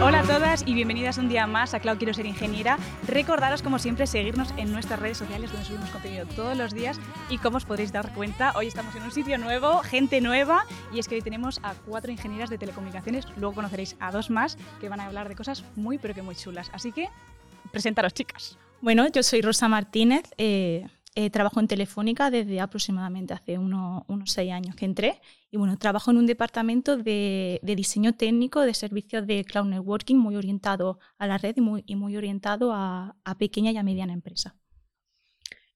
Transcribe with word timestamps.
Hola 0.00 0.20
a 0.20 0.22
todas 0.22 0.62
y 0.64 0.74
bienvenidas 0.74 1.18
un 1.18 1.28
día 1.28 1.48
más 1.48 1.74
a 1.74 1.80
Cloud 1.80 1.98
Quiero 1.98 2.14
Ser 2.14 2.24
Ingeniera. 2.24 2.78
Recordaros, 3.08 3.62
como 3.62 3.80
siempre, 3.80 4.06
seguirnos 4.06 4.54
en 4.56 4.70
nuestras 4.70 5.00
redes 5.00 5.18
sociales 5.18 5.50
donde 5.50 5.66
subimos 5.66 5.90
contenido 5.90 6.24
todos 6.36 6.56
los 6.56 6.72
días 6.72 7.00
y 7.28 7.38
como 7.38 7.56
os 7.56 7.64
podréis 7.64 7.90
dar 7.90 8.14
cuenta, 8.14 8.52
hoy 8.54 8.68
estamos 8.68 8.94
en 8.94 9.02
un 9.02 9.10
sitio 9.10 9.38
nuevo, 9.38 9.80
gente 9.80 10.20
nueva 10.20 10.64
y 10.94 11.00
es 11.00 11.08
que 11.08 11.16
hoy 11.16 11.22
tenemos 11.22 11.58
a 11.64 11.74
cuatro 11.74 12.12
ingenieras 12.12 12.48
de 12.48 12.58
telecomunicaciones, 12.58 13.26
luego 13.36 13.56
conoceréis 13.56 13.96
a 13.98 14.12
dos 14.12 14.30
más 14.30 14.56
que 14.80 14.88
van 14.88 15.00
a 15.00 15.06
hablar 15.06 15.28
de 15.28 15.34
cosas 15.34 15.64
muy 15.74 15.98
pero 15.98 16.14
que 16.14 16.22
muy 16.22 16.36
chulas. 16.36 16.70
Así 16.72 16.92
que, 16.92 17.08
presentaros 17.72 18.14
chicas. 18.14 18.56
Bueno, 18.80 19.08
yo 19.08 19.24
soy 19.24 19.42
Rosa 19.42 19.66
Martínez, 19.66 20.30
eh, 20.38 20.86
eh, 21.20 21.30
trabajo 21.30 21.58
en 21.58 21.66
Telefónica 21.66 22.30
desde 22.30 22.60
aproximadamente 22.60 23.34
hace 23.34 23.58
unos 23.58 24.04
seis 24.26 24.52
años 24.52 24.76
que 24.76 24.84
entré. 24.84 25.20
Y 25.50 25.56
bueno, 25.56 25.76
trabajo 25.76 26.12
en 26.12 26.18
un 26.18 26.26
departamento 26.26 26.96
de, 26.96 27.58
diseño 27.60 28.14
técnico 28.14 28.60
de 28.60 28.72
servicios 28.72 29.26
de 29.26 29.44
cloud 29.44 29.66
networking 29.66 30.14
muy 30.14 30.36
orientado 30.36 31.00
a 31.18 31.26
la 31.26 31.36
red 31.36 31.56
y 31.56 31.60
muy, 31.60 31.82
y 31.86 31.96
muy 31.96 32.16
orientado 32.16 32.72
a, 32.72 33.16
a 33.24 33.36
pequeña 33.36 33.72
y 33.72 33.76
a 33.78 33.82
mediana 33.82 34.12
empresa. 34.12 34.54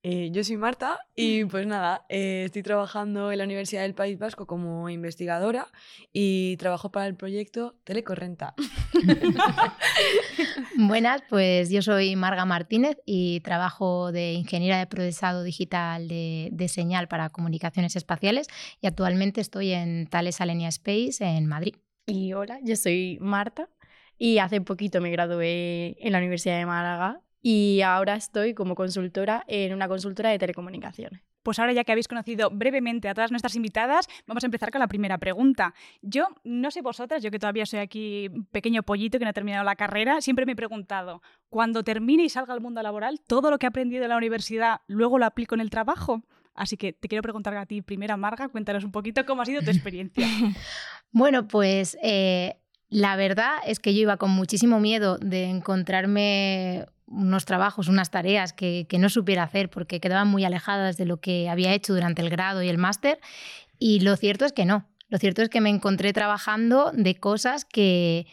Eh, 0.05 0.30
yo 0.33 0.42
soy 0.42 0.56
Marta 0.56 0.98
y 1.15 1.45
pues 1.45 1.65
nada, 1.65 2.05
eh, 2.09 2.43
estoy 2.47 2.65
trabajando 2.65 3.30
en 3.30 3.38
la 3.38 3.45
Universidad 3.45 3.83
del 3.83 3.95
País 3.95 4.19
Vasco 4.19 4.48
como 4.48 4.88
investigadora 4.88 5.69
y 6.12 6.56
trabajo 6.56 6.91
para 6.91 7.06
el 7.06 7.15
proyecto 7.15 7.77
Telecorrenta. 7.84 8.55
Buenas, 10.77 11.23
pues 11.29 11.70
yo 11.70 11.83
soy 11.83 12.16
Marga 12.16 12.45
Martínez 12.45 12.96
y 13.07 13.41
trabajo 13.43 14.10
de 14.10 14.33
ingeniera 14.33 14.77
de 14.79 14.88
procesado 14.88 15.45
digital 15.45 16.09
de, 16.09 16.48
de, 16.51 16.66
señal 16.66 17.07
para 17.07 17.30
comunicaciones 17.30 17.95
espaciales 17.95 18.48
y 18.80 18.88
actualmente 18.88 19.41
estoy 19.41 19.71
en 19.71 20.09
Thales 20.09 20.41
Alenia 20.41 20.69
Space 20.71 21.24
en 21.24 21.46
Madrid. 21.46 21.77
Y 22.07 22.32
hola, 22.32 22.59
yo 22.65 22.74
soy 22.74 23.19
Marta 23.21 23.69
y 24.19 24.38
hace 24.38 24.60
poquito 24.63 25.01
me 25.01 25.13
gradué 25.13 25.96
en 26.04 26.10
la 26.10 26.19
Universidad 26.19 26.59
de 26.59 26.66
Málaga 26.66 27.21
y 27.43 27.80
ahora 27.82 28.15
estoy 28.15 28.54
como 28.54 28.74
consultora 28.74 29.45
en 29.48 29.74
una 29.74 29.88
consultora 29.88 30.30
de 30.30 30.38
telecomunicaciones. 30.38 31.21
Pues 31.43 31.59
ahora 31.59 31.73
ya 31.73 31.82
que 31.82 31.90
habéis 31.90 32.07
conocido 32.07 32.51
brevemente 32.51 33.09
a 33.09 33.15
todas 33.15 33.32
nuestras 33.32 33.57
invitadas, 33.57 34.09
vamos 34.29 34.45
a 34.45 34.46
empezar 34.46 34.71
con 34.71 34.79
la 34.79 34.87
primera 34.87 35.18
pregunta. 35.18 35.74
Yo, 36.01 36.29
no 36.45 36.70
sé 36.70 36.82
vosotras, 36.82 37.20
yo 37.20 37.32
que 37.32 37.40
todavía 37.40 37.66
soy 37.66 37.80
aquí 37.80 38.30
pequeño 38.52 38.85
pollito 38.85 39.18
que 39.18 39.24
no 39.24 39.30
ha 39.30 39.35
terminado 39.35 39.65
la 39.65 39.74
carrera, 39.74 40.20
siempre 40.20 40.46
me 40.46 40.52
he 40.52 40.57
preguntado, 40.57 41.20
cuando 41.48 41.82
termine 41.82 42.23
y 42.23 42.29
salga 42.29 42.54
al 42.54 42.60
mundo 42.60 42.80
laboral, 42.80 43.20
todo 43.26 43.51
lo 43.51 43.59
que 43.59 43.66
he 43.66 43.68
aprendido 43.68 44.04
en 44.04 44.10
la 44.10 44.16
universidad, 44.16 44.82
luego 44.87 45.18
lo 45.18 45.26
aplico 45.26 45.57
en 45.57 45.60
el 45.60 45.70
trabajo. 45.70 46.23
Así 46.54 46.76
que 46.76 46.93
te 46.93 47.09
quiero 47.09 47.23
preguntar 47.23 47.57
a 47.57 47.66
ti, 47.66 47.82
primera 47.82 48.16
Marga, 48.16 48.48
cuéntanos 48.48 48.85
un 48.85 48.93
poquito 48.93 49.24
cómo 49.24 49.43
ha 49.43 49.46
sido 49.46 49.63
tu 49.63 49.70
experiencia. 49.70 50.26
bueno, 51.10 51.48
pues 51.48 51.96
eh, 52.02 52.62
la 52.93 53.16
verdad 53.16 53.57
es 53.66 53.80
que 53.80 53.95
yo 53.95 54.02
iba 54.02 54.18
con 54.18 54.30
muchísimo 54.30 54.79
miedo 54.79 55.16
de 55.16 55.45
encontrarme 55.45 56.85
unos 57.07 57.46
trabajos, 57.46 57.88
unas 57.88 58.10
tareas 58.10 58.52
que, 58.52 58.87
no 58.98 59.09
supiera 59.09 59.45
hacer 59.45 59.71
porque 59.71 59.98
quedaban 59.98 60.29
muy 60.29 60.45
alejadas 60.45 60.98
de 60.98 61.07
lo 61.07 61.16
que 61.16 61.48
había 61.48 61.73
hecho 61.73 61.95
durante 61.95 62.20
el 62.20 62.29
grado 62.29 62.63
y 62.63 62.68
el 62.68 62.76
máster. 62.76 63.18
Y 63.79 64.00
lo 64.00 64.15
cierto 64.16 64.44
es 64.44 64.53
que 64.53 64.66
no. 64.66 64.87
Lo 65.09 65.16
cierto 65.16 65.41
es 65.41 65.48
que 65.48 65.62
me 65.62 65.70
encontré 65.70 66.12
trabajando 66.12 66.93
de 66.93 67.15
cosas 67.15 67.65
que, 67.65 68.26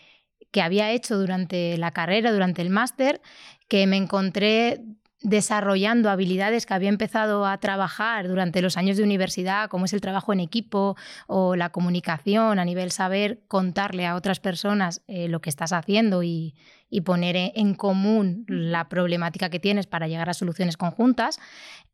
que 0.52 0.61
había 0.61 0.91
hecho 0.91 1.17
durante 1.17 1.77
la 1.77 1.91
carrera, 1.91 2.33
durante 2.33 2.61
el 2.61 2.69
máster, 2.69 3.21
que 3.69 3.87
me 3.87 3.95
encontré 3.95 4.83
desarrollando 5.21 6.09
habilidades 6.09 6.65
que 6.65 6.73
había 6.73 6.89
empezado 6.89 7.45
a 7.45 7.57
trabajar 7.57 8.27
durante 8.27 8.61
los 8.61 8.77
años 8.77 8.97
de 8.97 9.03
universidad, 9.03 9.69
como 9.69 9.85
es 9.85 9.93
el 9.93 10.01
trabajo 10.01 10.31
en 10.31 10.39
equipo 10.39 10.95
o 11.27 11.55
la 11.55 11.69
comunicación 11.69 12.57
a 12.57 12.65
nivel 12.65 12.91
saber 12.91 13.41
contarle 13.47 14.05
a 14.05 14.15
otras 14.15 14.39
personas 14.39 15.01
eh, 15.07 15.27
lo 15.27 15.41
que 15.41 15.49
estás 15.49 15.73
haciendo 15.73 16.23
y, 16.23 16.55
y 16.89 17.01
poner 17.01 17.35
en 17.55 17.75
común 17.75 18.45
la 18.47 18.89
problemática 18.89 19.49
que 19.49 19.59
tienes 19.59 19.87
para 19.87 20.07
llegar 20.07 20.29
a 20.29 20.33
soluciones 20.33 20.77
conjuntas. 20.77 21.39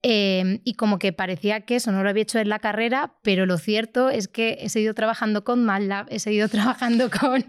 Em, 0.08 0.60
y 0.64 0.76
como 0.76 1.00
que 1.00 1.14
parecía 1.14 1.62
que 1.62 1.78
eso 1.78 1.92
no 1.92 2.04
lo 2.04 2.10
había 2.10 2.22
hecho 2.22 2.38
en 2.38 2.48
la 2.48 2.60
carrera, 2.60 3.16
pero 3.24 3.48
lo 3.48 3.58
cierto 3.58 4.12
es 4.12 4.28
que 4.28 4.60
he 4.62 4.70
seguido 4.70 4.94
trabajando 4.94 5.44
con 5.44 5.66
MATLAB, 5.66 6.06
he 6.12 6.20
seguido 6.20 6.48
trabajando 6.78 7.10
con, 7.10 7.44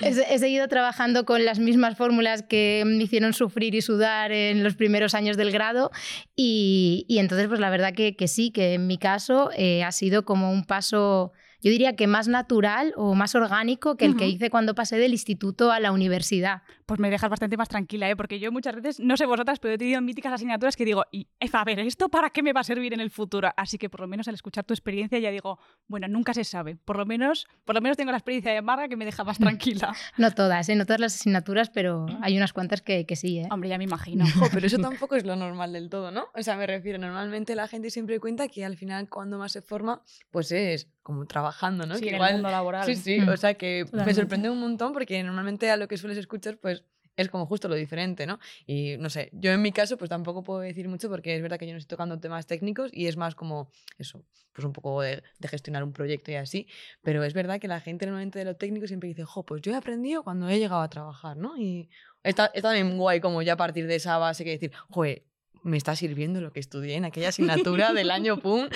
he, 0.00 0.38
seguido 0.38 0.66
trabajando 0.68 1.26
con 1.26 1.44
las 1.44 1.58
mismas 1.58 1.98
fórmulas 1.98 2.42
que 2.42 2.84
me 2.86 3.02
hicieron 3.02 3.34
sufrir 3.34 3.74
y 3.74 3.82
sudar 3.82 4.32
en 4.32 4.64
los 4.64 4.76
primeros 4.76 5.14
años 5.14 5.36
del 5.36 5.52
grado. 5.52 5.90
Y, 6.34 7.04
entonces, 7.10 7.48
pues 7.48 7.60
la 7.60 7.68
verdad 7.68 7.92
que, 7.92 8.16
que, 8.16 8.28
sí, 8.28 8.50
que 8.50 8.72
en 8.72 8.86
mi 8.86 8.96
caso 8.96 9.50
eh, 9.54 9.84
ha 9.84 9.92
sido 9.92 10.24
como 10.24 10.50
un 10.50 10.64
paso 10.64 11.32
yo 11.64 11.70
diría 11.70 11.96
que 11.96 12.06
más 12.06 12.28
natural 12.28 12.92
o 12.94 13.14
más 13.14 13.34
orgánico 13.34 13.96
que 13.96 14.04
el 14.04 14.16
que 14.16 14.28
hice 14.28 14.50
cuando 14.50 14.74
pasé 14.74 14.98
del 14.98 15.12
instituto 15.12 15.72
a 15.72 15.80
la 15.80 15.92
universidad. 15.92 16.60
Pues 16.84 17.00
me 17.00 17.08
dejas 17.08 17.30
bastante 17.30 17.56
más 17.56 17.70
tranquila, 17.70 18.10
¿eh? 18.10 18.16
porque 18.16 18.38
yo 18.38 18.52
muchas 18.52 18.74
veces, 18.74 19.00
no 19.00 19.16
sé 19.16 19.24
vosotras, 19.24 19.58
pero 19.60 19.72
he 19.72 19.78
tenido 19.78 20.02
míticas 20.02 20.34
asignaturas 20.34 20.76
que 20.76 20.84
digo, 20.84 21.06
y, 21.10 21.26
a 21.50 21.64
ver, 21.64 21.78
¿esto 21.78 22.10
para 22.10 22.28
qué 22.28 22.42
me 22.42 22.52
va 22.52 22.60
a 22.60 22.64
servir 22.64 22.92
en 22.92 23.00
el 23.00 23.10
futuro? 23.10 23.48
Así 23.56 23.78
que 23.78 23.88
por 23.88 24.00
lo 24.00 24.08
menos 24.08 24.28
al 24.28 24.34
escuchar 24.34 24.64
tu 24.64 24.74
experiencia 24.74 25.18
ya 25.18 25.30
digo, 25.30 25.58
bueno, 25.88 26.06
nunca 26.06 26.34
se 26.34 26.44
sabe. 26.44 26.76
Por 26.76 26.98
lo 26.98 27.06
menos, 27.06 27.46
por 27.64 27.74
lo 27.74 27.80
menos 27.80 27.96
tengo 27.96 28.10
la 28.10 28.18
experiencia 28.18 28.52
de 28.52 28.60
Marga 28.60 28.86
que 28.86 28.96
me 28.96 29.06
deja 29.06 29.24
más 29.24 29.38
tranquila. 29.38 29.96
no 30.18 30.32
todas, 30.32 30.68
¿eh? 30.68 30.76
no 30.76 30.84
todas 30.84 31.00
las 31.00 31.14
asignaturas, 31.14 31.70
pero 31.70 32.04
hay 32.20 32.36
unas 32.36 32.52
cuantas 32.52 32.82
que, 32.82 33.06
que 33.06 33.16
sí. 33.16 33.38
¿eh? 33.38 33.48
Hombre, 33.50 33.70
ya 33.70 33.78
me 33.78 33.84
imagino. 33.84 34.26
pero 34.52 34.66
eso 34.66 34.76
tampoco 34.76 35.16
es 35.16 35.24
lo 35.24 35.34
normal 35.34 35.72
del 35.72 35.88
todo, 35.88 36.10
¿no? 36.10 36.26
O 36.34 36.42
sea, 36.42 36.56
me 36.56 36.66
refiero, 36.66 36.98
normalmente 36.98 37.54
la 37.54 37.68
gente 37.68 37.88
siempre 37.88 38.20
cuenta 38.20 38.48
que 38.48 38.66
al 38.66 38.76
final 38.76 39.08
cuando 39.08 39.38
más 39.38 39.52
se 39.52 39.62
forma, 39.62 40.02
pues 40.30 40.52
es 40.52 40.90
como 41.04 41.26
trabajando, 41.26 41.86
¿no? 41.86 41.96
Sí, 41.96 42.00
que 42.00 42.16
en 42.16 42.22
el 42.22 42.32
mundo 42.32 42.50
laboral. 42.50 42.86
Sí, 42.86 42.96
sí, 42.96 43.20
o 43.20 43.36
sea 43.36 43.54
que 43.54 43.84
me 43.92 44.12
sorprende 44.14 44.48
un 44.50 44.58
montón 44.58 44.92
porque 44.94 45.22
normalmente 45.22 45.70
a 45.70 45.76
lo 45.76 45.86
que 45.86 45.98
sueles 45.98 46.16
escuchar, 46.18 46.56
pues 46.56 46.82
es 47.14 47.28
como 47.28 47.46
justo 47.46 47.68
lo 47.68 47.74
diferente, 47.74 48.26
¿no? 48.26 48.40
Y 48.66 48.96
no 48.98 49.10
sé, 49.10 49.28
yo 49.32 49.52
en 49.52 49.60
mi 49.60 49.70
caso 49.70 49.98
pues 49.98 50.08
tampoco 50.08 50.42
puedo 50.42 50.60
decir 50.60 50.88
mucho 50.88 51.10
porque 51.10 51.36
es 51.36 51.42
verdad 51.42 51.58
que 51.58 51.66
yo 51.66 51.72
no 51.72 51.78
estoy 51.78 51.94
tocando 51.94 52.18
temas 52.18 52.46
técnicos 52.46 52.90
y 52.92 53.06
es 53.06 53.18
más 53.18 53.34
como 53.34 53.70
eso, 53.98 54.24
pues 54.54 54.64
un 54.64 54.72
poco 54.72 55.02
de, 55.02 55.22
gestionar 55.42 55.84
un 55.84 55.92
proyecto 55.92 56.32
y 56.32 56.36
así, 56.36 56.66
pero 57.02 57.22
es 57.22 57.34
verdad 57.34 57.60
que 57.60 57.68
la 57.68 57.80
gente 57.80 58.06
normalmente 58.06 58.38
de 58.38 58.46
lo 58.46 58.56
técnico 58.56 58.86
siempre 58.86 59.10
dice, 59.10 59.24
jo, 59.24 59.44
pues 59.44 59.60
yo 59.60 59.72
he 59.72 59.76
aprendido 59.76 60.24
cuando 60.24 60.48
he 60.48 60.58
llegado 60.58 60.80
a 60.80 60.88
trabajar, 60.88 61.36
¿no? 61.36 61.56
Y 61.58 61.90
está, 62.22 62.46
está 62.46 62.70
también 62.70 62.96
guay 62.96 63.20
como 63.20 63.42
ya 63.42 63.52
a 63.52 63.58
partir 63.58 63.86
de 63.86 63.96
esa 63.96 64.16
base 64.16 64.42
que 64.42 64.50
decir, 64.52 64.72
joder, 64.88 65.22
me 65.64 65.76
está 65.76 65.96
sirviendo 65.96 66.40
lo 66.40 66.52
que 66.52 66.60
estudié 66.60 66.94
en 66.94 67.04
aquella 67.04 67.30
asignatura 67.30 67.92
del 67.92 68.10
año 68.10 68.36
PUM. 68.40 68.68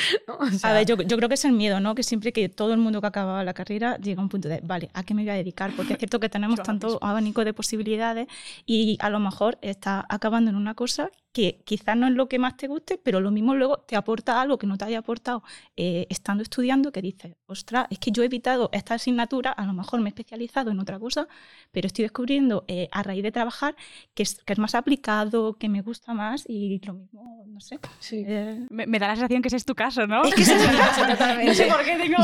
a 0.62 0.72
ver, 0.72 0.86
yo, 0.86 0.96
yo, 0.96 1.16
creo 1.16 1.28
que 1.28 1.34
es 1.34 1.44
el 1.44 1.52
miedo, 1.52 1.80
¿no? 1.80 1.94
Que 1.94 2.02
siempre 2.02 2.32
que 2.32 2.48
todo 2.48 2.72
el 2.72 2.78
mundo 2.78 3.00
que 3.00 3.06
acaba 3.06 3.44
la 3.44 3.54
carrera 3.54 3.98
llega 3.98 4.20
a 4.20 4.24
un 4.24 4.28
punto 4.28 4.48
de, 4.48 4.60
vale, 4.62 4.90
¿a 4.94 5.04
qué 5.04 5.14
me 5.14 5.22
voy 5.22 5.30
a 5.30 5.34
dedicar? 5.34 5.70
Porque 5.76 5.92
es 5.92 5.98
cierto 5.98 6.18
que 6.18 6.28
tenemos 6.28 6.62
tanto 6.62 6.98
abanico 7.02 7.44
de 7.44 7.52
posibilidades 7.52 8.26
y 8.66 8.96
a 9.00 9.10
lo 9.10 9.20
mejor 9.20 9.58
está 9.60 10.04
acabando 10.08 10.50
en 10.50 10.56
una 10.56 10.74
cosa 10.74 11.10
que 11.32 11.60
quizás 11.64 11.96
no 11.96 12.06
es 12.06 12.14
lo 12.14 12.28
que 12.28 12.38
más 12.38 12.56
te 12.56 12.66
guste, 12.66 12.98
pero 12.98 13.20
lo 13.20 13.30
mismo 13.30 13.54
luego 13.54 13.78
te 13.78 13.96
aporta 13.96 14.40
algo 14.40 14.58
que 14.58 14.66
no 14.66 14.78
te 14.78 14.86
haya 14.86 14.98
aportado 14.98 15.42
eh, 15.76 16.06
estando 16.08 16.42
estudiando, 16.42 16.90
que 16.90 17.02
dices, 17.02 17.36
ostras, 17.46 17.86
es 17.90 17.98
que 17.98 18.10
yo 18.10 18.22
he 18.22 18.26
evitado 18.26 18.70
esta 18.72 18.94
asignatura, 18.94 19.52
a 19.52 19.66
lo 19.66 19.72
mejor 19.72 20.00
me 20.00 20.08
he 20.08 20.10
especializado 20.10 20.70
en 20.70 20.80
otra 20.80 20.98
cosa, 20.98 21.28
pero 21.70 21.86
estoy 21.86 22.04
descubriendo 22.04 22.64
eh, 22.66 22.88
a 22.92 23.02
raíz 23.02 23.22
de 23.22 23.32
trabajar 23.32 23.76
que 24.14 24.22
es, 24.22 24.42
que 24.44 24.52
es 24.52 24.58
más 24.58 24.74
aplicado, 24.74 25.54
que 25.54 25.68
me 25.68 25.82
gusta 25.82 26.14
más 26.14 26.44
y 26.48 26.80
lo 26.84 26.94
mismo, 26.94 27.44
no 27.46 27.60
sé. 27.60 27.78
Eh, 28.12 28.66
me, 28.70 28.98
da 28.98 29.08
la 29.08 29.14
sensación 29.14 29.42
que 29.42 29.48
ese 29.48 29.58
es 29.58 29.64
tu 29.64 29.74
caso, 29.74 30.06
¿no? 30.06 30.22
Es 30.24 30.34
que 30.34 30.42
ese 30.42 30.54
es 30.54 30.70
mi 30.70 30.76
caso 30.76 31.06
totalmente. 31.08 31.46
No 31.46 31.54
sé 31.54 31.66
por 31.66 31.84
qué 31.84 31.96
tengo 31.96 32.16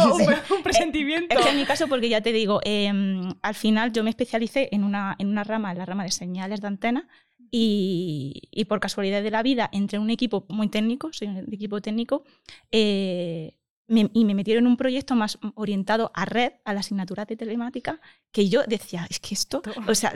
un, 0.56 0.62
presentimiento. 0.62 1.34
Es, 1.34 1.44
que 1.44 1.50
en 1.50 1.56
mi 1.56 1.64
caso, 1.64 1.88
porque 1.88 2.08
ya 2.08 2.20
te 2.20 2.32
digo, 2.32 2.60
em, 2.64 3.34
al 3.42 3.54
final 3.54 3.92
yo 3.92 4.02
me 4.02 4.10
especialicé 4.10 4.68
en 4.72 4.84
una, 4.84 5.14
en 5.18 5.28
una 5.28 5.44
rama, 5.44 5.72
en 5.72 5.78
la 5.78 5.84
rama 5.84 6.04
de 6.04 6.10
señales 6.10 6.60
de 6.60 6.66
antena, 6.68 7.08
y, 7.56 8.64
por 8.68 8.80
casualidad 8.80 9.22
de 9.22 9.30
la 9.30 9.42
vida 9.44 9.70
entré 9.72 9.96
en 9.96 10.02
un 10.02 10.10
equipo 10.10 10.44
muy 10.48 10.68
técnico, 10.68 11.12
soy 11.12 11.28
un 11.28 11.52
equipo 11.52 11.80
técnico, 11.80 12.24
eh, 12.72 13.56
y 13.86 14.24
me 14.24 14.34
metieron 14.34 14.64
en 14.64 14.70
un 14.70 14.76
proyecto 14.76 15.14
más 15.14 15.38
orientado 15.54 16.10
a 16.14 16.24
red, 16.24 16.54
a 16.64 16.72
la 16.72 16.80
asignatura 16.80 17.26
de 17.26 17.36
telemática, 17.36 18.00
que 18.32 18.48
yo 18.48 18.62
decía, 18.66 19.06
es 19.08 19.20
que 19.20 19.34
esto, 19.34 19.62
o 19.86 19.94
sea, 19.94 20.14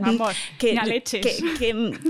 que, 0.59 0.75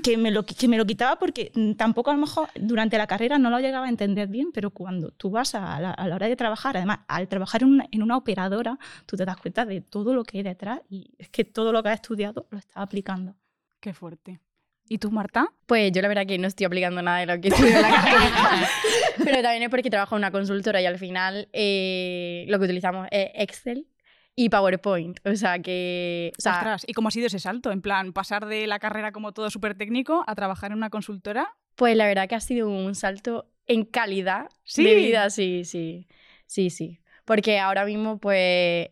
que, 0.03 0.17
me 0.17 0.31
lo, 0.31 0.47
que 0.47 0.69
me 0.69 0.79
lo 0.79 0.87
quitaba 0.87 1.19
porque 1.19 1.53
tampoco 1.77 2.11
a 2.11 2.15
lo 2.15 2.21
mejor 2.21 2.49
durante 2.55 2.97
la 2.97 3.07
carrera 3.07 3.39
no 3.39 3.51
lo 3.51 3.59
llegaba 3.59 3.87
a 3.87 3.91
entender 3.91 4.29
bien, 4.29 4.51
pero 4.55 4.71
cuando 4.71 5.11
tú 5.11 5.31
vas 5.31 5.55
a 5.55 5.79
la, 5.81 5.95
hora 6.15 6.29
de 6.29 6.37
trabajar, 6.37 6.77
además, 6.77 7.01
al 7.09 7.29
trabajar 7.29 7.65
en 7.65 7.69
una, 7.69 7.89
en 7.91 8.03
una, 8.03 8.17
operadora, 8.17 8.79
tú 9.05 9.17
te 9.17 9.27
das 9.27 9.37
cuenta 9.37 9.67
de 9.67 9.83
todo 9.83 10.15
lo 10.15 10.25
que 10.25 10.39
hay 10.39 10.45
detrás 10.45 10.81
y 10.89 11.11
es 11.19 11.29
que 11.29 11.45
todo 11.45 11.73
lo 11.73 11.83
que 11.83 11.91
has 11.91 11.97
estudiado 11.97 12.47
lo 12.51 12.59
estás 12.59 12.77
aplicando. 12.77 13.35
Qué 13.81 13.93
fuerte. 13.93 14.41
¿Y 14.89 14.99
tú, 14.99 15.11
Marta? 15.11 15.53
Pues 15.67 15.93
yo 15.93 16.01
la 16.03 16.09
verdad 16.09 16.27
que 16.27 16.39
no 16.39 16.49
estoy 16.49 16.67
aplicando 16.67 17.03
nada 17.03 17.19
de 17.19 17.27
lo 17.27 17.41
que 17.41 17.49
estudio 17.49 17.77
en 17.77 17.83
la 17.83 17.91
carrera. 17.91 18.69
Pero 19.19 19.43
también 19.43 19.63
es 19.63 19.69
porque 19.69 19.91
trabajo 19.91 20.15
en 20.15 20.21
una 20.21 20.31
consultora 20.31 20.81
y 20.81 20.87
al 20.87 20.99
final 20.99 21.49
eh, 21.53 22.45
lo 22.49 22.59
que 22.59 22.65
utilizamos 22.65 23.07
es 23.11 23.31
Excel 23.35 23.87
y 24.35 24.49
PowerPoint. 24.49 25.19
O 25.27 25.37
sea 25.37 25.59
que. 25.59 26.33
O 26.35 26.49
Ostras, 26.49 26.85
¿y 26.87 26.95
cómo 26.95 27.09
ha 27.09 27.11
sido 27.11 27.27
ese 27.27 27.39
salto? 27.39 27.71
En 27.71 27.83
plan, 27.83 28.13
pasar 28.13 28.47
de 28.47 28.67
la 28.67 28.79
carrera 28.79 29.13
como 29.13 29.33
todo 29.33 29.51
súper 29.51 29.77
técnico 29.77 30.25
a 30.27 30.35
trabajar 30.35 30.71
en 30.71 30.79
una 30.79 30.91
consultora. 30.91 31.55
Pues 31.75 31.97
la 31.97 32.07
verdad 32.07 32.29
que 32.29 32.35
ha 32.35 32.41
sido 32.41 32.69
un 32.69 32.95
salto 32.95 33.51
en 33.67 33.85
calidad 33.85 34.49
¿Sí? 34.65 34.85
de 34.85 34.95
vida, 34.95 35.29
sí, 35.31 35.65
sí. 35.65 36.09
Sí, 36.47 36.71
sí. 36.71 37.01
Porque 37.25 37.59
ahora 37.59 37.85
mismo, 37.85 38.19
pues, 38.19 38.89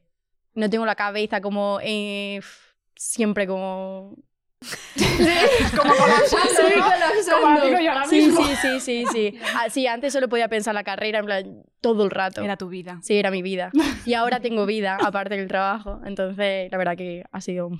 no 0.54 0.68
tengo 0.68 0.84
la 0.84 0.94
cabeza 0.94 1.40
como. 1.40 1.78
Eh, 1.82 2.40
siempre 2.96 3.46
como 3.46 4.16
como 5.76 5.94
colapsando, 5.94 6.48
Sí, 6.68 6.74
¿no? 6.76 6.84
colapsando. 6.84 7.40
Como 7.42 7.60
digo 7.60 7.80
yo 7.80 7.92
ahora 7.92 8.06
Sí, 8.06 8.16
mismo. 8.22 8.44
sí, 8.44 8.54
sí, 8.62 8.80
sí, 8.80 9.04
sí. 9.12 9.38
Ah, 9.54 9.68
sí, 9.70 9.86
antes 9.86 10.12
solo 10.12 10.28
podía 10.28 10.48
pensar 10.48 10.74
la 10.74 10.84
carrera 10.84 11.18
en 11.20 11.24
plan 11.26 11.62
todo 11.80 12.04
el 12.04 12.10
rato. 12.10 12.42
Era 12.42 12.56
tu 12.56 12.68
vida. 12.68 12.98
Sí, 13.02 13.16
era 13.18 13.30
mi 13.30 13.42
vida. 13.42 13.70
Y 14.04 14.14
ahora 14.14 14.40
tengo 14.40 14.66
vida, 14.66 14.98
aparte 15.00 15.36
del 15.36 15.48
trabajo. 15.48 16.00
Entonces, 16.04 16.70
la 16.70 16.78
verdad 16.78 16.96
que 16.96 17.24
ha 17.30 17.40
sido 17.40 17.70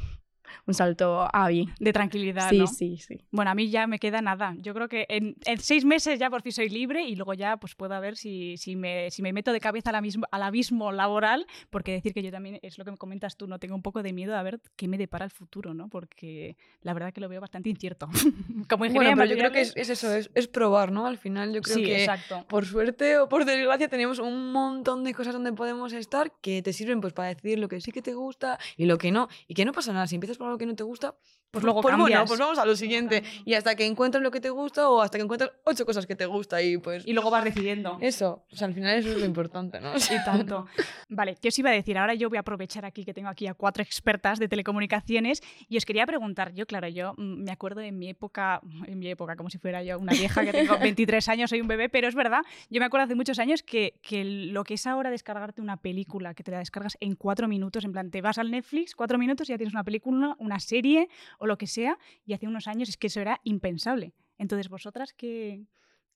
un, 0.67 0.75
salto 0.75 1.29
a 1.33 1.49
bien. 1.49 1.73
De 1.81 1.93
tranquilidad, 1.93 2.51
Sí, 2.51 2.59
¿no? 2.59 2.67
sí, 2.67 2.99
sí. 2.99 3.19
Bueno, 3.31 3.51
a 3.51 3.55
mí 3.55 3.71
ya 3.71 3.87
me 3.87 3.99
queda 3.99 4.21
nada. 4.23 4.55
Yo 4.59 4.75
creo 4.75 4.89
que 4.89 5.07
en, 5.09 5.37
en 5.45 5.59
seis 5.59 5.85
meses 5.85 6.19
ya 6.19 6.31
por 6.31 6.43
fin 6.43 6.53
soy 6.53 6.69
libre 6.69 7.05
y 7.05 7.17
luego 7.17 7.35
ya 7.35 7.57
pues 7.57 7.75
puedo 7.75 7.99
ver 8.01 8.17
si, 8.17 8.57
si, 8.57 8.77
me, 8.77 9.11
si 9.11 9.23
me 9.23 9.33
meto 9.33 9.53
de 9.53 9.61
cabeza 9.61 9.91
al 9.91 9.97
abismo, 9.97 10.27
al 10.31 10.43
abismo 10.43 10.93
laboral, 10.93 11.47
porque 11.71 11.93
decir 11.93 12.13
que 12.15 12.23
yo 12.23 12.31
también, 12.31 12.59
es 12.63 12.79
lo 12.79 12.85
que 12.85 12.91
me 12.91 12.97
comentas 12.97 13.37
tú, 13.37 13.47
no 13.47 13.59
tengo 13.59 13.75
un 13.75 13.83
poco 13.83 14.03
de 14.03 14.13
miedo 14.13 14.37
a 14.37 14.43
ver 14.43 14.61
qué 14.77 14.89
me 14.89 14.99
depara 14.99 15.25
el 15.25 15.31
futuro, 15.31 15.75
¿no? 15.75 15.89
Porque 15.89 16.57
la 16.83 16.93
verdad 16.95 17.13
que 17.13 17.21
lo 17.21 17.29
veo 17.29 17.41
bastante 17.41 17.69
incierto. 17.71 18.09
Como 18.69 18.85
ingeniera 18.85 19.15
Bueno, 19.15 19.23
en 19.23 19.29
pero 19.29 19.31
yo 19.31 19.37
creo 19.39 19.53
que 19.53 19.61
es, 19.61 19.73
es 19.77 19.91
eso, 19.91 20.13
es, 20.15 20.31
es 20.35 20.49
probar, 20.49 20.93
¿no? 20.93 21.07
Al 21.07 21.19
final 21.19 21.53
yo 21.53 21.61
creo 21.63 21.77
Sí, 21.77 21.85
que 21.85 22.01
exacto. 22.05 22.45
por 22.49 22.65
suerte 22.67 23.19
o 23.19 23.29
por 23.29 23.45
desgracia 23.45 23.89
tenemos 23.89 24.19
un 24.19 24.53
montón 24.53 25.05
de 25.05 25.15
cosas 25.15 25.33
donde 25.35 25.53
podemos 25.53 25.93
estar 25.93 26.33
que 26.41 26.63
te 26.63 26.73
sirven 26.73 27.01
pues 27.01 27.13
para 27.13 27.29
decidir 27.29 27.59
lo 27.59 27.69
que 27.69 27.81
sí 27.81 27.93
que 27.93 28.03
te 28.03 28.15
gusta 28.15 28.59
y 28.77 28.87
lo 28.87 28.99
que 28.99 29.11
no. 29.13 29.29
Y 29.49 29.55
que 29.55 29.65
no 29.65 29.73
pasa 29.73 29.93
nada, 29.93 30.07
si 30.07 30.15
empiezas 30.17 30.39
por 30.39 30.46
algo 30.47 30.59
que 30.59 30.67
no 30.67 30.75
te 30.77 30.83
gusta, 30.85 31.17
Pues 31.51 31.65
luego 31.65 31.81
bueno, 31.83 31.99
cambias. 31.99 32.29
pues 32.29 32.39
vamos 32.39 32.59
a 32.59 32.67
lo 32.67 32.77
siguiente. 32.77 33.23
Y 33.45 33.55
hasta 33.55 33.75
que 33.75 33.87
encuentres 33.87 34.23
lo 34.23 34.31
que 34.31 34.41
te 34.41 34.51
gusta 34.51 34.89
o 34.91 35.01
hasta 35.01 35.19
que 35.19 35.25
encuentres 35.25 35.51
ocho 35.65 35.87
cosas 35.87 36.07
que 36.07 36.15
te 36.15 36.27
gusta 36.27 36.63
y 36.63 36.79
pues... 36.79 37.07
Y 37.07 37.13
luego 37.13 37.31
vas 37.31 37.45
decidiendo. 37.45 37.99
Eso, 38.01 38.45
o 38.53 38.57
sea, 38.57 38.67
al 38.69 38.75
final 38.75 38.97
eso 38.99 39.11
es 39.11 39.19
lo 39.19 39.25
importante, 39.25 39.81
¿no? 39.81 39.93
Y 39.97 40.25
tanto. 40.25 40.67
Vale, 41.09 41.37
¿qué 41.41 41.49
os 41.49 41.59
iba 41.59 41.71
a 41.71 41.73
decir? 41.73 41.97
Ahora 41.99 42.15
yo 42.15 42.29
voy 42.29 42.37
a 42.37 42.41
aprovechar 42.41 42.85
aquí 42.85 43.05
que 43.05 43.15
tengo 43.15 43.29
aquí 43.29 43.47
a 43.47 43.55
cuatro 43.55 43.83
expertas 43.83 44.39
de 44.39 44.49
telecomunicaciones 44.49 45.43
y 45.69 45.77
os 45.77 45.85
quería 45.85 46.07
preguntar, 46.07 46.53
yo 46.53 46.67
claro, 46.67 46.89
yo 46.89 47.15
mm, 47.17 47.45
me 47.45 47.53
acuerdo 47.53 47.81
en 47.81 47.99
mi 47.99 48.09
época, 48.09 48.61
en 48.87 48.99
mi 48.99 49.09
época, 49.09 49.37
como 49.37 49.51
si 49.51 49.59
fuera 49.59 49.83
yo 49.83 49.99
una 49.99 50.13
vieja 50.13 50.45
que 50.45 50.53
tengo 50.53 50.79
23 50.81 51.29
años, 51.29 51.51
soy 51.51 51.61
un 51.61 51.69
bebé, 51.69 51.89
pero 51.89 52.09
es 52.09 52.15
verdad, 52.15 52.43
yo 52.71 52.81
me 52.81 52.87
acuerdo 52.87 53.05
hace 53.05 53.15
muchos 53.15 53.39
años 53.39 53.63
que, 53.63 53.99
que 54.03 54.25
lo 54.25 54.65
que 54.65 54.75
es 54.75 54.87
ahora 54.87 55.11
descargarte 55.11 55.61
una 55.61 55.77
película, 55.77 56.35
que 56.35 56.43
te 56.43 56.51
la 56.51 56.59
descargas 56.59 56.97
en 57.01 57.15
cuatro 57.15 57.49
minutos, 57.49 57.85
en 57.85 57.93
plan, 57.93 58.11
te 58.11 58.21
vas 58.21 58.39
al 58.39 58.51
Netflix, 58.51 58.95
cuatro 58.95 59.19
minutos 59.19 59.49
y 59.49 59.53
ya 59.53 59.59
tienes 59.59 59.75
una 59.75 59.85
película, 59.85 60.37
una 60.39 60.61
serie 60.61 61.09
o 61.39 61.47
lo 61.47 61.59
que 61.59 61.67
sea, 61.67 61.99
y 62.25 62.35
hace 62.35 62.47
unos 62.47 62.67
años 62.67 62.89
es 62.89 62.97
que 62.97 63.09
eso 63.09 63.21
era 63.21 63.41
impensable. 63.45 64.13
Entonces, 64.39 64.69
¿vosotras 64.69 65.13
qué, 65.13 65.65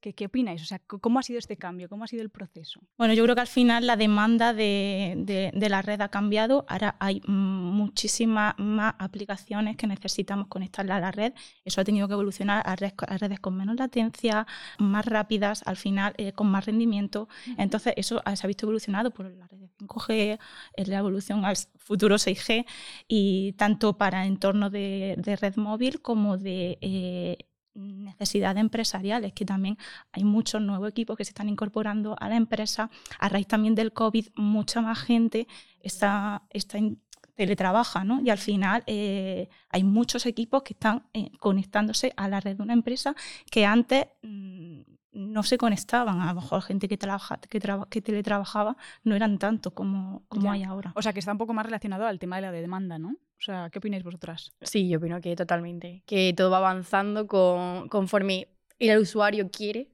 qué, 0.00 0.14
qué 0.14 0.26
opináis? 0.26 0.62
O 0.62 0.64
sea, 0.64 0.78
¿cómo 0.80 1.18
ha 1.18 1.22
sido 1.22 1.38
este 1.38 1.56
cambio? 1.56 1.88
¿Cómo 1.88 2.04
ha 2.04 2.06
sido 2.08 2.22
el 2.22 2.30
proceso? 2.30 2.80
Bueno, 2.98 3.14
yo 3.14 3.22
creo 3.24 3.34
que 3.34 3.40
al 3.42 3.46
final 3.46 3.86
la 3.86 3.96
demanda 3.96 4.52
de, 4.54 5.14
de- 5.18 5.50
de 5.54 5.68
la 5.68 5.82
red 5.82 6.00
ha 6.00 6.08
cambiado. 6.08 6.64
Ahora 6.68 6.96
hay 7.00 7.20
muchísimas 7.26 8.54
más 8.58 8.94
aplicaciones 8.98 9.76
que 9.76 9.86
necesitamos 9.86 10.48
conectarla 10.48 10.96
a 10.96 11.00
la 11.00 11.10
red. 11.12 11.32
Eso 11.64 11.80
ha 11.80 11.84
tenido 11.84 12.08
que 12.08 12.14
evolucionar 12.14 12.62
a, 12.66 12.76
red- 12.76 12.92
a 13.06 13.18
redes 13.18 13.40
con 13.40 13.56
menos 13.56 13.76
latencia, 13.76 14.46
más 14.78 15.04
rápidas, 15.04 15.62
al 15.66 15.76
final 15.76 16.14
eh, 16.16 16.32
con 16.32 16.48
más 16.50 16.66
rendimiento. 16.66 17.28
Entonces, 17.58 17.94
eso 17.96 18.22
se 18.34 18.46
ha 18.46 18.48
visto 18.48 18.66
evolucionado 18.66 19.10
por 19.10 19.26
la 19.30 19.46
red 19.46 19.58
de 19.58 19.68
5G, 19.78 20.38
eh, 20.76 20.86
la 20.86 20.98
evolución 20.98 21.44
al 21.44 21.56
futuro 21.78 22.16
6G, 22.16 22.66
y 23.08 23.52
tanto 23.54 23.96
para 23.96 24.26
entornos 24.26 24.72
de, 24.72 25.14
de 25.18 25.36
red 25.36 25.56
móvil 25.56 26.00
como 26.02 26.36
de 26.38 26.78
eh, 26.80 27.38
necesidades 27.74 28.60
empresariales, 28.60 29.32
que 29.32 29.44
también 29.44 29.76
hay 30.12 30.24
muchos 30.24 30.60
nuevos 30.60 30.88
equipos 30.90 31.16
que 31.16 31.24
se 31.24 31.30
están 31.30 31.48
incorporando 31.48 32.16
a 32.18 32.28
la 32.28 32.36
empresa. 32.36 32.90
A 33.18 33.28
raíz 33.28 33.46
también 33.46 33.74
del 33.74 33.92
COVID, 33.92 34.28
mucha 34.36 34.80
más 34.80 34.98
gente 35.00 35.46
está, 35.80 36.42
está 36.50 36.78
en- 36.78 37.00
teletrabaja, 37.36 38.04
¿no? 38.04 38.20
Y 38.20 38.28
al 38.28 38.36
final 38.36 38.82
eh, 38.86 39.48
hay 39.70 39.82
muchos 39.82 40.26
equipos 40.26 40.62
que 40.62 40.74
están 40.74 41.06
eh, 41.14 41.30
conectándose 41.38 42.12
a 42.16 42.28
la 42.28 42.38
red 42.40 42.56
de 42.56 42.62
una 42.62 42.74
empresa 42.74 43.14
que 43.50 43.64
antes 43.64 44.08
mm, 44.22 44.80
no 45.12 45.42
se 45.42 45.58
conectaban. 45.58 46.20
A 46.20 46.32
lo 46.32 46.40
mejor 46.40 46.62
gente 46.62 46.88
que, 46.88 46.96
trabaja, 46.96 47.38
que, 47.38 47.60
traba- 47.60 47.88
que 47.88 48.00
teletrabajaba 48.02 48.76
no 49.04 49.14
eran 49.14 49.38
tantos 49.38 49.72
como, 49.72 50.24
como 50.28 50.44
Ya. 50.44 50.52
hay 50.52 50.62
ahora. 50.62 50.92
O 50.94 51.02
sea, 51.02 51.12
que 51.12 51.18
está 51.18 51.32
un 51.32 51.38
poco 51.38 51.52
más 51.54 51.66
relacionado 51.66 52.06
al 52.06 52.18
tema 52.18 52.36
de 52.36 52.42
la 52.42 52.52
demanda, 52.52 52.98
¿no? 52.98 53.10
O 53.10 53.42
sea, 53.42 53.70
¿qué 53.70 53.78
opináis 53.78 54.04
vosotras? 54.04 54.52
Sí, 54.60 54.88
yo 54.88 54.98
opino 54.98 55.20
que 55.20 55.34
totalmente. 55.34 56.02
Que 56.06 56.34
todo 56.36 56.50
va 56.50 56.58
avanzando 56.58 57.26
con, 57.26 57.88
conforme 57.88 58.48
el 58.78 58.98
usuario 58.98 59.50
quiere 59.50 59.90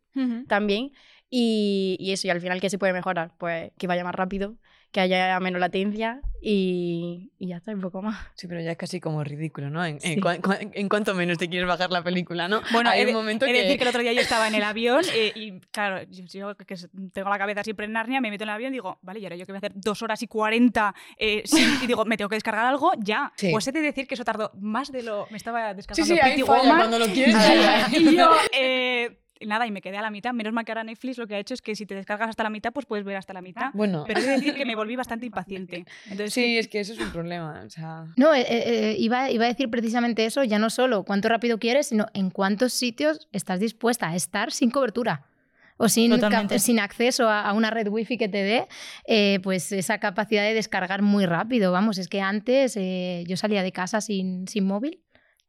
también. 0.49 0.93
Y, 1.31 1.97
y 2.01 2.13
eso, 2.13 2.27
y 2.27 2.31
al 2.31 2.41
final, 2.41 2.61
¿qué 2.61 2.71
se 2.71 2.79
puede 2.79 2.93
mejorar? 2.93 3.33
Pues 3.39 3.73
que 3.79 3.87
vaya 3.87 4.05
más 4.05 4.15
rápido, 4.15 4.57
que 5.05 5.15
haya 5.15 5.39
menos 5.41 5.61
latencia 5.61 6.21
y, 6.41 7.31
y 7.39 7.49
ya 7.49 7.57
está, 7.59 7.73
un 7.73 7.81
poco 7.83 8.01
más. 8.01 8.19
Sí, 8.35 8.47
pero 8.49 8.61
ya 8.63 8.71
es 8.71 8.77
casi 8.79 8.99
como 9.01 9.23
ridículo, 9.23 9.69
¿no? 9.69 9.85
En, 9.85 10.01
Sí. 10.01 10.19
en 10.73 10.89
cuanto 10.89 11.15
menos 11.15 11.37
te 11.39 11.49
quieres 11.51 11.69
bajar 11.69 11.91
la 11.91 12.03
película, 12.03 12.49
¿no? 12.49 12.63
Bueno, 12.73 12.89
hay 12.91 13.05
un 13.05 13.13
momento 13.13 13.45
he 13.47 13.53
que... 13.53 13.63
decir 13.63 13.77
que 13.77 13.83
el 13.85 13.89
otro 13.89 14.01
día 14.01 14.13
yo 14.15 14.21
estaba 14.23 14.49
en 14.49 14.55
el 14.55 14.63
avión 14.65 15.05
eh, 15.15 15.33
y, 15.35 15.61
claro, 15.71 16.03
yo, 16.11 16.57
que 16.57 16.77
tengo 17.13 17.29
la 17.29 17.39
cabeza 17.39 17.63
siempre 17.63 17.85
en 17.87 17.93
Narnia, 17.93 18.21
me 18.23 18.31
meto 18.31 18.45
en 18.45 18.49
el 18.51 18.55
avión 18.55 18.73
y 18.73 18.77
digo, 18.77 18.99
vale, 19.03 19.21
y 19.21 19.25
ahora 19.25 19.37
yo 19.37 19.45
que 19.45 19.53
voy 19.53 19.57
a 19.57 19.59
hacer 19.59 19.73
dos 19.75 20.01
horas 20.03 20.23
y 20.23 20.29
cuarenta, 20.29 20.95
eh, 21.19 21.43
sí, 21.47 21.79
y 21.83 21.87
digo, 21.87 22.05
me 22.07 22.17
tengo 22.17 22.29
que 22.31 22.37
descargar 22.37 22.65
algo, 22.65 22.93
ya. 22.99 23.33
Sí. 23.37 23.51
Pues 23.53 23.67
he 23.69 23.73
de 23.73 23.81
decir 23.83 24.07
que 24.07 24.15
eso 24.15 24.25
tardó 24.25 24.51
más 24.59 24.91
de 24.91 25.03
lo... 25.03 25.27
Me 25.31 25.37
estaba 25.37 25.71
Sí, 25.73 25.77
descargando 25.77 26.15
sí, 26.15 26.21
ahí 26.21 26.31
Pretty 26.33 26.43
falla 26.47 26.77
cuando 26.77 26.99
lo 26.99 27.07
quieres. 27.07 27.37
y 27.93 28.17
yo, 28.17 28.31
eh, 28.59 29.19
nada, 29.45 29.67
y 29.67 29.71
me 29.71 29.81
quedé 29.81 29.97
a 29.97 30.03
la 30.03 30.11
mitad. 30.11 30.33
Menos 30.33 30.53
mal 30.53 30.65
que 30.65 30.73
ahora 30.73 30.85
Netflix 30.85 31.19
lo 31.19 31.27
que 31.27 31.35
ha 31.35 31.39
hecho 31.39 31.55
es 31.55 31.63
que 31.63 31.75
si 31.75 31.87
te 31.87 31.95
descargas 31.95 32.29
hasta 32.29 32.43
la 32.43 32.51
mitad, 32.51 32.73
pues 32.73 32.87
puedes 32.87 33.05
ver 33.05 33.17
hasta 33.17 33.33
la 33.33 33.43
mitad. 33.43 33.71
Bueno, 33.75 34.05
Pero 34.07 34.21
de 34.21 34.29
decir 34.29 34.55
que 34.55 34.65
me 34.65 34.75
volví 34.75 34.97
bastante 34.97 35.27
impaciente. 35.27 35.85
Entonces, 36.05 36.33
sí, 36.33 36.59
es 36.59 36.69
que 36.69 36.81
eso 36.81 36.93
es 36.93 36.99
un 36.99 37.11
problema, 37.11 37.63
o 37.65 37.71
sea... 37.71 38.07
No, 38.17 38.35
eh, 38.35 38.45
eh, 38.49 38.97
iba, 38.99 39.31
iba 39.31 39.45
a 39.45 39.49
decir 39.49 39.71
precisamente 39.71 40.25
eso, 40.25 40.45
ya 40.45 40.59
no 40.59 40.71
solo 40.71 41.05
cuánto 41.05 41.29
rápido 41.29 41.59
quieres, 41.59 41.89
sino 41.89 42.07
en 42.15 42.31
cuántos 42.31 42.73
sitios 42.73 43.29
estás 43.33 43.61
dispuesta 43.61 44.09
a 44.09 44.17
estar 44.17 44.53
sin 44.53 44.71
cobertura. 44.71 45.27
O 45.79 45.89
sin, 45.89 46.11
sin 46.59 46.81
acceso 46.81 47.29
a, 47.29 47.43
a 47.43 47.53
una 47.53 47.71
red 47.71 47.89
wifi 47.89 48.17
que 48.17 48.29
te 48.29 48.43
dé, 48.43 48.67
eh, 49.07 49.41
pues 49.43 49.73
esa 49.73 49.99
capacidad 49.99 50.43
de 50.43 50.55
descargar 50.55 51.03
muy 51.03 51.27
rápido. 51.27 51.71
Vamos, 51.71 51.99
es 51.99 52.09
que 52.09 52.23
antes 52.23 52.77
eh, 52.77 53.25
yo 53.27 53.37
salía 53.37 53.63
de 53.63 53.73
casa 53.73 54.01
sin, 54.01 54.49
sin 54.49 54.65
móvil 54.65 55.03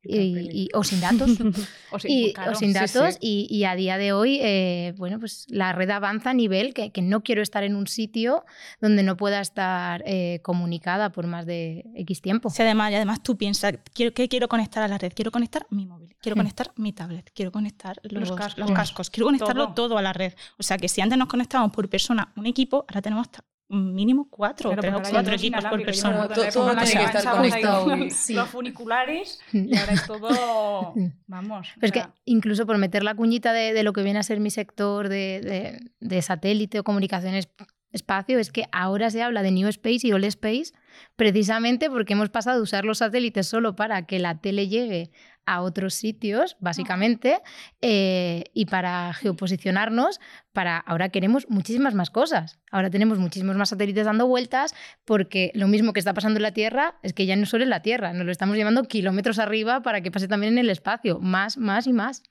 y- 0.03 0.63
y- 0.63 0.69
o 0.73 0.83
sin 0.83 1.01
datos. 1.01 1.29
o 1.91 1.99
sea, 1.99 2.11
y, 2.11 2.33
claro. 2.33 2.51
o 2.51 2.55
sin 2.55 2.73
datos 2.73 3.15
sí. 3.15 3.47
Y, 3.49 3.55
y 3.57 3.63
a 3.65 3.75
día 3.75 3.97
de 3.97 4.13
hoy, 4.13 4.39
eh, 4.41 4.93
bueno, 4.97 5.19
pues 5.19 5.45
la 5.49 5.73
red 5.73 5.89
avanza 5.89 6.29
a 6.29 6.33
nivel 6.33 6.73
que, 6.73 6.91
que 6.91 7.01
no 7.01 7.23
quiero 7.23 7.41
estar 7.41 7.63
en 7.63 7.75
un 7.75 7.87
sitio 7.87 8.45
donde 8.81 9.03
no 9.03 9.17
pueda 9.17 9.41
estar 9.41 10.03
eh, 10.05 10.39
comunicada 10.43 11.11
por 11.11 11.27
más 11.27 11.45
de 11.45 11.85
X 11.95 12.21
tiempo. 12.21 12.49
Sí, 12.49 12.61
además, 12.61 12.91
y 12.91 12.95
además 12.95 13.21
tú 13.23 13.37
piensas, 13.37 13.73
quiero, 13.93 14.13
¿qué 14.13 14.27
quiero 14.29 14.47
conectar 14.47 14.83
a 14.83 14.87
la 14.87 14.97
red? 14.97 15.11
Quiero 15.15 15.31
conectar 15.31 15.65
mi 15.69 15.85
móvil, 15.85 16.15
quiero 16.21 16.35
conectar 16.35 16.71
mi 16.77 16.93
tablet, 16.93 17.29
quiero 17.33 17.51
conectar 17.51 17.99
los, 18.03 18.29
Los 18.29 18.57
los 18.57 18.71
cascos. 18.71 19.09
quiero 19.09 19.25
conectarlo 19.27 19.65
Todo. 19.73 19.89
todo. 19.89 19.97
a 19.97 20.01
la 20.01 20.13
red. 20.13 20.33
O 20.57 20.63
sea 20.63 20.77
que 20.77 20.87
si 20.87 21.01
antes 21.01 21.17
nos 21.17 21.27
conectábamos 21.27 21.71
por 21.73 21.89
persona 21.89 22.31
un 22.35 22.45
equipo, 22.45 22.85
ahora 22.87 23.01
tenemos 23.01 23.27
mínimo 23.69 24.27
cuatro 24.29 24.69
Claro, 24.71 24.81
tres 24.81 24.93
o 24.95 25.11
cuatro 25.11 25.33
equipos 25.35 25.65
por 25.65 25.83
persona. 25.83 26.27
Todo- 26.27 26.75
tiene 26.75 26.99
que 26.99 27.03
estar 27.17 27.35
conectado 27.35 27.87
Sí. 28.11 28.33
Los 28.33 28.49
funiculares 28.49 29.39
y 29.51 29.75
ahora 29.77 29.93
es 29.93 30.05
todo... 30.07 30.93
Vamos. 31.27 31.67
Pero 31.79 31.85
es 31.87 31.91
que 31.91 32.09
incluso 32.25 32.65
por 32.65 32.77
meter 32.77 33.03
la 33.03 33.15
cuñita 33.15 33.51
de, 33.53 33.73
de 33.73 33.83
lo 33.83 33.93
que 33.93 34.03
viene 34.03 34.19
a 34.19 34.23
ser 34.23 34.39
mi 34.39 34.49
sector 34.51 35.09
de, 35.09 35.41
de- 35.41 35.91
de 35.99 36.21
satélite 36.21 36.79
o 36.79 36.83
comunicaciones 36.83 37.49
espacio, 37.93 38.37
es 38.37 38.51
que 38.51 38.65
ahora 38.73 39.09
se 39.09 39.23
habla 39.23 39.41
de 39.43 39.51
New 39.51 39.67
Space 39.69 40.05
y 40.07 40.11
All 40.11 40.23
Space 40.25 40.73
precisamente 41.15 41.89
porque 41.89 42.13
hemos 42.13 42.29
pasado 42.29 42.57
de 42.57 42.63
usar 42.63 42.85
los 42.85 42.99
satélites 42.99 43.47
solo 43.47 43.75
para 43.75 44.05
que 44.05 44.19
la 44.19 44.39
tele 44.39 44.67
llegue 44.67 45.09
a 45.47 45.61
otros 45.61 45.95
sitios, 45.95 46.57
básicamente, 46.59 47.39
eh, 47.81 48.43
y 48.53 48.65
para 48.65 49.13
geoposicionarnos, 49.13 50.19
para 50.53 50.77
ahora 50.77 51.09
queremos 51.09 51.47
muchísimas 51.49 51.95
más 51.95 52.11
cosas. 52.11 52.59
Ahora 52.69 52.89
tenemos 52.89 53.17
muchísimos 53.17 53.55
más 53.55 53.69
satélites 53.69 54.05
dando 54.05 54.27
vueltas 54.27 54.75
porque 55.05 55.51
lo 55.55 55.67
mismo 55.67 55.93
que 55.93 55.99
está 55.99 56.13
pasando 56.13 56.37
en 56.37 56.43
la 56.43 56.51
Tierra 56.51 56.95
es 57.01 57.13
que 57.13 57.25
ya 57.25 57.35
no 57.35 57.45
solo 57.45 57.63
en 57.63 57.69
la 57.71 57.81
Tierra, 57.81 58.13
nos 58.13 58.25
lo 58.25 58.31
estamos 58.31 58.57
llevando 58.57 58.83
kilómetros 58.83 59.39
arriba 59.39 59.81
para 59.81 60.01
que 60.01 60.11
pase 60.11 60.27
también 60.27 60.53
en 60.53 60.59
el 60.59 60.69
espacio, 60.69 61.19
más, 61.19 61.57
más 61.57 61.87
y 61.87 61.93
más. 61.93 62.21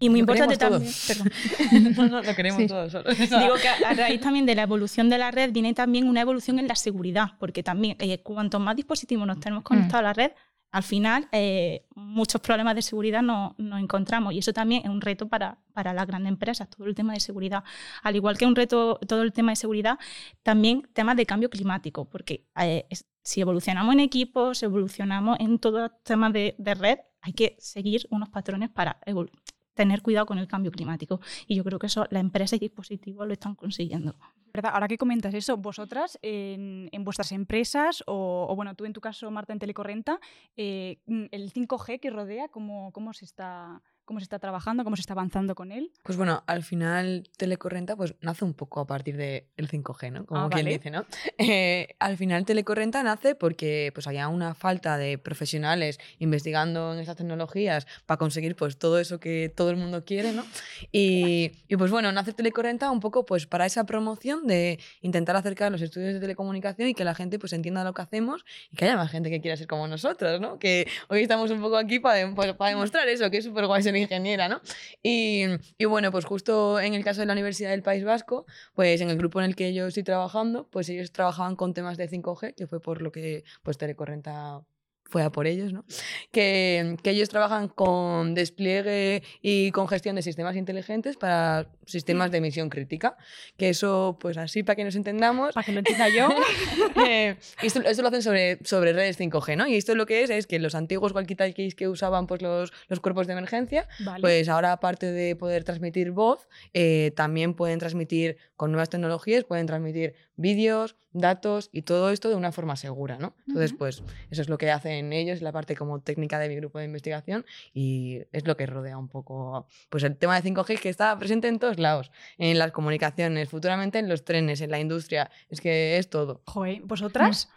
Y 0.00 0.10
muy 0.10 0.20
Lo 0.20 0.32
importante 0.32 0.56
queremos 0.56 1.06
también, 1.06 1.32
perdón, 1.68 1.94
No, 1.96 2.06
no, 2.08 2.22
lo 2.22 2.34
queremos 2.36 2.62
Sí. 2.62 2.68
todos. 2.68 2.92
Digo 3.18 3.54
que 3.60 3.68
a 3.84 3.94
raíz 3.94 4.20
también 4.20 4.46
de 4.46 4.54
la 4.54 4.62
evolución 4.62 5.10
de 5.10 5.18
la 5.18 5.32
red 5.32 5.50
viene 5.52 5.74
también 5.74 6.08
una 6.08 6.20
evolución 6.20 6.60
en 6.60 6.68
la 6.68 6.76
seguridad, 6.76 7.32
porque 7.40 7.64
también 7.64 7.96
eh, 7.98 8.20
cuanto 8.22 8.60
más 8.60 8.76
dispositivos 8.76 9.26
nos 9.26 9.40
tenemos 9.40 9.64
conectados 9.64 9.98
a 9.98 10.02
la 10.02 10.12
red, 10.12 10.30
al 10.70 10.82
final 10.82 11.28
eh, 11.32 11.86
muchos 11.94 12.40
problemas 12.40 12.74
de 12.74 12.82
seguridad 12.82 13.22
no- 13.22 13.54
nos 13.58 13.80
encontramos 13.80 14.32
y 14.34 14.38
eso 14.38 14.52
también 14.52 14.82
es 14.84 14.90
un 14.90 15.00
reto 15.00 15.28
para, 15.28 15.58
para 15.72 15.92
las 15.92 16.06
grandes 16.06 16.30
empresas, 16.30 16.68
todo 16.68 16.86
el 16.86 16.94
tema 16.94 17.14
de 17.14 17.20
seguridad. 17.20 17.64
Al 18.02 18.16
igual 18.16 18.36
que 18.36 18.46
un 18.46 18.54
reto 18.56 18.98
todo 19.08 19.22
el 19.22 19.32
tema 19.32 19.52
de 19.52 19.56
seguridad, 19.56 19.98
también 20.42 20.82
temas 20.92 21.16
de 21.16 21.26
cambio 21.26 21.48
climático, 21.50 22.04
porque 22.08 22.46
eh, 22.60 22.86
si 23.22 23.40
evolucionamos 23.40 23.92
en 23.94 24.00
equipos, 24.00 24.62
evolucionamos 24.62 25.38
en 25.40 25.58
todos 25.58 25.80
los 25.80 25.90
temas 26.02 26.32
de, 26.32 26.54
red, 26.58 26.98
hay 27.20 27.32
que 27.32 27.56
seguir 27.58 28.06
unos 28.10 28.28
patrones 28.28 28.70
para 28.70 29.00
evolu- 29.06 29.30
tener 29.78 30.02
cuidado 30.02 30.26
con 30.26 30.38
el 30.38 30.48
cambio 30.48 30.72
climático. 30.72 31.20
Y 31.46 31.54
yo 31.54 31.62
creo 31.62 31.78
que 31.78 31.86
eso 31.86 32.04
las 32.10 32.20
empresas 32.20 32.56
y 32.56 32.58
dispositivos 32.58 33.26
lo 33.26 33.32
están 33.32 33.54
consiguiendo. 33.54 34.16
Ahora 34.64 34.88
que 34.88 34.98
comentas 34.98 35.32
eso, 35.34 35.56
vosotras 35.56 36.18
en, 36.20 36.90
vuestras 37.04 37.30
empresas, 37.30 38.02
o, 38.06 38.52
bueno, 38.56 38.74
tú 38.74 38.86
en 38.86 38.92
tu 38.92 39.00
caso, 39.00 39.30
Marta, 39.30 39.52
en 39.52 39.60
Telecorrenta, 39.60 40.18
eh, 40.56 40.98
el 41.06 41.52
5G 41.52 42.00
que 42.00 42.10
rodea, 42.10 42.48
¿cómo, 42.48 42.90
cómo 42.90 43.12
se 43.12 43.24
está 43.24 43.80
cómo 44.08 44.20
se 44.20 44.24
está 44.24 44.38
trabajando, 44.38 44.84
cómo 44.84 44.96
se 44.96 45.02
está 45.02 45.12
avanzando 45.12 45.54
con 45.54 45.70
él. 45.70 45.92
Pues 46.02 46.16
bueno, 46.16 46.42
al 46.46 46.62
final 46.62 47.28
Telecorrenta 47.36 47.94
pues 47.94 48.14
nace 48.22 48.42
un 48.46 48.54
poco 48.54 48.80
a 48.80 48.86
partir 48.86 49.18
del 49.18 49.44
5G, 49.58 50.12
¿no? 50.12 50.24
Como 50.24 50.40
ah, 50.40 50.48
quien 50.50 50.66
dice, 50.66 50.90
¿no? 50.90 51.04
Eh, 51.36 51.94
al 51.98 52.16
final 52.16 52.44
Telecorrenta 52.44 53.02
nace 53.02 53.34
porque 53.34 53.90
pues 53.94 54.06
había 54.06 54.28
una 54.28 54.54
falta 54.54 54.96
de 54.96 55.18
profesionales 55.18 56.00
investigando 56.18 56.94
en 56.94 57.00
estas 57.00 57.16
tecnologías 57.16 57.86
para 58.06 58.16
conseguir 58.16 58.56
pues 58.56 58.78
todo 58.78 58.98
eso 58.98 59.20
que 59.20 59.52
todo 59.54 59.70
el 59.70 59.76
mundo 59.76 60.04
quiere, 60.04 60.32
¿no? 60.32 60.44
Y, 60.90 61.52
y 61.68 61.76
pues 61.76 61.90
bueno, 61.90 62.10
nace 62.10 62.32
Telecorrenta 62.32 62.90
un 62.90 63.00
poco 63.00 63.26
pues 63.26 63.46
para 63.46 63.66
esa 63.66 63.84
promoción 63.84 64.46
de 64.46 64.80
intentar 65.02 65.36
acercar 65.36 65.70
los 65.70 65.82
estudios 65.82 66.14
de 66.14 66.20
telecomunicación 66.20 66.88
y 66.88 66.94
que 66.94 67.04
la 67.04 67.14
gente 67.14 67.38
pues 67.38 67.52
entienda 67.52 67.84
lo 67.84 67.92
que 67.92 68.02
hacemos 68.02 68.44
y 68.70 68.76
que 68.76 68.86
haya 68.86 68.96
más 68.96 69.10
gente 69.10 69.28
que 69.28 69.42
quiera 69.42 69.56
ser 69.56 69.66
como 69.66 69.86
nosotros, 69.86 70.40
¿no? 70.40 70.58
Que 70.58 70.88
hoy 71.08 71.20
estamos 71.20 71.50
un 71.50 71.60
poco 71.60 71.76
aquí 71.76 72.00
para, 72.00 72.34
pues, 72.34 72.54
para 72.54 72.70
demostrar 72.70 73.06
eso, 73.08 73.30
que 73.30 73.36
es 73.36 73.44
súper 73.44 73.66
guay 73.66 73.82
ser 73.82 73.97
ingeniera, 73.98 74.48
¿no? 74.48 74.60
Y, 75.02 75.44
y, 75.78 75.84
bueno, 75.84 76.10
pues 76.10 76.24
justo 76.24 76.80
en 76.80 76.94
el 76.94 77.04
caso 77.04 77.20
de 77.20 77.26
la 77.26 77.32
Universidad 77.32 77.70
del 77.70 77.82
País 77.82 78.04
Vasco, 78.04 78.46
pues 78.74 79.00
en 79.00 79.10
el 79.10 79.18
grupo 79.18 79.40
en 79.40 79.46
el 79.46 79.56
que 79.56 79.74
yo 79.74 79.86
estoy 79.86 80.02
trabajando, 80.02 80.68
pues 80.70 80.88
ellos 80.88 81.12
trabajaban 81.12 81.56
con 81.56 81.74
temas 81.74 81.96
de 81.96 82.08
5G, 82.08 82.54
que 82.54 82.66
fue 82.66 82.80
por 82.80 83.02
lo 83.02 83.12
que 83.12 83.44
pues 83.62 83.78
Telecorrenta 83.78 84.62
fue 85.08 85.22
a 85.22 85.30
por 85.30 85.46
ellos, 85.46 85.72
¿no? 85.72 85.84
Que, 86.30 86.96
que, 87.02 87.10
ellos 87.10 87.28
trabajan 87.28 87.68
con 87.68 88.34
despliegue 88.34 89.22
y 89.40 89.70
con 89.72 89.88
gestión 89.88 90.16
de 90.16 90.22
sistemas 90.22 90.54
inteligentes 90.54 91.16
para 91.16 91.66
sistemas 91.86 92.30
de 92.30 92.38
emisión 92.38 92.68
crítica. 92.68 93.16
Que 93.56 93.70
eso, 93.70 94.18
pues 94.20 94.36
así, 94.36 94.62
para 94.62 94.76
que 94.76 94.84
nos 94.84 94.96
entendamos. 94.96 95.54
Para 95.54 95.64
que 95.64 95.72
lo 95.72 95.78
entienda 95.78 96.08
yo. 96.08 96.28
eh, 97.06 97.36
esto, 97.62 97.80
esto, 97.80 98.02
lo 98.02 98.08
hacen 98.08 98.22
sobre, 98.22 98.58
sobre 98.64 98.92
redes 98.92 99.18
5G, 99.18 99.56
¿no? 99.56 99.66
Y 99.66 99.76
esto 99.76 99.94
lo 99.94 100.06
que 100.06 100.22
es 100.22 100.30
es 100.30 100.46
que 100.46 100.58
los 100.58 100.74
antiguos 100.74 101.14
walkie-talkies 101.14 101.74
que 101.74 101.88
usaban 101.88 102.26
pues, 102.26 102.42
los, 102.42 102.72
los 102.88 103.00
cuerpos 103.00 103.26
de 103.26 103.32
emergencia, 103.32 103.88
pues 104.20 104.48
ahora, 104.48 104.72
aparte 104.72 105.10
de 105.10 105.36
poder 105.36 105.64
transmitir 105.64 106.12
voz, 106.12 106.48
eh, 106.74 107.12
también 107.16 107.54
pueden 107.54 107.78
transmitir, 107.78 108.36
con 108.56 108.72
nuevas 108.72 108.90
tecnologías, 108.90 109.44
pueden 109.44 109.66
transmitir 109.66 110.14
vídeos, 110.36 110.96
datos 111.12 111.70
y 111.72 111.82
todo 111.82 112.10
esto 112.10 112.28
de 112.28 112.34
una 112.34 112.52
forma 112.52 112.76
segura, 112.76 113.18
¿no? 113.18 113.34
Entonces, 113.46 113.72
pues 113.76 114.02
eso 114.30 114.42
es 114.42 114.48
lo 114.48 114.58
que 114.58 114.70
hacen 114.70 114.97
ellos, 115.12 115.42
la 115.42 115.52
parte 115.52 115.76
como 115.76 116.00
técnica 116.00 116.38
de 116.38 116.48
mi 116.48 116.56
grupo 116.56 116.78
de 116.78 116.84
investigación 116.84 117.44
y 117.72 118.22
es 118.32 118.46
lo 118.46 118.56
que 118.56 118.66
rodea 118.66 118.98
un 118.98 119.08
poco 119.08 119.66
pues 119.88 120.04
el 120.04 120.16
tema 120.16 120.40
de 120.40 120.50
5G 120.50 120.78
que 120.80 120.88
está 120.88 121.18
presente 121.18 121.48
en 121.48 121.58
todos 121.58 121.78
lados, 121.78 122.10
en 122.38 122.58
las 122.58 122.72
comunicaciones, 122.72 123.48
futuramente 123.48 123.98
en 123.98 124.08
los 124.08 124.24
trenes, 124.24 124.60
en 124.60 124.70
la 124.70 124.80
industria, 124.80 125.30
es 125.50 125.60
que 125.60 125.98
es 125.98 126.10
todo. 126.10 126.42
Joder, 126.44 126.80
¿vosotras? 126.82 127.48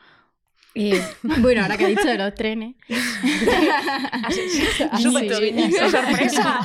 Eh, 0.73 1.01
bueno, 1.39 1.63
ahora 1.63 1.75
que 1.77 1.83
he 1.83 1.89
dicho 1.89 2.07
de 2.07 2.17
los 2.17 2.33
trenes. 2.33 2.75
sorpresa. 5.91 6.59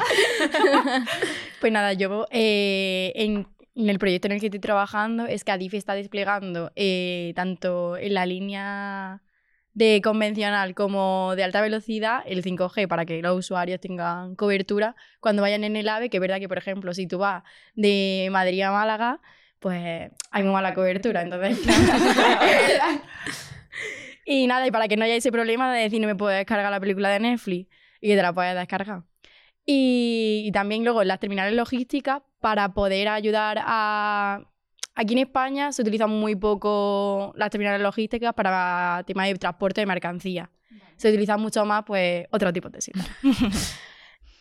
pues 1.60 1.72
nada, 1.72 1.92
yo 1.92 2.28
eh, 2.30 3.12
en 3.16 3.48
en 3.76 3.90
el 3.90 3.98
proyecto 3.98 4.26
en 4.26 4.32
el 4.32 4.40
que 4.40 4.46
estoy 4.46 4.60
trabajando 4.60 5.26
es 5.26 5.44
que 5.44 5.52
Adif 5.52 5.74
está 5.74 5.94
desplegando 5.94 6.72
eh, 6.76 7.32
tanto 7.36 7.96
en 7.98 8.14
la 8.14 8.24
línea 8.24 9.20
de 9.76 10.00
convencional 10.02 10.74
como 10.74 11.34
de 11.36 11.44
alta 11.44 11.60
velocidad 11.60 12.22
el 12.24 12.42
5G 12.42 12.88
para 12.88 13.04
que 13.04 13.20
los 13.20 13.36
usuarios 13.38 13.78
tengan 13.78 14.34
cobertura 14.34 14.96
cuando 15.20 15.42
vayan 15.42 15.64
en 15.64 15.76
el 15.76 15.86
AVE, 15.86 16.08
que 16.08 16.16
es 16.16 16.20
verdad 16.22 16.38
que, 16.38 16.48
por 16.48 16.56
ejemplo, 16.56 16.94
si 16.94 17.06
tú 17.06 17.18
vas 17.18 17.42
de 17.74 18.26
Madrid 18.30 18.62
a 18.62 18.72
Málaga, 18.72 19.20
pues 19.58 20.10
hay 20.30 20.42
muy 20.42 20.52
mala 20.52 20.72
cobertura, 20.72 21.20
entonces... 21.20 21.60
y 24.24 24.46
nada, 24.46 24.66
y 24.66 24.70
para 24.70 24.88
que 24.88 24.96
no 24.96 25.04
haya 25.04 25.14
ese 25.14 25.30
problema 25.30 25.70
de 25.74 25.82
decir 25.82 26.00
no 26.00 26.06
me 26.06 26.16
puedo 26.16 26.34
descargar 26.34 26.70
la 26.70 26.80
película 26.80 27.10
de 27.10 27.20
Netflix 27.20 27.68
y 28.00 28.08
que 28.08 28.16
te 28.16 28.22
la 28.22 28.32
puedes 28.32 28.54
descargar. 28.54 29.02
Y, 29.66 30.50
también 30.54 30.84
luego 30.84 31.04
las 31.04 31.20
terminales 31.20 31.52
logísticas 31.52 32.22
para 32.40 32.72
poder 32.72 33.08
ayudar 33.08 33.58
a... 33.60 34.40
Aquí 34.98 35.12
en 35.12 35.18
España 35.18 35.72
se 35.72 35.82
utilizan 35.82 36.08
muy 36.08 36.34
poco 36.36 37.34
las 37.36 37.50
terminales 37.50 37.82
logísticas 37.82 38.32
para 38.32 39.04
temas 39.06 39.28
de 39.28 39.34
transporte 39.34 39.82
de 39.82 39.86
mercancía. 39.86 40.50
Se 40.96 41.10
utilizan 41.10 41.38
mucho 41.38 41.66
más 41.66 41.84
pues 41.86 42.26
otro 42.30 42.50
tipo 42.50 42.70
de 42.70 42.80
sitios. 42.80 43.06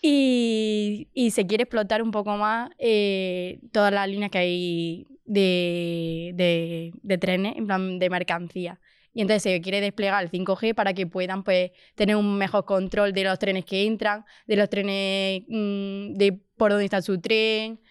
y, 0.02 1.10
y, 1.14 1.32
se 1.32 1.46
quiere 1.46 1.64
explotar 1.64 2.02
un 2.02 2.12
poco 2.12 2.38
más 2.38 2.70
eh, 2.80 3.60
todas 3.74 3.92
las 3.92 4.08
líneas 4.08 4.32
que 4.32 4.38
hay 4.38 5.08
de, 5.26 6.32
de, 6.36 6.94
de 7.04 7.18
trenes, 7.18 7.58
en 7.58 7.68
plan 7.68 8.00
de 8.00 8.10
mercancía. 8.10 8.80
Y 9.14 9.22
entonces 9.22 9.44
se 9.44 9.60
quiere 9.60 9.82
desplegar 9.82 10.24
el 10.24 10.32
5G 10.32 10.74
para 10.74 10.94
que 10.94 11.06
puedan 11.06 11.44
pues, 11.44 11.72
tener 11.96 12.16
un 12.16 12.38
mejor 12.38 12.64
control 12.64 13.12
de 13.12 13.26
los 13.26 13.38
trenes 13.40 13.66
que 13.66 13.86
entran, 13.86 14.24
de 14.48 14.56
los 14.56 14.70
trenes, 14.70 15.44
mm, 15.50 16.14
de 16.14 16.40
por 16.56 16.72
dónde 16.72 16.86
está 16.86 17.02
su 17.02 17.20
tren 17.20 17.82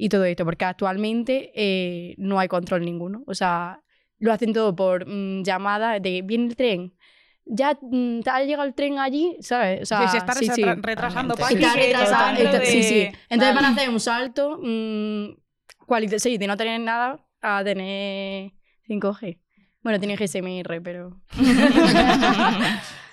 y 0.00 0.08
todo 0.08 0.24
esto, 0.24 0.44
porque 0.44 0.64
actualmente 0.64 1.50
eh, 1.54 2.14
no 2.18 2.38
hay 2.38 2.46
control 2.46 2.84
ninguno. 2.84 3.24
O 3.26 3.34
sea, 3.34 3.82
lo 4.18 4.32
hacen 4.32 4.52
todo 4.52 4.74
por 4.76 5.06
mm, 5.06 5.42
llamada 5.42 5.98
de 5.98 6.22
viene 6.22 6.46
el 6.46 6.56
tren. 6.56 6.94
Ya 7.44 7.76
mm, 7.80 8.20
ha 8.26 8.42
llegado 8.42 8.68
el 8.68 8.74
tren 8.74 9.00
allí, 9.00 9.36
¿sabes? 9.40 9.82
O 9.82 9.86
sea, 9.86 10.06
sí, 10.06 10.12
se 10.12 10.18
está 10.18 10.34
sí, 10.34 10.62
retrasando. 10.62 11.34
Sí, 11.34 11.54
está 11.54 11.74
retrasando. 11.74 12.40
Sí, 12.64 12.82
sí. 12.84 13.08
Entonces 13.28 13.54
van 13.56 13.64
a 13.64 13.68
hacer 13.70 13.88
un 13.90 13.98
salto 13.98 14.60
sí, 16.18 16.38
de 16.38 16.46
no 16.46 16.56
tener 16.56 16.80
nada 16.80 17.18
a 17.40 17.64
tener 17.64 18.52
5G. 18.88 19.40
Bueno, 19.82 19.98
tiene 19.98 20.16
GSMR, 20.16 20.80
pero... 20.82 21.20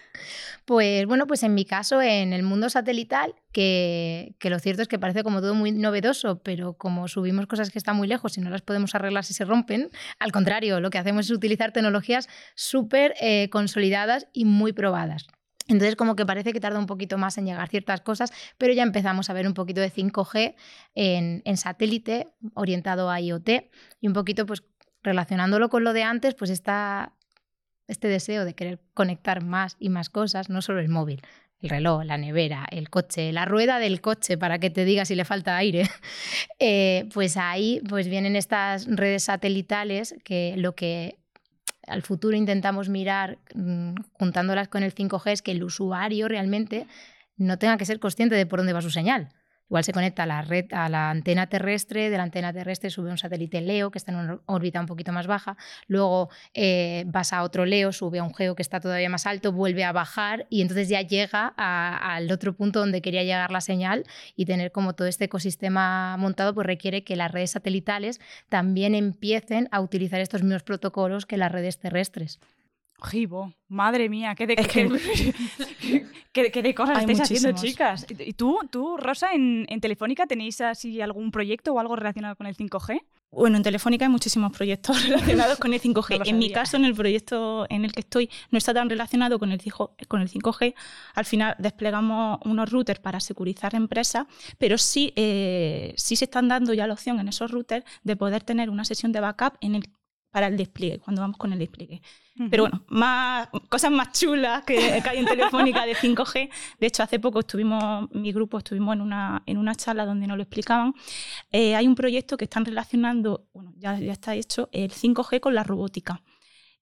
Pues 0.66 1.06
bueno, 1.06 1.28
pues 1.28 1.44
en 1.44 1.54
mi 1.54 1.64
caso, 1.64 2.02
en 2.02 2.34
el 2.34 2.42
mundo 2.42 2.70
satelital, 2.72 3.36
que, 3.52 4.36
lo 4.42 4.58
cierto 4.58 4.82
es 4.82 4.88
que 4.88 4.98
parece 4.98 5.22
como 5.22 5.40
todo 5.40 5.54
muy 5.54 5.72
novedoso, 5.72 6.42
pero 6.42 6.74
como 6.74 7.08
subimos 7.08 7.46
cosas 7.46 7.70
que 7.70 7.78
están 7.78 7.96
muy 7.96 8.08
lejos 8.08 8.36
y 8.40 8.42
no 8.42 8.50
las 8.50 8.64
podemos 8.64 8.96
arreglar 8.96 9.24
si 9.24 9.36
se 9.36 9.46
rompen, 9.46 9.92
al 10.18 10.32
contrario, 10.32 10.80
lo 10.80 10.90
que 10.90 10.98
hacemos 10.98 11.26
es 11.26 11.32
utilizar 11.32 11.72
tecnologías 11.72 12.28
súper 12.56 13.14
eh, 13.22 13.48
consolidadas 13.52 14.28
y 14.34 14.46
muy 14.46 14.74
probadas. 14.74 15.28
Entonces, 15.68 15.96
como 15.96 16.16
que 16.16 16.26
parece 16.26 16.52
que 16.52 16.60
tarda 16.60 16.80
un 16.80 16.88
poquito 16.88 17.20
más 17.20 17.38
en 17.38 17.46
llegar 17.46 17.70
ciertas 17.70 18.02
cosas, 18.02 18.32
pero 18.58 18.74
ya 18.74 18.82
empezamos 18.82 19.30
a 19.30 19.34
ver 19.34 19.46
un 19.46 19.54
poquito 19.54 19.82
de 19.82 19.92
5G 19.92 20.56
en, 20.96 21.44
en 21.46 21.58
satélite 21.58 22.34
orientado 22.56 23.12
a 23.12 23.22
IoT 23.22 23.50
y 24.02 24.08
un 24.08 24.14
poquito, 24.14 24.48
pues, 24.48 24.64
relacionándolo 25.04 25.70
con 25.70 25.84
lo 25.84 25.94
de 25.94 26.02
antes, 26.02 26.34
pues 26.34 26.50
está 26.50 27.14
este 27.88 28.08
deseo 28.08 28.46
de 28.46 28.54
querer 28.54 28.80
conectar 28.94 29.44
más 29.44 29.76
y 29.80 29.90
más 29.90 30.10
cosas, 30.10 30.50
no 30.50 30.62
solo 30.62 30.80
el 30.80 30.90
móvil, 30.90 31.22
el 31.62 31.70
reloj, 31.70 32.04
la 32.04 32.18
nevera, 32.18 32.66
el 32.72 32.90
coche, 32.90 33.32
la 33.32 33.46
rueda 33.46 33.80
del 33.80 34.02
coche 34.02 34.38
para 34.38 34.60
que 34.60 34.70
te 34.70 34.86
diga 34.86 35.06
si 35.06 35.16
le 35.16 35.26
falta 35.26 35.58
aire, 35.58 35.90
eh, 36.60 37.08
pues 37.14 37.38
ahí 37.38 37.82
pues 37.88 38.08
vienen 38.08 38.36
estas 38.36 38.86
redes 38.88 39.24
satelitales 39.24 40.16
que 40.24 40.56
lo 40.58 40.76
que 40.76 41.18
al 41.88 42.02
futuro 42.02 42.36
intentamos 42.36 42.90
mirar 42.90 43.38
mm, 43.54 43.96
juntándolas 44.14 44.68
con 44.68 44.84
el 44.84 44.94
5G 44.94 45.32
es 45.32 45.42
que 45.42 45.52
el 45.52 45.64
usuario 45.64 46.28
realmente 46.28 46.88
no 47.38 47.58
tenga 47.58 47.78
que 47.78 47.86
ser 47.86 48.00
consciente 48.00 48.36
de 48.36 48.46
por 48.46 48.60
dónde 48.60 48.74
va 48.74 48.82
su 48.82 48.92
señal. 48.92 49.30
Igual 49.70 49.84
se 49.84 49.94
conecta 49.94 50.24
a 50.24 50.26
la 50.28 50.42
red, 50.42 50.66
a 50.72 50.90
la 50.90 51.10
antena 51.10 51.48
terrestre, 51.48 52.10
de 52.10 52.18
la 52.18 52.24
antena 52.24 52.54
terrestre 52.54 52.90
sube 52.90 53.10
un 53.10 53.18
satélite 53.18 53.62
LEO 53.62 53.90
que 53.90 53.98
está 53.98 54.12
en 54.12 54.18
una 54.20 54.40
órbita 54.46 54.80
un 54.80 54.86
poquito 54.86 55.12
más 55.12 55.26
baja, 55.26 55.58
luego 55.88 56.30
eh, 56.54 57.04
vas 57.08 57.34
a 57.34 57.42
otro 57.44 57.66
LEO, 57.66 57.92
sube 57.92 58.20
a 58.20 58.24
un 58.24 58.34
GEO 58.34 58.56
que 58.56 58.62
está 58.62 58.80
todavía 58.80 59.10
más 59.10 59.26
alto, 59.26 59.52
vuelve 59.52 59.84
a 59.84 59.92
bajar 59.92 60.46
y 60.50 60.62
entonces 60.62 60.88
ya 60.88 61.02
llega 61.02 61.54
al 61.58 62.32
otro 62.32 62.54
punto 62.54 62.80
donde 62.80 63.02
quería 63.02 63.24
llegar 63.24 63.52
la 63.52 63.62
señal 63.62 64.06
y 64.36 64.46
tener 64.46 64.72
como 64.72 64.94
todo 64.94 65.08
este 65.08 65.26
ecosistema 65.26 66.16
montado 66.18 66.54
pues 66.54 66.68
requiere 66.68 67.04
que 67.04 67.16
las 67.16 67.32
redes 67.32 67.52
satelitales 67.52 68.20
también 68.50 68.94
empiecen 68.94 69.68
a 69.72 69.82
utilizar 69.82 70.22
estos 70.22 70.44
mismos 70.44 70.64
protocolos 70.64 71.26
que 71.26 71.38
las 71.38 71.52
redes 71.52 71.80
terrestres. 71.80 72.40
Gibo, 73.04 73.54
madre 73.68 74.10
mía, 74.10 74.36
qué 74.36 74.48
de, 74.48 74.56
qué, 76.32 76.62
de 76.62 76.76
cosas 76.76 77.00
estáis 77.00 77.22
haciendo, 77.22 77.52
chicas. 77.52 78.06
¿Y 78.10 78.34
tú, 78.34 78.60
tú 78.72 78.98
Rosa, 78.98 79.34
en, 79.34 79.68
Telefónica 79.82 80.26
tenéis 80.28 80.62
así 80.62 81.02
algún 81.02 81.32
proyecto 81.32 81.74
o 81.74 81.80
algo 81.80 81.96
relacionado 81.96 82.36
con 82.36 82.48
el 82.48 82.56
5G? 82.56 83.02
Bueno, 83.32 83.58
en 83.58 83.64
Telefónica 83.64 84.06
hay 84.06 84.12
muchísimos 84.12 84.56
proyectos 84.56 85.04
relacionados 85.10 85.60
con 85.60 85.74
el 85.74 85.82
5G. 85.82 86.26
en 86.26 86.38
mi 86.38 86.52
caso, 86.52 86.78
en 86.78 86.86
el 86.86 86.96
proyecto 86.96 87.66
en 87.70 87.84
el 87.84 87.92
que 87.92 88.00
estoy, 88.00 88.30
no 88.50 88.58
está 88.58 88.74
tan 88.74 88.90
relacionado 88.90 89.40
con 89.40 89.52
el, 89.52 89.60
5G. 89.60 90.74
Al 91.16 91.26
final 91.26 91.56
desplegamos 91.60 92.40
unos 92.46 92.72
routers 92.72 93.02
para 93.02 93.20
securizar 93.20 93.76
empresas, 93.76 94.26
pero 94.58 94.78
sí, 94.78 95.12
eh, 95.18 95.94
sí 95.98 96.16
se 96.16 96.26
están 96.26 96.48
dando 96.48 96.74
ya 96.74 96.88
la 96.88 96.94
opción 96.94 97.20
en 97.20 97.28
esos 97.28 97.52
routers 97.52 97.86
de 98.04 98.16
poder 98.16 98.42
tener 98.44 98.70
una 98.70 98.86
sesión 98.86 99.12
de 99.12 99.20
backup 99.20 99.58
en 99.60 99.76
el 99.76 99.90
para 100.36 100.48
el 100.48 100.58
despliegue, 100.58 101.00
cuando 101.00 101.22
vamos 101.22 101.38
con 101.38 101.54
el 101.54 101.60
despliegue. 101.60 102.02
Pero 102.50 102.64
bueno, 102.64 102.84
más, 102.90 103.48
cosas 103.70 103.90
más 103.90 104.12
chulas 104.12 104.66
que, 104.66 104.78
hay 105.10 105.20
en 105.20 105.26
Telefónica 105.26 105.86
de 105.86 105.96
5G. 105.96 106.50
De 106.78 106.88
hecho, 106.88 107.04
hace 107.04 107.20
poco 107.20 107.40
estuvimos, 107.40 108.10
mi 108.12 108.34
grupo 108.34 108.58
estuvimos 108.58 108.96
en 108.96 109.02
una, 109.02 109.44
en 109.46 109.58
una 109.58 109.76
charla 109.76 110.06
donde 110.06 110.28
nos 110.28 110.36
lo 110.36 110.44
explicaban. 110.44 110.94
Eh, 111.54 111.74
hay 111.74 111.88
un 111.88 111.96
proyecto 111.96 112.36
que 112.36 112.44
están 112.44 112.66
relacionando, 112.66 113.48
bueno, 113.54 113.72
ya, 113.78 113.98
ya 113.98 114.12
está 114.12 114.36
hecho, 114.36 114.68
el 114.74 114.92
5G 114.92 115.40
con 115.40 115.56
la 115.56 115.64
robótica. 115.64 116.22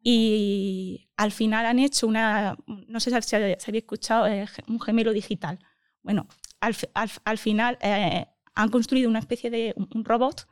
Y 0.02 1.08
al 1.16 1.32
final 1.32 1.68
han 1.68 1.78
hecho 1.78 2.08
una, 2.08 2.58
no 2.66 3.00
sé 3.00 3.12
si 3.12 3.22
se 3.22 3.36
había 3.36 3.58
escuchado, 3.60 4.26
eh, 4.26 4.48
un 4.68 4.82
gemelo 4.82 5.14
digital. 5.14 5.60
Bueno, 6.02 6.28
al, 6.60 6.76
al, 7.24 7.38
final 7.38 7.78
eh, 7.82 8.26
han 8.56 8.70
construido 8.70 9.12
una 9.12 9.20
especie 9.20 9.52
de 9.52 9.76
un 9.78 10.04
robot 10.04 10.48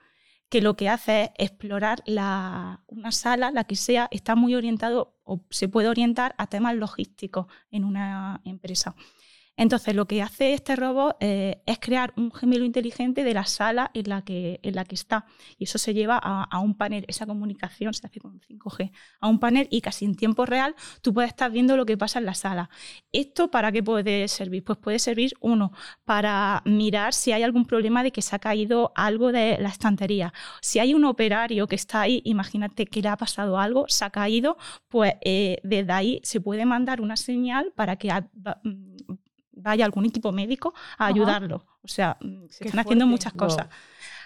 que 0.52 0.62
lo 0.62 0.76
que 0.76 0.90
hace 0.90 1.32
es 1.38 1.48
explorar 1.50 2.04
la, 2.06 2.84
una 2.88 3.14
sala, 3.14 3.52
la 3.52 3.64
que 3.64 3.78
sea, 3.78 4.10
está 4.12 4.36
muy 4.36 4.54
orientado 4.54 5.16
o 5.24 5.46
se 5.50 5.70
puede 5.70 5.88
orientar 5.88 6.36
a 6.38 6.48
temas 6.48 6.76
logísticos 6.76 7.48
en 7.72 7.86
una 7.86 8.42
empresa. 8.44 8.94
Entonces, 9.62 9.94
lo 9.94 10.08
que 10.08 10.24
hace 10.24 10.56
este 10.56 10.76
robot 10.76 11.18
eh, 11.20 11.62
es 11.68 11.78
crear 11.78 12.16
un 12.18 12.32
gemelo 12.32 12.66
inteligente 12.66 13.24
de 13.24 13.36
la 13.36 13.46
sala 13.46 13.92
en 13.94 14.10
la 14.10 14.24
que, 14.24 14.60
está. 14.90 15.26
Y 15.60 15.66
eso 15.66 15.78
se 15.78 15.94
lleva 15.94 16.18
a, 16.18 16.58
un 16.58 16.74
panel, 16.76 17.06
esa 17.08 17.28
comunicación 17.28 17.94
se 17.94 18.08
hace 18.08 18.20
con 18.20 18.42
5G, 18.42 18.92
a 19.20 19.28
un 19.28 19.40
panel 19.40 19.68
y 19.70 19.82
casi 19.82 20.06
en 20.06 20.16
tiempo 20.16 20.48
real 20.48 20.74
tú 21.04 21.14
puedes 21.14 21.30
estar 21.30 21.52
viendo 21.52 21.78
lo 21.78 21.86
que 21.86 21.96
pasa 21.96 22.18
en 22.18 22.26
la 22.26 22.34
sala. 22.34 22.72
¿Esto 23.12 23.52
para 23.52 23.72
qué 23.72 23.84
puede 23.84 24.28
servir? 24.30 24.64
Pues 24.64 24.80
puede 24.80 24.98
servir, 24.98 25.34
uno, 25.42 25.74
para 26.06 26.64
mirar 26.66 27.14
si 27.14 27.32
hay 27.32 27.44
algún 27.44 27.66
problema 27.66 28.02
de 28.02 28.12
que 28.12 28.24
se 28.24 28.36
ha 28.36 28.40
caído 28.40 28.92
algo 28.96 29.32
de 29.32 29.60
la 29.60 29.70
estantería. 29.70 30.34
Si 30.64 30.80
hay 30.80 30.96
un 30.96 31.06
operario 31.06 31.68
que 31.68 31.76
está 31.76 32.02
ahí, 32.02 32.24
imagínate 32.26 32.88
que 32.88 33.04
le 33.04 33.10
ha 33.10 33.18
pasado 33.18 33.60
algo, 33.60 33.86
se 33.90 34.06
ha 34.06 34.10
caído, 34.10 34.58
pues 34.88 35.14
eh, 35.22 35.58
desde 35.62 35.94
ahí 35.94 36.20
se 36.24 36.42
puede 36.42 36.66
mandar 36.66 37.00
una 37.00 37.16
señal 37.16 37.72
para 37.76 37.98
que 37.98 38.10
vaya 39.62 39.86
algún 39.86 40.06
equipo 40.06 40.32
médico 40.32 40.74
a 40.98 41.08
ayudarlo. 41.08 41.66
O 41.84 41.88
sea, 41.88 42.18
mm, 42.22 42.48
se 42.50 42.66
están 42.66 42.80
haciendo 42.80 43.08
muchas 43.08 43.34
cosas. 43.34 43.68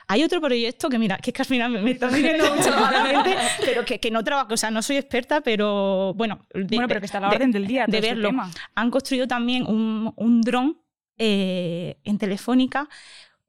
Hay 0.08 0.24
otro 0.24 0.39
proyecto 0.39 0.88
que, 0.88 1.00
mira, 1.00 1.18
que 1.18 1.32
es 1.32 1.34
que 1.34 1.42
al 1.42 1.48
final 1.48 1.72
me, 1.72 1.92
está 1.92 2.08
viniendo 2.08 2.54
mucho 2.54 2.70
mente, 3.04 3.36
pero 3.65 3.84
que, 3.86 4.00
que, 4.00 4.12
no 4.12 4.24
trabajo, 4.24 4.54
o 4.54 4.58
sea, 4.58 4.70
no 4.70 4.84
soy 4.84 4.98
experta, 4.98 5.42
pero 5.42 6.13
bueno. 6.13 6.46
bueno, 6.54 6.88
pero 6.88 7.00
que 7.00 7.08
está 7.08 7.18
a 7.18 7.22
la 7.22 7.30
orden 7.30 7.51
del 7.51 7.65
día. 7.65 7.86
De 7.88 7.98
este 7.98 8.10
verlo. 8.10 8.32
Han 8.75 8.92
construido 8.92 9.27
también 9.27 9.65
un, 9.65 10.13
un 10.15 10.42
dron 10.42 10.80
eh, 11.18 11.98
en 12.04 12.18
Telefónica 12.18 12.89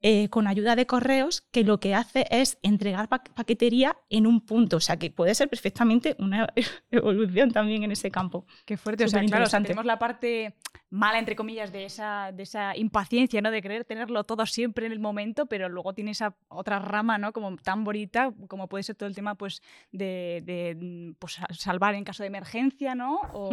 eh, 0.01 0.29
con 0.29 0.47
ayuda 0.47 0.75
de 0.75 0.85
correos 0.85 1.41
que 1.51 1.63
lo 1.63 1.79
que 1.79 1.95
hace 1.95 2.27
es 2.29 2.59
entregar 2.61 3.09
paquetería 3.09 3.97
en 4.09 4.27
un 4.27 4.41
punto. 4.41 4.77
O 4.77 4.79
sea, 4.79 4.97
que 4.97 5.09
puede 5.09 5.33
ser 5.33 5.49
perfectamente 5.49 6.15
una 6.19 6.47
evolución 6.91 7.51
también 7.51 7.83
en 7.83 7.91
ese 7.91 8.11
campo. 8.11 8.45
Qué 8.65 8.77
fuerte. 8.77 9.05
O 9.05 9.07
sea, 9.07 9.23
claro, 9.25 9.47
tenemos 9.49 9.85
la 9.85 9.97
parte 9.97 10.55
mala, 10.89 11.19
entre 11.19 11.35
comillas, 11.35 11.71
de 11.71 11.85
esa, 11.85 12.31
de 12.31 12.43
esa 12.43 12.77
impaciencia, 12.77 13.41
¿no? 13.41 13.51
De 13.51 13.61
querer 13.61 13.85
tenerlo 13.85 14.23
todo 14.23 14.45
siempre 14.45 14.85
en 14.85 14.91
el 14.91 14.99
momento, 14.99 15.47
pero 15.47 15.67
luego 15.67 15.93
tiene 15.93 16.11
esa 16.11 16.35
otra 16.47 16.79
rama, 16.79 17.17
¿no? 17.17 17.33
Como 17.33 17.55
tan 17.57 17.83
bonita, 17.83 18.31
como 18.47 18.67
puede 18.67 18.83
ser 18.83 18.95
todo 18.95 19.09
el 19.09 19.15
tema, 19.15 19.35
pues, 19.35 19.61
de, 19.91 21.15
pues, 21.19 21.39
salvar 21.51 21.95
en 21.95 22.03
caso 22.03 22.23
de 22.23 22.27
emergencia, 22.27 22.95
¿no? 22.95 23.19
O, 23.33 23.49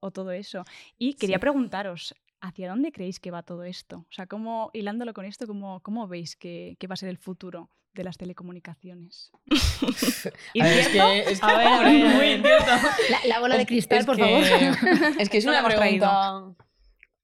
o 0.00 0.10
todo 0.10 0.32
eso. 0.32 0.64
Y 0.98 1.14
quería 1.14 1.38
preguntaros, 1.38 2.14
¿hacia 2.44 2.68
dónde 2.68 2.92
creéis 2.92 3.20
que 3.20 3.30
va 3.30 3.42
todo 3.42 3.64
esto? 3.64 4.06
O 4.08 4.12
sea, 4.12 4.26
¿cómo, 4.26 4.70
hilándolo 4.72 5.14
con 5.14 5.24
esto, 5.24 5.46
cómo, 5.46 5.80
cómo 5.80 6.06
veis 6.06 6.36
que, 6.36 6.76
va 6.88 6.94
a 6.94 6.96
ser 6.96 7.08
el 7.08 7.18
futuro 7.18 7.70
de 7.94 8.04
las 8.04 8.18
telecomunicaciones? 8.18 9.32
es 10.54 10.88
que, 10.88 11.18
es 11.26 11.42
a 11.42 11.56
ver, 11.56 12.14
muy 12.14 12.42
La, 13.28 13.40
bola 13.40 13.56
de 13.56 13.66
cristal, 13.66 14.04
por 14.04 14.18
favor. 14.18 14.42
Es 15.18 15.28
que 15.28 15.38
es 15.38 15.46
una 15.46 15.64
pregunta... 15.64 16.54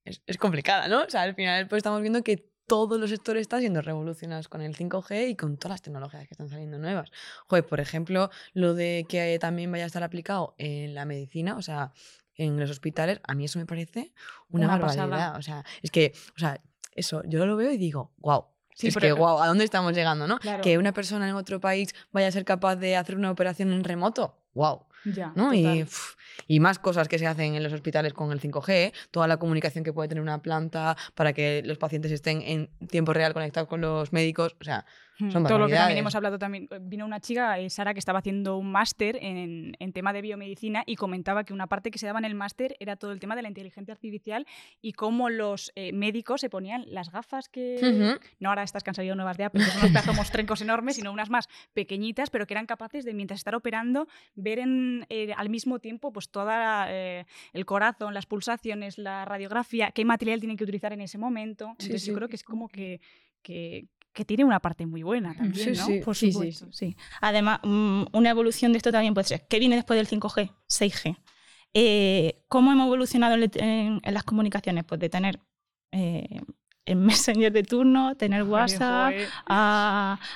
Es, 0.03 0.19
es, 0.25 0.37
complicada, 0.37 0.87
¿no? 0.87 1.03
O 1.03 1.09
sea, 1.09 1.21
al 1.21 1.35
final 1.35 1.67
pues 1.67 1.77
estamos 1.77 2.01
viendo 2.01 2.23
que 2.23 2.51
todos 2.65 2.99
los 2.99 3.09
sectores 3.09 3.41
están 3.41 3.59
siendo 3.59 3.81
revolucionados 3.81 4.47
con 4.47 4.61
el 4.61 4.75
5G 4.75 5.29
y 5.29 5.35
con 5.35 5.57
todas 5.57 5.73
las 5.73 5.81
tecnologías 5.81 6.25
que 6.27 6.33
están 6.33 6.49
saliendo 6.49 6.79
nuevas. 6.79 7.11
Joder, 7.47 7.65
por 7.65 7.79
ejemplo, 7.79 8.31
lo 8.53 8.73
de 8.73 9.05
que 9.07 9.37
también 9.39 9.71
vaya 9.71 9.83
a 9.83 9.87
estar 9.87 10.03
aplicado 10.03 10.55
en 10.57 10.95
la 10.95 11.05
medicina, 11.05 11.57
o 11.57 11.61
sea, 11.61 11.91
en 12.35 12.59
los 12.59 12.69
hospitales, 12.69 13.19
a 13.27 13.33
mí 13.33 13.45
eso 13.45 13.59
me 13.59 13.65
parece 13.65 14.13
una, 14.49 14.67
barbaridad. 14.67 15.37
O 15.37 15.41
sea, 15.41 15.63
es 15.81 15.91
que, 15.91 16.13
o 16.35 16.39
sea, 16.39 16.59
eso, 16.95 17.21
yo 17.25 17.45
lo 17.45 17.55
veo 17.55 17.71
y 17.71 17.77
digo, 17.77 18.11
wow. 18.17 18.45
es 18.77 18.95
que, 18.95 19.11
wow, 19.11 19.41
¿a 19.41 19.47
dónde 19.47 19.63
estamos 19.63 19.93
llegando, 19.93 20.27
no? 20.27 20.39
Que 20.61 20.77
una 20.77 20.93
persona 20.93 21.27
en 21.27 21.35
otro 21.35 21.59
país 21.59 21.93
vaya 22.11 22.27
a 22.27 22.31
ser 22.31 22.45
capaz 22.45 22.75
de 22.75 22.95
hacer 22.95 23.15
una 23.15 23.31
operación 23.31 23.71
en 23.73 23.83
remoto, 23.83 24.37
wow. 24.53 24.85
Ya, 25.03 25.33
¿no? 25.35 25.51
Y, 25.51 25.83
y, 26.47 26.59
más 26.59 26.77
cosas 26.77 27.07
que 27.07 27.17
se 27.17 27.25
hacen 27.25 27.55
en 27.55 27.63
los 27.63 27.73
hospitales 27.73 28.13
con 28.13 28.31
el 28.31 28.39
5G, 28.39 28.93
toda 29.09 29.27
la 29.27 29.37
comunicación 29.37 29.83
que 29.83 29.93
puede 29.93 30.09
tener 30.09 30.21
una 30.21 30.43
planta 30.43 30.95
para 31.15 31.33
que 31.33 31.63
los 31.65 31.79
pacientes 31.79 32.11
estén 32.11 32.43
en 32.43 32.69
tiempo 32.87 33.11
real 33.11 33.33
conectados 33.33 33.67
con 33.67 33.81
los 33.81 34.13
médicos, 34.13 34.55
o 34.61 34.63
sea, 34.63 34.85
todo 35.29 35.59
lo 35.59 35.67
que 35.67 35.75
también 35.75 35.97
hemos 35.97 36.15
hablado 36.15 36.39
también. 36.39 36.67
Eh, 36.71 36.79
vino 36.81 37.05
una 37.05 37.19
chica, 37.19 37.59
eh, 37.59 37.69
Sara, 37.69 37.93
que 37.93 37.99
estaba 37.99 38.19
haciendo 38.19 38.57
un 38.57 38.71
máster 38.71 39.17
en, 39.21 39.75
en, 39.79 39.93
tema 39.93 40.13
de 40.13 40.21
biomedicina 40.21 40.83
y 40.85 40.95
comentaba 40.95 41.43
que 41.43 41.53
una 41.53 41.67
parte 41.67 41.91
que 41.91 41.99
se 41.99 42.05
daba 42.05 42.19
en 42.19 42.25
el 42.25 42.35
máster 42.35 42.75
era 42.79 42.95
todo 42.95 43.11
el 43.11 43.19
tema 43.19 43.35
de 43.35 43.41
la 43.41 43.47
inteligencia 43.47 43.93
artificial 43.93 44.45
y 44.81 44.93
cómo 44.93 45.29
los 45.29 45.71
eh, 45.75 45.91
médicos 45.93 46.41
se 46.41 46.49
ponían 46.49 46.85
las 46.87 47.11
gafas 47.11 47.49
que... 47.49 48.17
No 48.39 48.49
ahora 48.49 48.63
estas 48.63 48.83
que 48.83 48.89
han 48.89 48.95
salido 48.95 49.15
nuevas 49.15 49.37
de 49.37 49.43
Apple, 49.43 49.63
que 49.63 49.71
son 49.71 49.89
unos 49.89 50.03
pedazos 50.03 50.31
trencos 50.31 50.61
enormes, 50.61 50.95
sino 50.95 51.11
unas 51.11 51.29
más 51.29 51.47
pequeñitas, 51.73 52.29
pero 52.29 52.47
que 52.47 52.53
eran 52.53 52.65
capaces 52.65 53.05
de, 53.05 53.13
mientras 53.13 53.39
estar 53.39 53.55
operando, 53.55 54.07
ver 54.35 54.59
en, 54.59 55.05
al 55.35 55.49
mismo 55.49 55.79
tiempo 55.79 56.11
pues 56.11 56.29
toda 56.29 56.89
el 56.91 57.65
corazón, 57.65 58.13
las 58.13 58.25
pulsaciones, 58.25 58.97
la 58.97 59.25
radiografía, 59.25 59.91
qué 59.91 60.05
material 60.05 60.39
tienen 60.39 60.57
que 60.57 60.63
utilizar 60.63 60.93
en 60.93 61.01
ese 61.01 61.17
momento. 61.17 61.75
Entonces 61.79 62.05
yo 62.05 62.13
creo 62.13 62.27
que 62.27 62.35
es 62.35 62.43
como 62.43 62.67
que, 62.69 63.01
que, 63.41 63.87
que 64.13 64.25
tiene 64.25 64.43
una 64.43 64.59
parte 64.59 64.85
muy 64.85 65.03
buena 65.03 65.33
también, 65.33 65.73
¿no? 65.73 65.87
Por 66.03 66.15
supuesto, 66.15 66.71
sí, 66.71 66.95
Además, 67.21 67.59
mm, 67.63 68.03
una 68.11 68.29
evolución 68.29 68.71
de 68.73 68.77
esto 68.77 68.91
también 68.91 69.13
puede 69.13 69.27
ser, 69.27 69.47
¿qué 69.47 69.59
viene 69.59 69.75
después 69.75 69.97
del 69.97 70.07
5G? 70.07 70.51
6G. 70.67 71.17
Eh, 71.73 72.43
¿Cómo 72.49 72.71
hemos 72.71 72.87
evolucionado 72.87 73.35
en, 73.35 74.01
las 74.03 74.23
comunicaciones? 74.23 74.83
Pues 74.83 74.99
de 74.99 75.09
tener 75.09 75.39
eh, 75.91 76.41
el 76.85 76.95
Messenger 76.97 77.51
de 77.51 77.63
turno, 77.63 78.15
tener 78.15 78.43
WhatsApp, 78.43 79.13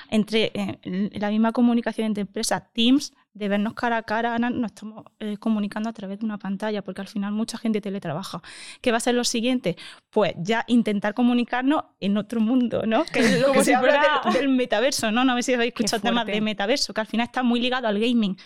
entre 0.09 0.51
eh, 0.53 1.09
la 1.19 1.29
misma 1.29 1.51
comunicación 1.51 2.07
entre 2.07 2.21
empresas, 2.21 2.63
Teams, 2.73 3.13
de 3.35 3.49
vernos 3.49 3.73
cara 3.73 3.97
a 3.97 4.03
cara, 4.03 4.33
Ana, 4.33 4.49
nos 4.49 4.71
estamos 4.71 5.03
eh, 5.19 5.35
comunicando 5.37 5.89
a 5.89 5.93
través 5.93 6.19
de 6.19 6.25
una 6.25 6.39
pantalla, 6.39 6.81
porque 6.81 7.01
al 7.01 7.09
final 7.09 7.33
mucha 7.33 7.57
gente 7.57 7.81
teletrabaja. 7.81 8.41
¿Qué 8.81 8.91
va 8.91 8.97
a 8.97 9.01
ser 9.01 9.13
lo 9.13 9.25
siguiente? 9.25 9.75
Pues 10.09 10.33
ya 10.37 10.63
intentar 10.67 11.13
comunicarnos 11.13 11.83
en 11.99 12.17
otro 12.17 12.39
mundo, 12.39 12.83
¿no? 12.87 13.03
Que 13.03 13.19
es 13.19 13.41
lo 13.41 13.51
que 13.53 13.63
se 13.65 13.75
habla 13.75 14.21
del, 14.33 14.47
metaverso, 14.47 15.11
¿no? 15.11 15.25
No 15.25 15.35
sé 15.35 15.43
si 15.43 15.53
habéis 15.53 15.73
escuchado 15.73 16.01
temas 16.01 16.25
de 16.25 16.39
metaverso, 16.39 16.93
que 16.93 17.01
al 17.01 17.07
final 17.07 17.25
está 17.25 17.43
muy 17.43 17.59
ligado 17.59 17.87
al 17.87 17.99
gaming. 17.99 18.37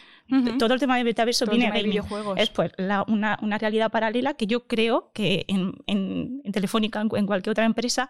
Todo 0.58 0.74
el 0.74 0.80
tema 0.80 0.98
de 0.98 1.04
metaverso 1.04 1.46
viene 1.46 1.72
de 1.72 1.84
videojuegos. 1.84 2.40
Es 2.40 2.50
pues 2.50 2.72
una, 3.08 3.38
una, 3.42 3.58
realidad 3.58 3.92
paralela 3.92 4.34
que 4.34 4.48
yo 4.48 4.68
creo 4.68 5.12
que 5.14 5.46
en, 5.48 5.74
en, 5.88 6.42
Telefónica, 6.52 7.02
en, 7.02 7.26
cualquier 7.26 7.52
otra 7.52 7.66
empresa, 7.66 8.10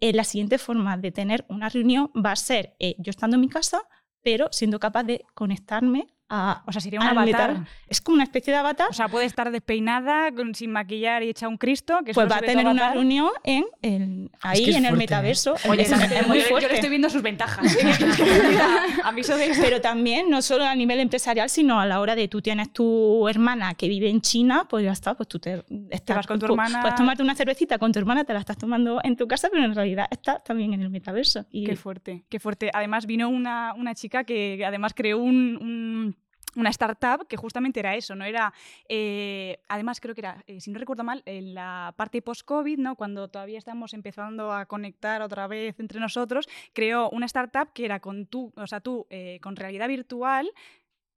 eh, 0.00 0.12
la 0.12 0.24
siguiente 0.24 0.58
forma 0.58 0.96
de 0.96 1.10
tener 1.10 1.44
una 1.48 1.68
reunión 1.68 2.10
va 2.14 2.32
a 2.32 2.36
ser 2.36 2.74
eh, 2.78 2.94
yo 2.98 3.10
estando 3.10 3.36
en 3.36 3.40
mi 3.40 3.48
casa, 3.48 3.82
pero 4.22 4.48
siendo 4.50 4.78
capaz 4.78 5.04
de 5.04 5.24
conectarme 5.34 6.08
o 6.30 6.72
sea, 6.72 6.80
sería 6.80 7.00
un 7.00 7.06
avatar. 7.06 7.66
Es 7.88 8.00
como 8.00 8.14
una 8.14 8.24
especie 8.24 8.52
de 8.52 8.58
avatar. 8.58 8.88
O 8.90 8.92
sea, 8.92 9.08
puede 9.08 9.26
estar 9.26 9.50
despeinada, 9.50 10.30
sin 10.54 10.70
maquillar 10.70 11.22
y 11.22 11.30
hecha 11.30 11.48
un 11.48 11.56
Cristo. 11.56 11.98
Que 12.04 12.14
pues 12.14 12.30
va 12.30 12.36
a 12.36 12.40
tener 12.40 12.66
una 12.66 12.92
reunión 12.92 13.30
en 13.42 13.64
el, 13.82 14.30
ahí 14.40 14.74
en 14.74 14.84
el 14.86 14.96
metaverso. 14.96 15.54
Oye, 15.68 15.82
es, 15.82 15.90
muy 16.28 16.40
fuerte. 16.42 16.62
Yo 16.62 16.68
le 16.68 16.74
estoy 16.74 16.90
viendo 16.90 17.10
sus 17.10 17.22
ventajas. 17.22 17.76
Pero 19.60 19.80
también, 19.80 20.30
no 20.30 20.42
solo 20.42 20.64
a 20.64 20.74
nivel 20.74 21.00
empresarial, 21.00 21.50
sino 21.50 21.80
a 21.80 21.86
la 21.86 22.00
hora 22.00 22.14
de 22.14 22.28
tú 22.28 22.40
tienes 22.40 22.72
tu 22.72 23.26
hermana 23.28 23.74
que 23.74 23.88
vive 23.88 24.08
en 24.08 24.20
China, 24.20 24.66
pues 24.68 24.84
ya 24.84 24.92
está, 24.92 25.14
pues 25.14 25.28
tú 25.28 25.38
te, 25.38 25.64
estás, 25.90 26.16
vas 26.16 26.26
con 26.26 26.38
tu 26.38 26.46
hermana. 26.46 26.80
Puedes 26.80 26.96
tomarte 26.96 27.22
una 27.22 27.34
cervecita 27.34 27.78
con 27.78 27.92
tu 27.92 27.98
hermana, 27.98 28.24
te 28.24 28.32
la 28.32 28.40
estás 28.40 28.56
tomando 28.56 29.00
en 29.02 29.16
tu 29.16 29.26
casa, 29.26 29.48
pero 29.50 29.64
en 29.64 29.74
realidad 29.74 30.06
estás 30.10 30.44
también 30.44 30.74
en 30.74 30.82
el 30.82 30.90
metaverso. 30.90 31.46
Y... 31.50 31.64
Qué 31.64 31.76
fuerte, 31.76 32.24
qué 32.28 32.38
fuerte. 32.38 32.70
Además, 32.72 33.06
vino 33.06 33.28
una, 33.28 33.74
una 33.74 33.94
chica 33.94 34.24
que 34.24 34.64
además 34.64 34.92
creó 34.94 35.18
un 35.18 36.16
una 36.56 36.70
startup 36.70 37.26
que 37.26 37.36
justamente 37.36 37.80
era 37.80 37.96
eso, 37.96 38.14
¿no? 38.14 38.24
Era, 38.24 38.52
eh, 38.88 39.60
además 39.68 40.00
creo 40.00 40.14
que 40.14 40.20
era, 40.20 40.44
eh, 40.46 40.60
si 40.60 40.70
no 40.70 40.78
recuerdo 40.78 41.04
mal, 41.04 41.22
en 41.26 41.54
la 41.54 41.94
parte 41.96 42.22
post-COVID, 42.22 42.78
¿no? 42.78 42.96
Cuando 42.96 43.28
todavía 43.28 43.58
estamos 43.58 43.94
empezando 43.94 44.52
a 44.52 44.66
conectar 44.66 45.22
otra 45.22 45.46
vez 45.46 45.78
entre 45.78 46.00
nosotros, 46.00 46.48
creó 46.72 47.10
una 47.10 47.26
startup 47.26 47.72
que 47.72 47.84
era 47.84 48.00
con 48.00 48.26
tú, 48.26 48.52
o 48.56 48.66
sea, 48.66 48.80
tú 48.80 49.06
eh, 49.10 49.38
con 49.42 49.56
realidad 49.56 49.88
virtual, 49.88 50.50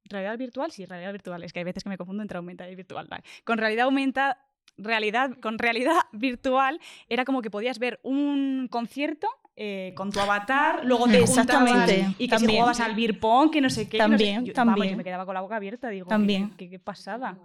realidad 0.04 0.38
virtual, 0.38 0.70
sí, 0.70 0.84
realidad 0.84 1.12
virtual, 1.12 1.42
es 1.42 1.52
que 1.52 1.60
hay 1.60 1.64
veces 1.64 1.82
que 1.82 1.88
me 1.88 1.96
confundo 1.96 2.22
entre 2.22 2.36
aumentada 2.38 2.70
y 2.70 2.74
virtual, 2.74 3.08
con 3.44 3.58
realidad 3.58 3.86
aumentada 3.86 4.38
realidad, 4.78 5.30
con 5.40 5.58
realidad 5.58 5.96
virtual, 6.12 6.80
era 7.08 7.24
como 7.24 7.42
que 7.42 7.50
podías 7.50 7.78
ver 7.78 8.00
un 8.02 8.68
concierto 8.70 9.28
eh, 9.56 9.92
con 9.96 10.10
tu 10.10 10.18
avatar, 10.18 10.84
luego 10.84 11.06
te 11.06 11.18
Exactamente. 11.20 12.00
y 12.18 12.26
que 12.28 12.36
si 12.36 12.42
También. 12.42 12.50
jugabas 12.60 12.80
al 12.80 12.94
beer 12.96 13.20
pong, 13.20 13.50
que 13.52 13.60
no 13.60 13.70
sé 13.70 13.84
qué. 13.88 13.90
que 13.90 13.98
no 13.98 14.04
sé- 14.04 14.08
También, 14.10 14.44
yo- 14.44 14.52
Vamos, 14.56 14.72
también. 14.74 14.90
yo 14.92 14.96
me 14.96 15.04
quedaba 15.04 15.24
con 15.24 15.34
la 15.34 15.40
boca 15.42 15.56
abierta, 15.56 15.88
digo, 15.90 16.06
También. 16.08 16.50
Qué, 16.50 16.64
qué- 16.64 16.70
qué 16.70 16.78
pasada. 16.80 17.36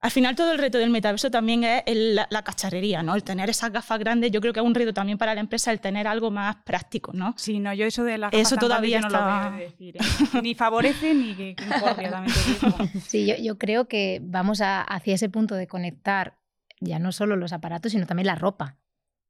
Al 0.00 0.10
final 0.10 0.34
todo 0.34 0.50
el 0.50 0.58
reto 0.58 0.78
del 0.78 0.90
metaverso 0.90 1.30
también 1.30 1.62
es 1.62 1.82
el- 1.86 2.16
la, 2.16 2.26
la 2.30 2.42
cacharrería, 2.42 3.02
¿no? 3.04 3.14
El 3.14 3.22
tener 3.22 3.48
esas 3.50 3.70
gafas 3.72 3.98
grandes, 4.00 4.30
yo 4.32 4.40
creo 4.40 4.52
que 4.52 4.58
es 4.58 4.66
un 4.66 4.74
reto 4.74 4.92
también 4.92 5.16
para 5.18 5.32
la 5.34 5.40
empresa 5.40 5.70
el 5.72 5.80
tener 5.80 6.06
algo 6.08 6.30
más 6.32 6.56
práctico, 6.64 7.12
¿no? 7.12 7.34
Sí, 7.36 7.58
no, 7.60 7.72
yo 7.72 7.86
eso 7.86 8.02
de 8.04 8.18
las 8.18 8.32
Eso 8.32 8.56
gafas 8.56 8.58
todavía 8.58 9.00
no 9.00 9.06
está- 9.08 9.50
lo 9.50 9.56
veo 9.56 9.68
decir. 9.68 9.96
¿eh? 9.96 10.40
Ni 10.42 10.54
favorece 10.56 11.14
ni 11.14 11.34
que, 11.34 11.54
que. 11.56 13.00
Sí, 13.00 13.26
yo, 13.26 13.34
yo 13.42 13.58
creo 13.58 13.86
que 13.86 14.20
vamos 14.22 14.60
a- 14.60 14.82
hacia 14.82 15.14
ese 15.14 15.28
punto 15.28 15.54
de 15.54 15.66
conectar 15.66 16.34
ya 16.82 16.98
no 16.98 17.12
solo 17.12 17.36
los 17.36 17.52
aparatos, 17.52 17.92
sino 17.92 18.06
también 18.06 18.26
la 18.26 18.34
ropa. 18.34 18.76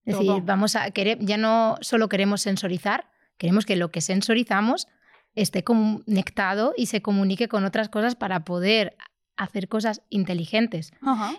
Es 0.05 0.17
Todo. 0.17 0.25
decir, 0.25 0.43
vamos 0.45 0.75
a 0.75 0.91
querer, 0.91 1.19
ya 1.21 1.37
no 1.37 1.77
solo 1.81 2.09
queremos 2.09 2.43
sensorizar, 2.43 3.07
queremos 3.39 3.67
que 3.67 3.77
lo 3.77 3.91
que 3.91 4.01
sensorizamos 4.01 4.89
esté 5.35 5.65
conectado 5.65 6.75
y 6.77 6.87
se 6.87 7.03
comunique 7.03 7.49
con 7.49 7.65
otras 7.65 7.89
cosas 7.89 8.15
para 8.17 8.45
poder 8.45 8.97
hacer 9.37 9.69
cosas 9.69 10.03
inteligentes. 10.11 10.93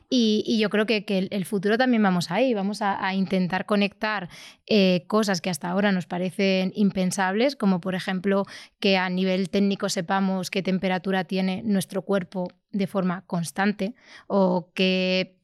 Y, 0.09 0.43
y 0.47 0.59
yo 0.59 0.69
creo 0.69 0.85
que, 0.85 1.05
que 1.05 1.19
el, 1.19 1.27
el 1.31 1.45
futuro 1.45 1.77
también 1.77 2.01
vamos 2.01 2.31
ahí, 2.31 2.53
vamos 2.53 2.81
a, 2.81 3.05
a 3.05 3.13
intentar 3.13 3.65
conectar 3.65 4.29
eh, 4.65 5.05
cosas 5.07 5.41
que 5.41 5.49
hasta 5.49 5.69
ahora 5.69 5.91
nos 5.91 6.05
parecen 6.05 6.71
impensables, 6.75 7.55
como 7.55 7.81
por 7.81 7.95
ejemplo 7.95 8.45
que 8.79 8.97
a 8.97 9.09
nivel 9.09 9.49
técnico 9.49 9.89
sepamos 9.89 10.49
qué 10.49 10.63
temperatura 10.63 11.23
tiene 11.25 11.61
nuestro 11.63 12.01
cuerpo 12.01 12.51
de 12.71 12.87
forma 12.87 13.25
constante 13.27 13.93
o 14.27 14.71
que 14.73 15.37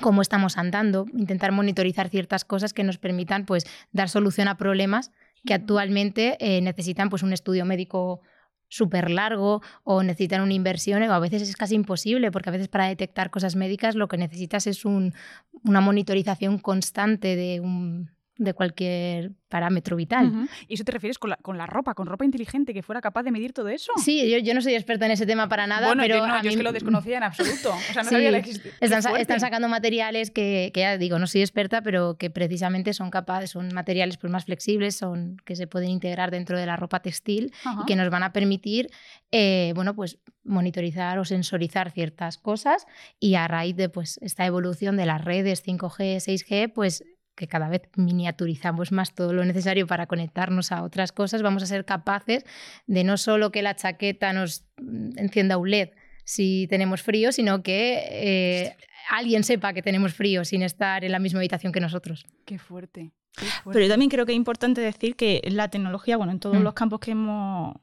cómo 0.00 0.22
estamos 0.22 0.58
andando, 0.58 1.06
intentar 1.14 1.52
monitorizar 1.52 2.08
ciertas 2.08 2.44
cosas 2.44 2.72
que 2.72 2.84
nos 2.84 2.98
permitan 2.98 3.44
pues 3.46 3.64
dar 3.92 4.08
solución 4.08 4.48
a 4.48 4.56
problemas 4.56 5.10
que 5.44 5.54
actualmente 5.54 6.36
eh, 6.40 6.60
necesitan 6.60 7.08
pues 7.10 7.22
un 7.22 7.32
estudio 7.32 7.64
médico 7.64 8.20
súper 8.68 9.10
largo 9.10 9.62
o 9.84 10.02
necesitan 10.02 10.42
una 10.42 10.52
inversión 10.54 11.02
o 11.04 11.12
a 11.12 11.18
veces 11.20 11.42
es 11.42 11.54
casi 11.56 11.76
imposible 11.76 12.32
porque 12.32 12.48
a 12.48 12.52
veces 12.52 12.66
para 12.68 12.88
detectar 12.88 13.30
cosas 13.30 13.54
médicas 13.54 13.94
lo 13.94 14.08
que 14.08 14.16
necesitas 14.16 14.66
es 14.66 14.84
un- 14.84 15.14
una 15.62 15.80
monitorización 15.80 16.58
constante 16.58 17.36
de, 17.36 17.60
un, 17.60 18.10
de 18.38 18.52
cualquier 18.54 19.32
parámetro 19.48 19.96
vital. 19.96 20.48
¿Y 20.68 20.74
eso 20.74 20.84
te 20.84 20.92
refieres 20.92 21.18
con 21.18 21.30
la, 21.30 21.36
con 21.36 21.56
la 21.56 21.66
ropa, 21.66 21.94
con 21.94 22.06
ropa 22.06 22.24
inteligente 22.24 22.74
que 22.74 22.82
fuera 22.82 23.00
capaz 23.00 23.22
de 23.22 23.30
medir 23.30 23.52
todo 23.52 23.68
eso? 23.68 23.92
Sí, 23.96 24.28
yo, 24.30 24.38
yo 24.38 24.52
no 24.54 24.60
soy 24.60 24.74
experta 24.74 25.06
en 25.06 25.12
ese 25.12 25.24
tema 25.24 25.48
para 25.48 25.66
nada, 25.66 25.86
bueno, 25.86 26.02
pero 26.02 26.16
yo, 26.16 26.26
no, 26.26 26.34
a 26.34 26.42
yo 26.42 26.50
es 26.50 26.56
que 26.56 26.62
lo 26.62 26.72
desconocía 26.72 27.16
en 27.18 27.22
absoluto. 27.22 27.70
O 27.70 27.92
sea, 27.92 28.02
no 28.02 28.08
Sí. 28.10 28.14
sabía 28.14 28.30
la. 28.30 28.38
Están, 28.38 29.16
están 29.16 29.40
sacando 29.40 29.68
materiales 29.68 30.30
que, 30.30 30.70
que 30.74 30.80
ya 30.80 30.98
digo, 30.98 31.18
no 31.18 31.26
soy 31.26 31.40
experta, 31.42 31.80
pero 31.82 32.16
que 32.18 32.28
precisamente 32.30 32.92
son 32.92 33.10
capaces, 33.10 33.50
son 33.50 33.68
materiales 33.72 34.16
pues, 34.18 34.30
más 34.32 34.44
flexibles, 34.44 34.96
son 34.96 35.36
que 35.44 35.56
se 35.56 35.66
pueden 35.66 35.90
integrar 35.90 36.30
dentro 36.30 36.58
de 36.58 36.66
la 36.66 36.76
ropa 36.76 37.00
textil 37.00 37.52
y 37.82 37.86
que 37.86 37.96
nos 37.96 38.10
van 38.10 38.22
a 38.24 38.32
permitir, 38.32 38.90
eh, 39.32 39.72
bueno, 39.74 39.94
pues 39.94 40.18
monitorizar 40.44 41.18
o 41.18 41.24
sensorizar 41.24 41.90
ciertas 41.90 42.38
cosas 42.38 42.86
y 43.18 43.34
a 43.34 43.48
raíz 43.48 43.76
de 43.76 43.88
pues 43.88 44.18
esta 44.22 44.44
evolución 44.46 44.96
de 44.96 45.06
las 45.06 45.24
redes 45.24 45.64
5G, 45.66 46.16
6G, 46.16 46.72
pues 46.72 47.04
que 47.36 47.46
cada 47.46 47.68
vez 47.68 47.82
miniaturizamos 47.96 48.90
más 48.92 49.14
todo 49.14 49.32
lo 49.32 49.44
necesario 49.44 49.86
para 49.86 50.06
conectarnos 50.06 50.72
a 50.72 50.82
otras 50.82 51.12
cosas, 51.12 51.42
vamos 51.42 51.62
a 51.62 51.66
ser 51.66 51.84
capaces 51.84 52.44
de 52.86 53.04
no 53.04 53.16
solo 53.16 53.52
que 53.52 53.62
la 53.62 53.76
chaqueta 53.76 54.32
nos 54.32 54.64
mm, 54.78 55.18
encienda 55.18 55.58
un 55.58 55.70
LED 55.70 55.90
si 56.24 56.66
tenemos 56.68 57.02
frío, 57.02 57.30
sino 57.30 57.62
que 57.62 58.02
eh, 58.10 58.76
alguien 59.10 59.44
sepa 59.44 59.72
que 59.72 59.82
tenemos 59.82 60.12
frío 60.14 60.44
sin 60.44 60.62
estar 60.62 61.04
en 61.04 61.12
la 61.12 61.20
misma 61.20 61.38
habitación 61.38 61.72
que 61.72 61.80
nosotros. 61.80 62.26
Qué 62.44 62.58
fuerte. 62.58 63.12
qué 63.36 63.46
Pero 63.64 63.80
yo 63.80 63.88
también 63.88 64.10
creo 64.10 64.26
que 64.26 64.32
es 64.32 64.36
importante 64.36 64.80
decir 64.80 65.14
que 65.14 65.40
la 65.44 65.68
tecnología, 65.68 66.16
bueno, 66.16 66.32
en 66.32 66.40
todos 66.40 66.58
Mm. 66.58 66.62
los 66.62 66.74
campos 66.74 66.98
que 66.98 67.12
hemos, 67.12 67.76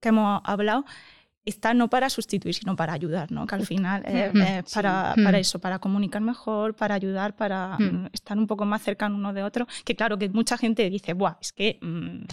que 0.00 0.08
hemos 0.08 0.40
hablado, 0.44 0.84
está 1.44 1.74
no 1.74 1.88
para 1.88 2.08
sustituir, 2.08 2.54
sino 2.54 2.76
para 2.76 2.92
ayudar, 2.92 3.32
¿no? 3.32 3.46
Que 3.46 3.54
al 3.56 3.66
final 3.66 4.04
es, 4.06 4.32
Mm. 4.32 4.40
es 4.42 4.72
para, 4.74 5.14
Sí. 5.14 5.22
para 5.24 5.38
Mm. 5.38 5.40
eso, 5.40 5.58
para 5.58 5.78
comunicar 5.80 6.22
mejor, 6.22 6.74
para 6.76 6.94
ayudar, 6.94 7.34
para 7.34 7.76
Mm. 7.78 8.10
estar 8.12 8.38
un 8.38 8.46
poco 8.46 8.64
más 8.64 8.82
cercanos 8.82 9.18
uno 9.18 9.32
de 9.32 9.42
otro. 9.42 9.66
Que 9.84 9.96
claro, 9.96 10.16
que 10.18 10.28
mucha 10.28 10.56
gente 10.56 10.88
dice, 10.88 11.14
Buah, 11.14 11.36
es 11.40 11.52
que 11.52 11.78
mm, 11.82 12.24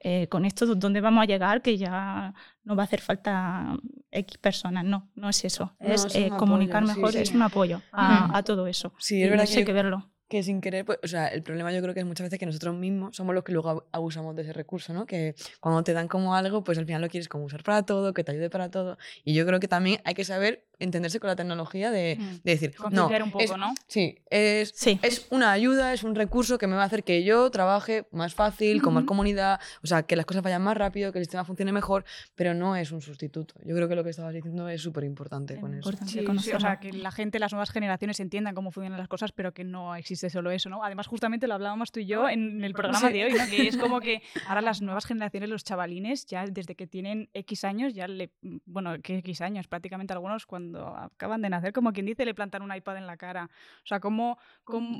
eh, 0.00 0.26
con 0.28 0.44
esto, 0.44 0.74
¿dónde 0.74 1.00
vamos 1.00 1.22
a 1.22 1.26
llegar? 1.26 1.62
Que 1.62 1.76
ya 1.78 2.34
no 2.64 2.74
va 2.76 2.82
a 2.82 2.86
hacer 2.86 3.00
falta 3.00 3.76
X 4.10 4.38
personas. 4.38 4.84
No, 4.84 5.10
no 5.14 5.28
es 5.28 5.44
eso. 5.44 5.74
No, 5.80 5.88
es 5.88 6.04
es 6.04 6.14
un 6.16 6.22
eh, 6.22 6.30
comunicar 6.36 6.82
apoyo, 6.82 6.94
mejor, 6.96 7.12
sí. 7.12 7.18
es 7.18 7.30
un 7.32 7.42
apoyo 7.42 7.82
a, 7.92 8.26
Mm. 8.28 8.34
a 8.34 8.42
todo 8.42 8.66
eso. 8.66 8.92
Sí, 8.98 9.20
es 9.22 9.26
Y 9.26 9.30
verdad 9.30 9.46
que 9.48 9.58
hay 9.58 9.64
que 9.64 9.72
verlo. 9.72 10.10
Que 10.28 10.42
sin 10.42 10.60
querer, 10.60 10.84
pues, 10.84 10.98
o 11.04 11.08
sea, 11.08 11.28
el 11.28 11.42
problema 11.42 11.72
yo 11.72 11.80
creo 11.82 11.94
que 11.94 12.00
es 12.00 12.06
muchas 12.06 12.24
veces 12.26 12.38
que 12.38 12.46
nosotros 12.46 12.74
mismos 12.74 13.16
somos 13.16 13.34
los 13.34 13.44
que 13.44 13.52
luego 13.52 13.70
ab- 13.70 13.84
abusamos 13.92 14.34
de 14.34 14.42
ese 14.42 14.52
recurso, 14.52 14.92
¿no? 14.92 15.06
Que 15.06 15.34
cuando 15.60 15.84
te 15.84 15.92
dan 15.92 16.08
como 16.08 16.34
algo, 16.34 16.64
pues 16.64 16.78
al 16.78 16.86
final 16.86 17.02
lo 17.02 17.08
quieres 17.08 17.28
como 17.28 17.44
usar 17.44 17.62
para 17.62 17.84
todo, 17.84 18.12
que 18.12 18.24
te 18.24 18.32
ayude 18.32 18.50
para 18.50 18.70
todo. 18.70 18.98
Y 19.24 19.34
yo 19.34 19.46
creo 19.46 19.60
que 19.60 19.68
también 19.68 20.00
hay 20.04 20.14
que 20.14 20.24
saber 20.24 20.64
entenderse 20.78 21.20
con 21.20 21.28
la 21.28 21.36
tecnología 21.36 21.90
de, 21.90 22.16
Mm. 22.18 22.24
de 22.44 22.50
decir, 22.52 22.74
no, 22.90 23.06
un 23.08 23.30
poco, 23.30 23.44
es- 23.44 23.56
¿no? 23.56 23.74
Sí, 23.88 24.18
es, 24.30 24.72
Sí. 24.76 24.98
es 25.02 25.26
una 25.30 25.52
ayuda, 25.52 25.92
es 25.92 26.02
un 26.04 26.14
recurso 26.14 26.58
que 26.58 26.66
me 26.66 26.76
va 26.76 26.82
a 26.82 26.86
hacer 26.86 27.04
que 27.04 27.24
yo 27.24 27.50
trabaje 27.50 28.06
más 28.12 28.34
fácil, 28.34 28.82
con 28.82 28.94
más 28.94 29.04
comunidad, 29.04 29.60
o 29.82 29.86
sea, 29.86 30.02
que 30.04 30.16
las 30.16 30.26
cosas 30.26 30.42
vayan 30.42 30.62
más 30.62 30.76
rápido, 30.76 31.12
que 31.12 31.18
el 31.18 31.24
sistema 31.24 31.44
funcione 31.44 31.72
mejor, 31.72 32.04
pero 32.34 32.54
no 32.54 32.76
es 32.76 32.92
un 32.92 33.00
sustituto. 33.00 33.54
Yo 33.64 33.74
creo 33.74 33.88
que 33.88 33.94
lo 33.96 34.04
que 34.04 34.10
estabas 34.10 34.34
diciendo 34.34 34.68
es 34.68 34.82
súper 34.82 35.04
importante 35.04 35.58
con 35.60 35.74
eso. 35.74 35.90
Sí, 36.06 36.20
sí, 36.40 36.52
o 36.52 36.60
sea, 36.60 36.78
que 36.78 36.92
la 36.92 37.10
gente, 37.10 37.38
las 37.38 37.52
nuevas 37.52 37.70
generaciones 37.70 38.20
entiendan 38.20 38.54
cómo 38.54 38.70
funcionan 38.70 38.98
las 38.98 39.08
cosas, 39.08 39.32
pero 39.32 39.52
que 39.52 39.64
no 39.64 39.94
existe 39.96 40.30
solo 40.30 40.50
eso, 40.50 40.68
¿no? 40.68 40.84
Además, 40.84 41.06
justamente 41.06 41.46
lo 41.46 41.54
hablábamos 41.54 41.92
tú 41.92 42.00
y 42.00 42.06
yo 42.06 42.28
en 42.28 42.62
el 42.64 42.72
programa 42.72 43.00
Sí. 43.08 43.12
de 43.12 43.24
hoy, 43.24 43.32
¿no? 43.32 43.46
Que 43.50 43.68
es 43.68 43.76
como 43.76 44.00
que 44.00 44.22
ahora 44.48 44.60
las 44.60 44.82
nuevas 44.82 45.06
generaciones, 45.06 45.48
los 45.48 45.64
chavalines, 45.64 46.26
ya 46.26 46.44
desde 46.46 46.74
que 46.74 46.86
tienen 46.86 47.28
X 47.34 47.64
años, 47.64 47.94
ya 47.94 48.08
le... 48.08 48.30
Bueno, 48.66 48.94
que 49.02 49.18
X 49.18 49.40
años, 49.40 49.66
prácticamente 49.68 50.12
algunos 50.12 50.46
cuando 50.46 50.65
acaban 50.74 51.42
de 51.42 51.50
nacer, 51.50 51.72
como 51.72 51.92
quien 51.92 52.06
dice, 52.06 52.24
le 52.24 52.34
plantan 52.34 52.62
un 52.62 52.74
iPad 52.74 52.96
en 52.98 53.06
la 53.06 53.16
cara. 53.16 53.44
O 53.84 53.86
sea, 53.86 54.00
como... 54.00 54.38
como... 54.64 54.98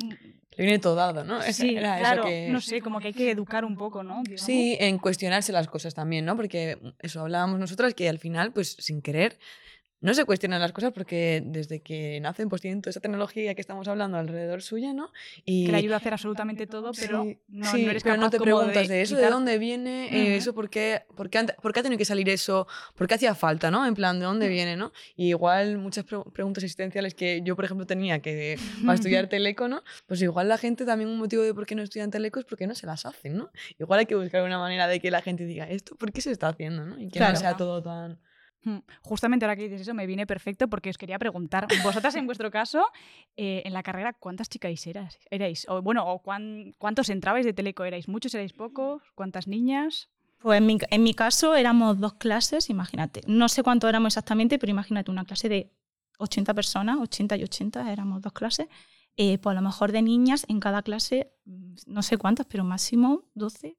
Le 0.57 0.65
viene 0.65 0.79
todo 0.79 0.95
dado, 0.95 1.25
¿no? 1.25 1.43
Sí, 1.43 1.77
era 1.77 1.97
eso 1.97 2.01
claro, 2.01 2.25
que- 2.25 2.49
no 2.51 2.61
sé, 2.61 2.81
como 2.81 3.01
que 3.01 3.09
hay 3.09 3.15
que 3.15 3.31
educar 3.31 3.65
un 3.65 3.77
poco, 3.77 4.03
¿no? 4.03 4.23
Digamos. 4.23 4.41
Sí, 4.41 4.77
en 4.81 4.99
cuestionarse 4.99 5.53
las 5.53 5.69
cosas 5.69 5.95
también, 5.95 6.25
¿no? 6.25 6.37
Porque 6.37 6.79
eso 7.01 7.21
hablábamos 7.21 7.59
nosotras, 7.59 7.95
que 7.95 8.09
al 8.09 8.19
final, 8.19 8.53
pues 8.53 8.77
sin 8.79 9.03
querer, 9.03 9.39
no 10.01 10.13
se 10.15 10.25
cuestionan 10.25 10.61
las 10.61 10.73
cosas 10.73 10.93
porque 10.93 11.43
desde 11.45 11.81
que 11.81 12.21
nacen, 12.21 12.49
pues 12.49 12.61
tienen 12.63 12.83
toda 12.83 12.91
esa 12.91 13.01
tecnología 13.01 13.55
que 13.55 13.61
estamos 13.61 13.89
hablando 13.89 14.19
alrededor 14.19 14.61
suya, 14.63 14.93
¿no? 14.93 15.11
Y 15.45 15.67
Que 15.67 15.73
le 15.73 15.79
ayuda 15.79 15.95
a 15.95 15.99
hacer 15.99 16.13
absolutamente 16.13 16.67
todo, 16.67 16.93
pero 16.93 17.23
Sí, 17.25 17.39
no, 17.49 17.71
sí, 17.73 17.85
no 17.85 17.91
eres 17.91 18.03
pero 18.03 18.15
capaz 18.17 18.25
no 18.27 18.31
te 18.31 18.39
preguntas 18.39 18.89
de, 18.89 19.03
eso, 19.03 19.17
de 19.17 19.31
dónde 19.31 19.59
viene, 19.59 20.09
eh, 20.15 20.37
eso, 20.37 20.55
por 20.55 20.69
qué, 20.71 21.03
por, 21.17 21.31
qué, 21.31 21.47
por 21.63 21.73
qué 21.73 21.81
ha 21.81 21.83
tenido 21.83 21.99
que 21.99 22.05
salir 22.05 22.29
eso, 22.29 22.67
por 22.95 23.09
qué 23.09 23.15
hacía 23.15 23.35
falta, 23.35 23.71
¿no? 23.71 23.87
En 23.87 23.95
plan, 23.95 24.19
¿de 24.21 24.27
dónde 24.27 24.49
viene, 24.49 24.77
no? 24.77 24.93
Y 25.17 25.29
igual 25.31 25.79
muchas 25.79 26.05
pre- 26.05 26.23
preguntas 26.33 26.63
existenciales 26.63 27.15
que 27.15 27.41
yo, 27.43 27.57
por 27.57 27.65
ejemplo, 27.65 27.87
tenía 27.87 28.21
que 28.21 28.59
para 28.85 28.95
estudiar 28.95 29.29
teleco, 29.29 29.67
¿no? 29.69 29.83
Pues 30.07 30.21
igual 30.23 30.49
la 30.49 30.59
gente 30.59 30.85
también 30.85 31.09
un 31.11 31.19
motivo 31.19 31.43
de 31.43 31.55
por 31.55 31.65
qué 31.67 31.75
no 31.75 31.83
estudian 31.83 32.11
teleco 32.11 32.39
es 32.39 32.45
porque 32.45 32.67
no 32.67 32.75
se 32.75 32.87
las 32.87 33.07
hacen, 33.07 33.37
¿no? 33.39 33.51
Igual 33.79 34.01
hay 34.01 34.07
que 34.07 34.15
buscar 34.15 34.43
una 34.43 34.59
manera 34.59 34.87
de 34.89 35.01
que 35.01 35.11
la 35.11 35.23
gente 35.23 35.47
diga 35.47 35.69
esto, 35.71 35.97
¿por 35.97 36.13
qué 36.13 36.21
se 36.21 36.31
está 36.31 36.49
haciendo, 36.49 36.85
no? 36.85 37.01
Y 37.01 37.09
que 37.09 37.19
Claro. 37.19 37.33
no 37.35 37.41
sea 37.41 37.57
todo 37.57 37.83
tan... 37.83 38.19
Mm, 38.67 38.79
Justamente 39.03 39.45
ahora 39.45 39.55
que 39.55 39.63
dices 39.63 39.83
eso 39.83 39.95
me 39.95 40.07
viene 40.07 40.27
perfecto 40.27 40.67
porque 40.69 40.91
os 40.91 40.99
quería 40.99 41.19
preguntar, 41.21 41.69
vosotras 42.05 42.15
en 42.17 42.27
vuestro 42.27 42.51
caso, 42.51 42.85
eh, 43.37 43.63
en 43.65 43.73
la 43.73 43.83
carrera, 43.85 44.13
¿cuántas 44.13 44.49
chicas 44.49 44.87
eras, 44.89 45.19
erais? 45.31 45.67
O 45.69 45.81
bueno, 45.83 46.05
o 46.07 46.19
cuán- 46.21 46.75
¿cuántos 46.79 47.09
entrabais 47.09 47.47
de 47.47 47.53
teleco? 47.53 47.85
¿Erais 47.85 48.09
muchos, 48.09 48.35
erais 48.35 48.53
pocos? 48.53 49.03
¿Cuántas 49.15 49.47
niñas? 49.47 50.09
Pues 50.39 50.59
en 50.59 50.67
mi, 50.67 50.79
en 50.91 51.03
mi 51.03 51.15
caso 51.15 51.55
éramos 51.55 51.99
dos 52.01 52.15
clases, 52.15 52.69
imagínate. 52.69 53.21
No 53.27 53.49
sé 53.49 53.63
cuánto 53.63 53.89
éramos 53.89 54.13
exactamente, 54.15 54.59
pero 54.59 54.71
imagínate 54.73 55.11
una 55.13 55.25
clase 55.25 55.49
de 55.49 55.73
80 56.19 56.53
personas, 56.53 56.99
80 56.99 57.37
y 57.37 57.45
80, 57.45 57.93
éramos 57.93 58.21
dos 58.21 58.33
clases. 58.33 58.67
Eh, 59.17 59.39
pues 59.39 59.53
a 59.57 59.61
lo 59.61 59.63
mejor 59.67 59.93
de 59.93 60.03
niñas 60.03 60.45
en 60.49 60.59
cada 60.61 60.83
clase, 60.83 61.33
mm, 61.45 61.75
no 61.87 62.03
sé 62.03 62.19
cuántas, 62.19 62.47
pero 62.47 62.65
máximo 62.65 63.23
12, 63.35 63.79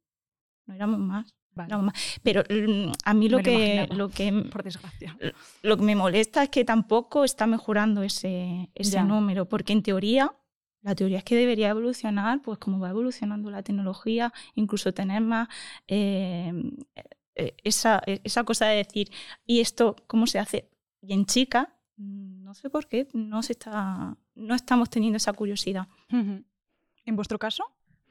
no 0.66 0.74
éramos 0.74 1.00
más. 1.00 1.36
Vale, 1.58 1.78
más. 1.78 2.20
Pero 2.24 2.44
mm, 2.50 2.92
a 3.04 3.14
mí 3.14 3.30
lo 3.30 3.38
Me 3.38 3.44
que, 3.44 3.88
lo, 3.92 4.10
que, 4.10 4.32
por 4.52 4.64
desgracia. 4.64 5.18
lo 5.64 5.76
que 5.78 5.84
me 5.84 5.96
molesta 5.96 6.44
es 6.44 6.50
que 6.50 6.64
tampoco 6.64 7.24
está 7.24 7.48
mejorando 7.48 8.04
ese, 8.04 8.70
ese 8.76 8.92
Ya. 8.92 9.04
número, 9.04 9.48
porque 9.50 9.74
en 9.74 9.84
teoría, 9.84 10.32
la 10.82 10.96
teoría 10.96 11.18
es 11.18 11.24
que 11.24 11.36
debería 11.36 11.70
evolucionar, 11.70 12.42
pues 12.42 12.60
como 12.60 12.80
va 12.80 12.90
evolucionando 12.92 13.50
la 13.50 13.64
tecnología, 13.64 14.32
incluso 14.56 14.94
tener 14.94 15.22
más 15.22 15.48
eh, 15.88 16.54
eh, 17.36 17.56
esa, 17.64 18.02
eh, 18.06 18.22
esa 18.24 18.44
cosa 18.44 18.68
de 18.68 18.78
decir, 18.78 19.10
¿y 19.46 19.60
esto 19.60 19.96
cómo 20.08 20.28
se 20.28 20.40
hace? 20.40 20.70
Y 21.02 21.14
en 21.14 21.26
chicas, 21.26 21.68
mm, 21.98 22.44
no 22.44 22.54
sé 22.54 22.70
por 22.70 22.88
qué, 22.88 23.08
no, 23.14 23.44
se 23.44 23.54
está, 23.54 24.16
no 24.36 24.56
estamos 24.56 24.90
teniendo 24.90 25.18
esa 25.18 25.34
curiosidad. 25.34 25.88
¿En 26.10 27.16
vuestro 27.16 27.38
caso? 27.40 27.64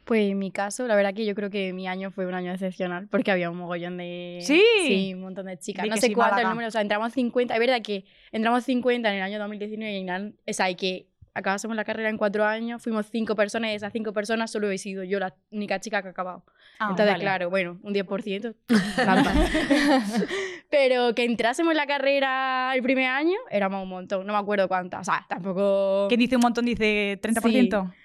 Pues 0.06 0.30
en 0.30 0.38
mi 0.38 0.50
caso, 0.52 0.86
la 0.86 0.94
verdad 0.96 1.12
que 1.12 1.26
yo 1.26 1.34
creo 1.34 1.50
que 1.50 1.72
mi 1.72 1.86
año 1.88 2.10
fue 2.12 2.26
un 2.26 2.32
año 2.34 2.52
excepcional 2.52 3.08
porque 3.08 3.30
había 3.32 3.50
un 3.50 3.58
mogollón 3.58 3.96
de... 3.98 4.38
¿Sí? 4.40 4.62
Sí, 4.86 5.12
un 5.14 5.20
montón 5.20 5.46
de 5.46 5.58
chicas. 5.58 5.82
Di 5.82 5.90
No 5.90 5.96
sé 5.96 6.06
sí, 6.06 6.14
cuánto 6.14 6.36
el 6.36 6.44
Málaga. 6.44 6.50
número, 6.50 6.68
o 6.68 6.70
sea, 6.70 6.80
entramos 6.80 7.12
50. 7.12 7.52
Es 7.52 7.60
verdad 7.60 7.82
que 7.82 8.04
entramos 8.30 8.62
50 8.64 9.08
en 9.10 9.16
el 9.16 9.22
año 9.22 9.38
2019 9.40 9.98
y, 9.98 10.04
nan- 10.04 10.36
o 10.48 10.52
sea, 10.52 10.70
y 10.70 10.76
que 10.76 11.08
acabásemos 11.34 11.76
la 11.76 11.84
carrera 11.84 12.08
en 12.08 12.16
cuatro 12.18 12.44
años, 12.46 12.82
fuimos 12.82 13.06
cinco 13.10 13.34
personas 13.34 13.68
y 13.68 13.70
de 13.72 13.76
esas 13.76 13.92
cinco 13.92 14.12
personas 14.14 14.50
solo 14.50 14.70
he 14.70 14.78
sido 14.78 15.02
yo 15.04 15.18
la 15.18 15.34
única 15.50 15.80
chica 15.80 16.00
que 16.00 16.08
ha 16.08 16.10
acabado. 16.12 16.44
Ah, 16.78 16.86
Entonces, 16.90 17.12
vale. 17.12 17.22
claro, 17.24 17.50
bueno, 17.50 17.78
un 17.82 17.92
10%. 17.92 18.54
trampa. 18.94 19.32
Pero 20.70 21.14
que 21.14 21.24
entrásemos 21.24 21.72
en 21.72 21.76
la 21.76 21.86
carrera 21.86 22.72
el 22.74 22.82
primer 22.82 23.06
año, 23.06 23.36
éramos 23.50 23.82
un 23.82 23.88
montón, 23.88 24.26
no 24.26 24.32
me 24.32 24.38
acuerdo 24.38 24.68
cuántas. 24.68 25.00
O 25.00 25.04
sea, 25.12 25.26
tampoco... 25.28 26.06
¿Quién 26.08 26.20
dice 26.20 26.36
un 26.36 26.42
montón? 26.42 26.64
Dice 26.64 27.18
30%. 27.20 27.42
Sí. 27.90 27.96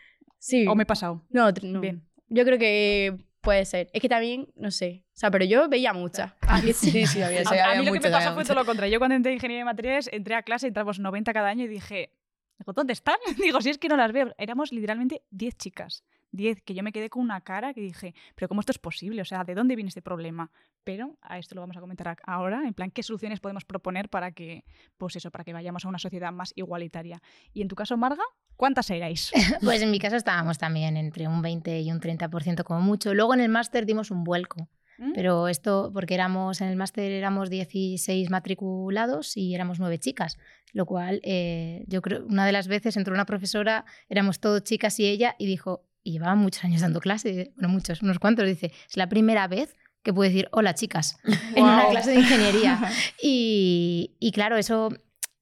¿O 0.67 0.75
me 0.75 0.83
he 0.83 0.85
pasado? 0.85 1.23
No, 1.29 1.51
no. 1.63 1.81
Bien. 1.81 2.03
Yo 2.29 2.45
creo 2.45 2.57
que 2.57 3.17
puede 3.41 3.65
ser. 3.65 3.89
Es 3.93 4.01
que 4.01 4.09
también, 4.09 4.47
no 4.55 4.71
sé. 4.71 5.03
O 5.07 5.17
sea, 5.17 5.31
pero 5.31 5.45
yo 5.45 5.67
veía 5.67 5.93
muchas. 5.93 6.33
Sí, 6.73 7.05
sí, 7.05 7.21
había, 7.21 7.43
sí, 7.45 7.57
a, 7.57 7.75
mí 7.75 7.85
lo 7.85 7.93
que 7.93 7.99
me 7.99 8.11
pasó 8.11 8.33
fue 8.33 8.43
todo 8.43 8.55
lo 8.55 8.65
contrario. 8.65 8.93
Yo 8.93 8.99
cuando 8.99 9.15
entré 9.15 9.31
en 9.31 9.37
ingeniería 9.37 9.61
de 9.61 9.65
materiales, 9.65 10.09
entré 10.11 10.35
a 10.35 10.43
clase, 10.43 10.67
entramos 10.67 10.99
90 10.99 11.33
cada 11.33 11.49
año 11.49 11.65
y 11.65 11.67
dije, 11.67 12.11
digo, 12.59 12.73
¿dónde 12.73 12.93
están? 12.93 13.15
Digo, 13.37 13.61
si 13.61 13.69
es 13.69 13.77
que 13.77 13.87
no 13.87 13.97
las 13.97 14.11
veo. 14.11 14.33
Éramos 14.37 14.71
literalmente 14.71 15.23
10 15.31 15.57
chicas. 15.57 16.03
10, 16.33 16.61
que 16.61 16.73
yo 16.73 16.83
me 16.83 16.91
quedé 16.91 17.09
con 17.09 17.23
una 17.23 17.41
cara 17.41 17.73
que 17.73 17.81
dije, 17.81 18.15
pero 18.35 18.47
¿cómo 18.47 18.61
esto 18.61 18.71
es 18.71 18.79
posible? 18.79 19.21
O 19.21 19.25
sea, 19.25 19.43
¿de 19.43 19.53
dónde 19.53 19.75
viene 19.75 19.89
este 19.89 20.01
problema? 20.01 20.49
Pero 20.83 21.17
a 21.21 21.37
esto 21.37 21.55
lo 21.55 21.61
vamos 21.61 21.75
a 21.75 21.81
comentar 21.81 22.17
ahora, 22.23 22.65
en 22.65 22.73
plan, 22.73 22.89
¿qué 22.89 23.03
soluciones 23.03 23.41
podemos 23.41 23.65
proponer 23.65 24.09
para 24.09 24.31
que, 24.31 24.63
pues 24.97 25.15
eso, 25.17 25.29
para 25.29 25.43
que 25.43 25.51
vayamos 25.51 25.83
a 25.83 25.89
una 25.89 25.99
sociedad 25.99 26.31
más 26.31 26.53
igualitaria? 26.55 27.21
Y 27.53 27.61
en 27.61 27.67
tu 27.67 27.75
caso, 27.75 27.97
Marga, 27.97 28.23
¿cuántas 28.55 28.89
erais? 28.89 29.31
Pues 29.61 29.81
en 29.81 29.91
mi 29.91 29.99
caso 29.99 30.15
estábamos 30.15 30.57
también 30.57 30.97
entre 30.97 31.27
un 31.27 31.41
20 31.41 31.81
y 31.81 31.91
un 31.91 31.99
30% 31.99 32.63
como 32.63 32.81
mucho. 32.81 33.13
Luego 33.13 33.33
en 33.33 33.41
el 33.41 33.49
máster 33.49 33.85
dimos 33.85 34.11
un 34.11 34.23
vuelco. 34.23 34.69
¿Mm? 34.97 35.13
Pero 35.13 35.47
esto, 35.47 35.91
porque 35.93 36.13
éramos 36.13 36.61
en 36.61 36.67
el 36.67 36.75
máster 36.75 37.11
éramos 37.11 37.49
16 37.49 38.29
matriculados 38.29 39.35
y 39.35 39.55
éramos 39.55 39.79
nueve 39.79 39.97
chicas, 39.97 40.37
lo 40.73 40.85
cual 40.85 41.21
eh, 41.23 41.83
yo 41.87 42.01
creo, 42.01 42.25
una 42.25 42.45
de 42.45 42.51
las 42.51 42.67
veces 42.67 42.97
entró 42.97 43.13
una 43.13 43.25
profesora, 43.25 43.85
éramos 44.09 44.39
todos 44.39 44.63
chicas 44.63 44.99
y 44.99 45.07
ella, 45.07 45.35
y 45.39 45.47
dijo, 45.47 45.85
y 46.03 46.11
llevaba 46.11 46.35
muchos 46.35 46.63
años 46.63 46.81
dando 46.81 46.99
clase, 46.99 47.51
bueno, 47.55 47.69
muchos, 47.69 48.01
unos 48.01 48.19
cuantos, 48.19 48.45
dice, 48.45 48.71
es 48.87 48.97
la 48.97 49.09
primera 49.09 49.47
vez 49.47 49.75
que 50.03 50.13
puedo 50.13 50.29
decir 50.29 50.47
hola 50.51 50.73
chicas 50.73 51.17
en 51.55 51.63
una 51.63 51.89
clase 51.89 52.11
de 52.11 52.19
ingeniería. 52.19 52.79
Y, 53.23 54.15
y 54.19 54.31
claro, 54.31 54.57
eso, 54.57 54.89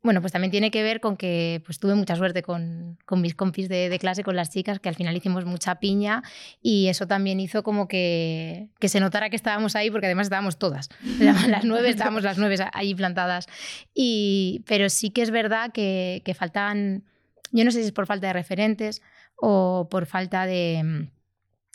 bueno, 0.02 0.22
pues 0.22 0.32
también 0.32 0.50
tiene 0.50 0.72
que 0.72 0.82
ver 0.82 1.02
con 1.02 1.18
que 1.18 1.62
pues 1.66 1.78
tuve 1.78 1.94
mucha 1.94 2.16
suerte 2.16 2.42
con, 2.42 2.98
con 3.06 3.20
mis 3.20 3.36
compis 3.36 3.68
de, 3.68 3.90
de 3.90 4.00
clase, 4.00 4.24
con 4.24 4.36
las 4.36 4.50
chicas, 4.50 4.80
que 4.80 4.88
al 4.88 4.96
final 4.96 5.16
hicimos 5.16 5.44
mucha 5.44 5.76
piña 5.76 6.24
y 6.62 6.88
eso 6.88 7.06
también 7.06 7.42
hizo 7.42 7.64
como 7.64 7.90
que, 7.90 8.70
que 8.80 8.88
se 8.88 9.02
notara 9.02 9.30
que 9.30 9.36
estábamos 9.36 9.76
ahí, 9.76 9.92
porque 9.92 10.08
además 10.08 10.28
estábamos 10.28 10.58
todas. 10.58 10.90
Las 11.20 11.66
nueve, 11.66 11.90
estábamos 11.90 12.24
las 12.24 12.38
nueve 12.38 12.56
ahí 12.72 12.96
plantadas. 12.96 13.48
Y, 13.94 14.64
pero 14.68 14.90
sí 14.90 15.10
que 15.10 15.22
es 15.22 15.32
verdad 15.32 15.72
que, 15.74 16.22
que 16.24 16.34
faltaban, 16.34 17.04
yo 17.52 17.66
no 17.66 17.72
sé 17.72 17.82
si 17.82 17.88
es 17.88 17.92
por 17.92 18.06
falta 18.06 18.28
de 18.28 18.34
referentes 18.34 19.02
o 19.36 19.90
por 19.92 20.06
falta 20.06 20.46
de, 20.46 21.10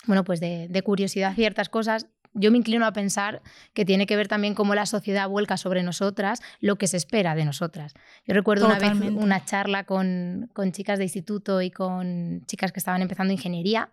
bueno, 0.06 0.24
pues 0.24 0.40
de, 0.40 0.68
de 0.68 0.82
curiosidad 0.82 1.34
ciertas 1.34 1.68
cosas. 1.68 2.06
Yo 2.34 2.50
me 2.50 2.58
inclino 2.58 2.84
a 2.84 2.92
pensar 2.92 3.42
que 3.72 3.84
tiene 3.84 4.06
que 4.06 4.16
ver 4.16 4.28
también 4.28 4.54
cómo 4.54 4.74
la 4.74 4.86
sociedad 4.86 5.28
vuelca 5.28 5.56
sobre 5.56 5.82
nosotras 5.82 6.42
lo 6.60 6.76
que 6.76 6.88
se 6.88 6.96
espera 6.96 7.34
de 7.34 7.44
nosotras. 7.44 7.94
Yo 8.26 8.34
recuerdo 8.34 8.66
una 8.66 8.78
vez 8.78 8.92
una 9.14 9.44
charla 9.44 9.84
con, 9.84 10.50
con 10.52 10.72
chicas 10.72 10.98
de 10.98 11.04
instituto 11.04 11.62
y 11.62 11.70
con 11.70 12.44
chicas 12.46 12.72
que 12.72 12.80
estaban 12.80 13.02
empezando 13.02 13.32
ingeniería 13.32 13.90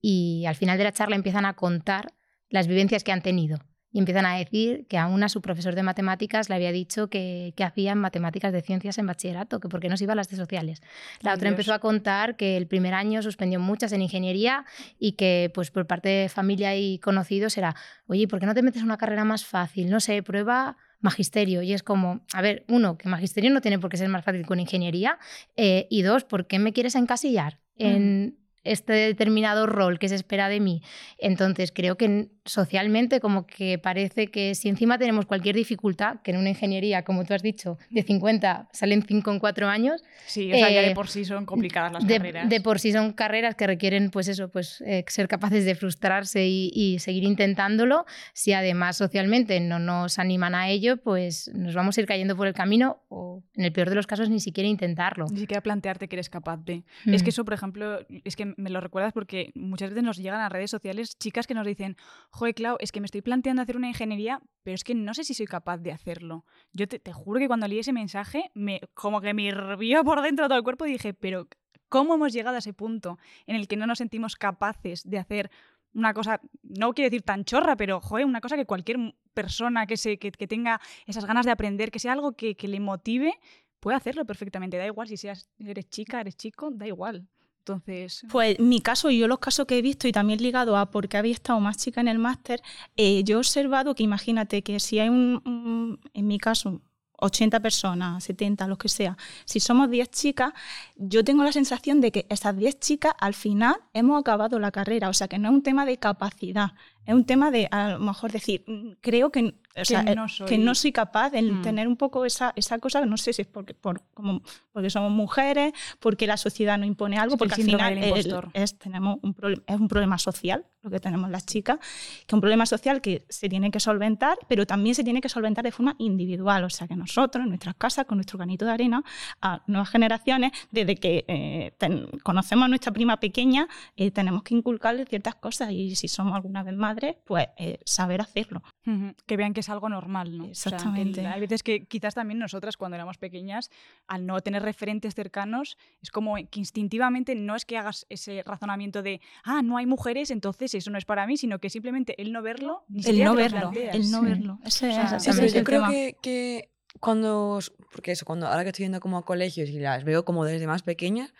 y 0.00 0.44
al 0.46 0.54
final 0.54 0.78
de 0.78 0.84
la 0.84 0.92
charla 0.92 1.16
empiezan 1.16 1.44
a 1.44 1.54
contar 1.54 2.14
las 2.48 2.66
vivencias 2.66 3.04
que 3.04 3.12
han 3.12 3.22
tenido. 3.22 3.58
Y 3.92 3.98
empiezan 3.98 4.24
a 4.24 4.36
decir 4.36 4.86
que 4.88 4.98
a 4.98 5.06
una 5.06 5.28
su 5.28 5.40
profesor 5.40 5.74
de 5.74 5.82
matemáticas 5.82 6.48
le 6.48 6.54
había 6.54 6.70
dicho 6.70 7.08
que, 7.08 7.52
que 7.56 7.64
hacían 7.64 7.98
matemáticas 7.98 8.52
de 8.52 8.62
ciencias 8.62 8.98
en 8.98 9.06
bachillerato, 9.06 9.58
que 9.58 9.68
por 9.68 9.80
qué 9.80 9.88
no 9.88 9.96
se 9.96 10.04
iba 10.04 10.12
a 10.12 10.16
las 10.16 10.28
de 10.28 10.36
sociales. 10.36 10.80
La 11.20 11.32
Ay, 11.32 11.36
otra 11.36 11.48
Dios. 11.48 11.54
empezó 11.54 11.74
a 11.74 11.80
contar 11.80 12.36
que 12.36 12.56
el 12.56 12.66
primer 12.66 12.94
año 12.94 13.20
suspendió 13.22 13.58
muchas 13.58 13.92
en 13.92 14.02
ingeniería 14.02 14.64
y 14.98 15.12
que 15.12 15.50
pues 15.54 15.70
por 15.70 15.86
parte 15.86 16.08
de 16.08 16.28
familia 16.28 16.76
y 16.76 16.98
conocidos 16.98 17.58
era, 17.58 17.74
oye, 18.06 18.28
¿por 18.28 18.38
qué 18.38 18.46
no 18.46 18.54
te 18.54 18.62
metes 18.62 18.82
una 18.82 18.96
carrera 18.96 19.24
más 19.24 19.44
fácil? 19.44 19.90
No 19.90 20.00
sé, 20.00 20.22
prueba 20.22 20.76
magisterio. 21.00 21.62
Y 21.62 21.72
es 21.72 21.82
como, 21.82 22.20
a 22.32 22.42
ver, 22.42 22.64
uno, 22.68 22.96
que 22.98 23.08
magisterio 23.08 23.50
no 23.50 23.60
tiene 23.60 23.78
por 23.78 23.90
qué 23.90 23.96
ser 23.96 24.08
más 24.08 24.24
fácil 24.24 24.46
con 24.46 24.60
ingeniería. 24.60 25.18
eh, 25.56 25.86
y 25.90 26.02
dos, 26.02 26.24
¿por 26.24 26.46
qué 26.46 26.58
me 26.58 26.72
quieres 26.72 26.94
encasillar 26.94 27.58
en 27.76 28.36
este 28.64 28.92
determinado 28.92 29.66
rol 29.66 29.98
que 29.98 30.08
se 30.08 30.14
espera 30.14 30.48
de 30.48 30.60
mí? 30.60 30.82
Entonces 31.18 31.72
creo 31.74 31.96
que 31.96 32.28
socialmente 32.44 33.20
como 33.20 33.46
que 33.46 33.78
parece 33.78 34.26
que 34.28 34.54
si 34.54 34.68
encima 34.68 34.98
tenemos 34.98 35.26
cualquier 35.26 35.54
dificultad, 35.54 36.20
que 36.22 36.30
en 36.32 36.36
una 36.38 36.48
ingeniería, 36.50 37.04
como 37.04 37.24
tú 37.24 37.34
has 37.34 37.42
dicho, 37.42 37.78
de 37.90 38.02
50 38.02 38.68
salen 38.72 39.02
5 39.06 39.30
en 39.30 39.38
4 39.38 39.68
años, 39.68 40.02
Sí, 40.26 40.52
o 40.52 40.56
sea, 40.56 40.70
ya 40.70 40.82
de 40.82 40.90
Eh, 40.90 40.94
por 40.94 41.08
sí 41.08 41.24
son 41.24 41.46
complicadas 41.46 41.92
las 41.92 42.06
de, 42.06 42.16
carreras. 42.16 42.48
de 42.48 42.60
por 42.60 42.78
sí 42.78 42.92
son 42.92 43.12
carreras 43.12 43.54
que 43.54 43.66
requieren, 43.66 44.10
pues 44.10 44.28
eso, 44.28 44.48
pues 44.50 44.82
eh, 44.86 45.04
ser 45.08 45.28
capaces 45.28 45.64
de 45.64 45.74
frustrarse 45.74 46.46
y, 46.46 46.70
y 46.74 46.98
seguir 46.98 47.24
intentándolo. 47.24 48.04
Si 48.32 48.52
además 48.52 48.96
socialmente 48.96 49.60
no 49.60 49.78
nos 49.78 50.18
animan 50.18 50.54
a 50.54 50.68
ello, 50.68 50.96
pues 50.98 51.50
nos 51.54 51.74
vamos 51.74 51.96
a 51.96 52.00
ir 52.00 52.06
cayendo 52.06 52.36
por 52.36 52.46
el 52.46 52.54
camino 52.54 53.02
o, 53.08 53.42
en 53.54 53.64
el 53.64 53.72
peor 53.72 53.88
de 53.90 53.94
los 53.96 54.06
casos, 54.06 54.28
ni 54.30 54.40
siquiera 54.40 54.68
intentarlo. 54.68 55.26
Ni 55.30 55.40
siquiera 55.40 55.60
plantearte 55.62 56.08
que 56.08 56.16
eres 56.16 56.28
capaz 56.30 56.58
de. 56.64 56.82
Es 57.06 57.22
Mm. 57.22 57.24
que 57.24 57.30
eso, 57.30 57.44
por 57.44 57.54
ejemplo, 57.54 58.00
es 58.24 58.36
que 58.36 58.49
me 58.56 58.70
lo 58.70 58.80
recuerdas 58.80 59.12
porque 59.12 59.52
muchas 59.54 59.90
veces 59.90 60.04
nos 60.04 60.16
llegan 60.16 60.40
a 60.40 60.48
redes 60.48 60.70
sociales 60.70 61.16
chicas 61.18 61.46
que 61.46 61.54
nos 61.54 61.66
dicen, 61.66 61.96
joder, 62.30 62.54
Clau, 62.54 62.76
es 62.80 62.92
que 62.92 63.00
me 63.00 63.06
estoy 63.06 63.22
planteando 63.22 63.62
hacer 63.62 63.76
una 63.76 63.88
ingeniería, 63.88 64.40
pero 64.62 64.74
es 64.74 64.84
que 64.84 64.94
no 64.94 65.14
sé 65.14 65.24
si 65.24 65.34
soy 65.34 65.46
capaz 65.46 65.78
de 65.78 65.92
hacerlo. 65.92 66.44
Yo 66.72 66.86
te, 66.88 66.98
te 66.98 67.12
juro 67.12 67.40
que 67.40 67.48
cuando 67.48 67.68
leí 67.68 67.78
ese 67.78 67.92
mensaje, 67.92 68.50
me, 68.54 68.80
como 68.94 69.20
que 69.20 69.34
me 69.34 69.42
hirvió 69.42 70.04
por 70.04 70.22
dentro 70.22 70.48
todo 70.48 70.58
el 70.58 70.64
cuerpo 70.64 70.86
y 70.86 70.92
dije, 70.92 71.14
pero 71.14 71.48
¿cómo 71.88 72.14
hemos 72.14 72.32
llegado 72.32 72.56
a 72.56 72.60
ese 72.60 72.72
punto 72.72 73.18
en 73.46 73.56
el 73.56 73.68
que 73.68 73.76
no 73.76 73.86
nos 73.86 73.98
sentimos 73.98 74.36
capaces 74.36 75.02
de 75.08 75.18
hacer 75.18 75.50
una 75.92 76.14
cosa, 76.14 76.40
no 76.62 76.92
quiero 76.92 77.10
decir 77.10 77.22
tan 77.22 77.44
chorra, 77.44 77.76
pero 77.76 78.00
joder, 78.00 78.26
una 78.26 78.40
cosa 78.40 78.56
que 78.56 78.64
cualquier 78.64 79.14
persona 79.34 79.86
que, 79.86 79.96
se, 79.96 80.18
que, 80.18 80.30
que 80.30 80.46
tenga 80.46 80.80
esas 81.06 81.24
ganas 81.24 81.46
de 81.46 81.52
aprender, 81.52 81.90
que 81.90 81.98
sea 81.98 82.12
algo 82.12 82.32
que, 82.32 82.54
que 82.54 82.68
le 82.68 82.80
motive, 82.80 83.34
puede 83.80 83.96
hacerlo 83.96 84.24
perfectamente. 84.24 84.76
Da 84.76 84.86
igual 84.86 85.08
si 85.08 85.16
seas, 85.16 85.50
eres 85.58 85.88
chica, 85.88 86.20
eres 86.20 86.36
chico, 86.36 86.70
da 86.70 86.86
igual. 86.86 87.26
Entonces, 87.60 88.24
Pues 88.30 88.58
mi 88.58 88.80
caso 88.80 89.10
y 89.10 89.18
yo 89.18 89.28
los 89.28 89.38
casos 89.38 89.66
que 89.66 89.78
he 89.78 89.82
visto 89.82 90.08
y 90.08 90.12
también 90.12 90.42
ligado 90.42 90.76
a 90.76 90.90
porque 90.90 91.16
había 91.16 91.32
estado 91.34 91.60
más 91.60 91.76
chica 91.76 92.00
en 92.00 92.08
el 92.08 92.18
máster, 92.18 92.60
eh, 92.96 93.22
yo 93.24 93.36
he 93.36 93.38
observado 93.38 93.94
que 93.94 94.02
imagínate 94.02 94.62
que 94.62 94.80
si 94.80 94.98
hay 94.98 95.08
un, 95.08 95.40
un- 95.44 96.00
en 96.14 96.26
mi 96.26 96.38
caso, 96.38 96.80
80 97.22 97.60
personas, 97.60 98.24
70, 98.24 98.66
los 98.66 98.78
que 98.78 98.88
sea, 98.88 99.16
si 99.44 99.60
somos 99.60 99.90
10 99.90 100.10
chicas, 100.10 100.52
yo 100.96 101.22
tengo 101.22 101.44
la 101.44 101.52
sensación 101.52 102.00
de 102.00 102.12
que 102.12 102.26
esas 102.30 102.56
10 102.56 102.78
chicas 102.80 103.12
al 103.20 103.34
final 103.34 103.76
hemos 103.92 104.18
acabado 104.18 104.58
la 104.58 104.70
carrera, 104.70 105.10
o 105.10 105.12
sea 105.12 105.28
que 105.28 105.38
no 105.38 105.48
es 105.48 105.54
un 105.54 105.62
tema 105.62 105.84
de 105.84 105.98
capacidad, 105.98 106.72
es 107.06 107.14
un 107.14 107.24
tema 107.24 107.50
de 107.50 107.66
a 107.70 107.90
lo 107.90 107.98
mejor 108.00 108.30
decir, 108.32 108.62
mm, 108.66 108.92
creo 109.00 109.30
que, 109.30 109.54
o 109.80 109.84
sea, 109.84 110.02
eh, 110.06 110.14
no 110.14 110.26
que 110.26 110.32
soy- 110.32 110.58
no 110.58 110.74
soy 110.74 110.92
capaz 110.92 111.30
de 111.30 111.42
Mm. 111.42 111.62
tener 111.62 111.88
un 111.88 111.96
poco 111.96 112.24
esa, 112.24 112.52
esa 112.56 112.78
cosa, 112.78 113.04
no 113.06 113.16
sé 113.16 113.32
si 113.32 113.42
es 113.42 113.48
porque, 113.48 113.74
por, 113.74 114.02
como, 114.14 114.42
porque 114.72 114.90
somos 114.90 115.10
mujeres, 115.10 115.72
porque 115.98 116.26
la 116.26 116.36
sociedad 116.36 116.76
nos 116.78 116.86
impone 116.86 117.16
algo, 117.18 117.34
Es 117.34 117.38
que 117.38 117.38
porque 117.38 117.54
al 117.54 117.66
final 117.66 117.94
del 117.94 118.04
el- 118.26 118.34
es, 118.52 118.78
tenemos 118.78 119.18
un 119.22 119.34
es 119.66 119.80
un 119.80 119.88
problema 119.88 120.18
social 120.18 120.64
lo 120.82 120.90
que 120.90 120.98
tenemos 120.98 121.28
las 121.30 121.44
chicas, 121.44 121.78
que 121.78 122.24
es 122.28 122.32
un 122.32 122.40
problema 122.40 122.64
social 122.64 123.02
que 123.02 123.26
se 123.28 123.50
tiene 123.50 123.70
que 123.70 123.80
solventar, 123.80 124.38
pero 124.48 124.66
también 124.66 124.94
se 124.94 125.04
tiene 125.04 125.20
que 125.20 125.28
solventar 125.28 125.62
de 125.62 125.72
forma 125.72 125.94
individual, 125.98 126.64
o 126.64 126.70
sea 126.70 126.88
que 126.88 126.96
nosotros 126.96 127.42
en 127.42 127.50
nuestras 127.50 127.74
casas, 127.74 128.06
con 128.06 128.16
nuestro 128.16 128.38
granito 128.38 128.64
de 128.64 128.70
arena, 128.72 129.04
a 129.42 129.62
nuevas 129.66 129.90
generaciones, 129.90 130.52
desde 130.70 130.96
que 130.96 131.24
eh, 131.28 131.74
ten- 131.76 132.06
conocemos 132.22 132.64
a 132.64 132.68
nuestra 132.68 132.92
prima 132.92 133.18
pequeña, 133.20 133.68
eh, 133.96 134.10
tenemos 134.10 134.42
que 134.42 134.54
inculcarle 134.54 135.04
ciertas 135.04 135.34
cosas 135.34 135.70
y 135.72 135.94
si 135.96 136.08
somos 136.08 136.34
alguna 136.34 136.62
vez 136.62 136.74
madres, 136.90 137.16
pues 137.24 137.48
eh, 137.56 137.78
saber 137.84 138.20
hacerlo. 138.20 138.62
Ujú, 138.86 139.14
que 139.26 139.36
vean 139.36 139.52
que 139.54 139.60
es 139.60 139.68
algo 139.68 139.88
normal, 139.88 140.36
¿no? 140.36 140.44
O 140.44 140.54
sea, 140.54 140.68
Exactamente. 140.70 141.26
hay 141.26 141.40
veces 141.40 141.62
que 141.62 141.86
quizás 141.86 142.14
también 142.14 142.38
nosotras 142.38 142.76
cuando 142.76 142.96
éramos 142.96 143.18
pequeñas, 143.18 143.70
al 144.06 144.26
no 144.26 144.40
tener 144.40 144.62
referentes 144.62 145.14
cercanos, 145.14 145.76
es 146.02 146.10
como 146.10 146.34
que 146.36 146.58
instintivamente 146.58 147.34
no 147.34 147.56
es 147.56 147.64
que 147.64 147.76
hagas 147.78 148.06
ese 148.08 148.42
razonamiento 148.44 149.02
de, 149.02 149.20
ah, 149.44 149.62
no 149.62 149.76
hay 149.76 149.86
mujeres, 149.86 150.30
entonces 150.30 150.74
eso 150.74 150.90
no 150.90 150.98
es 150.98 151.04
para 151.04 151.26
mí, 151.26 151.36
sino 151.36 151.58
que 151.58 151.70
simplemente 151.70 152.20
el 152.20 152.32
no 152.32 152.42
verlo, 152.42 152.84
ni 152.88 153.00
El 153.00 153.06
siquiera 153.06 153.30
no 153.30 153.36
verlo, 153.36 153.70
el 153.74 154.10
no 154.10 154.20
Sí. 154.20 154.26
verlo. 154.26 154.58
Ese, 154.64 154.88
O 154.88 154.92
sea, 154.92 155.04
ese 155.04 155.16
Exactamente. 155.16 155.30
Eso, 155.30 155.44
es 155.44 155.52
yo 155.54 155.58
el 155.60 155.64
creo 155.64 155.80
tema. 155.80 155.90
que, 155.92 156.16
que 156.22 156.70
cuando, 156.98 157.60
porque 157.92 158.12
eso, 158.12 158.24
cuando 158.24 158.46
ahora 158.46 158.62
que 158.64 158.70
estoy 158.70 158.84
yendo 158.84 159.00
como 159.00 159.18
a 159.18 159.24
colegios 159.24 159.68
y 159.68 159.78
las 159.78 160.04
veo 160.04 160.24
como 160.24 160.44
desde 160.44 160.66
más 160.66 160.82
pequeñas, 160.82 161.32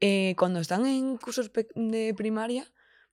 eh, 0.00 0.34
cuando 0.38 0.60
están 0.60 0.86
en 0.86 1.16
cursos 1.18 1.50
de 1.74 2.14
primaria, 2.16 2.64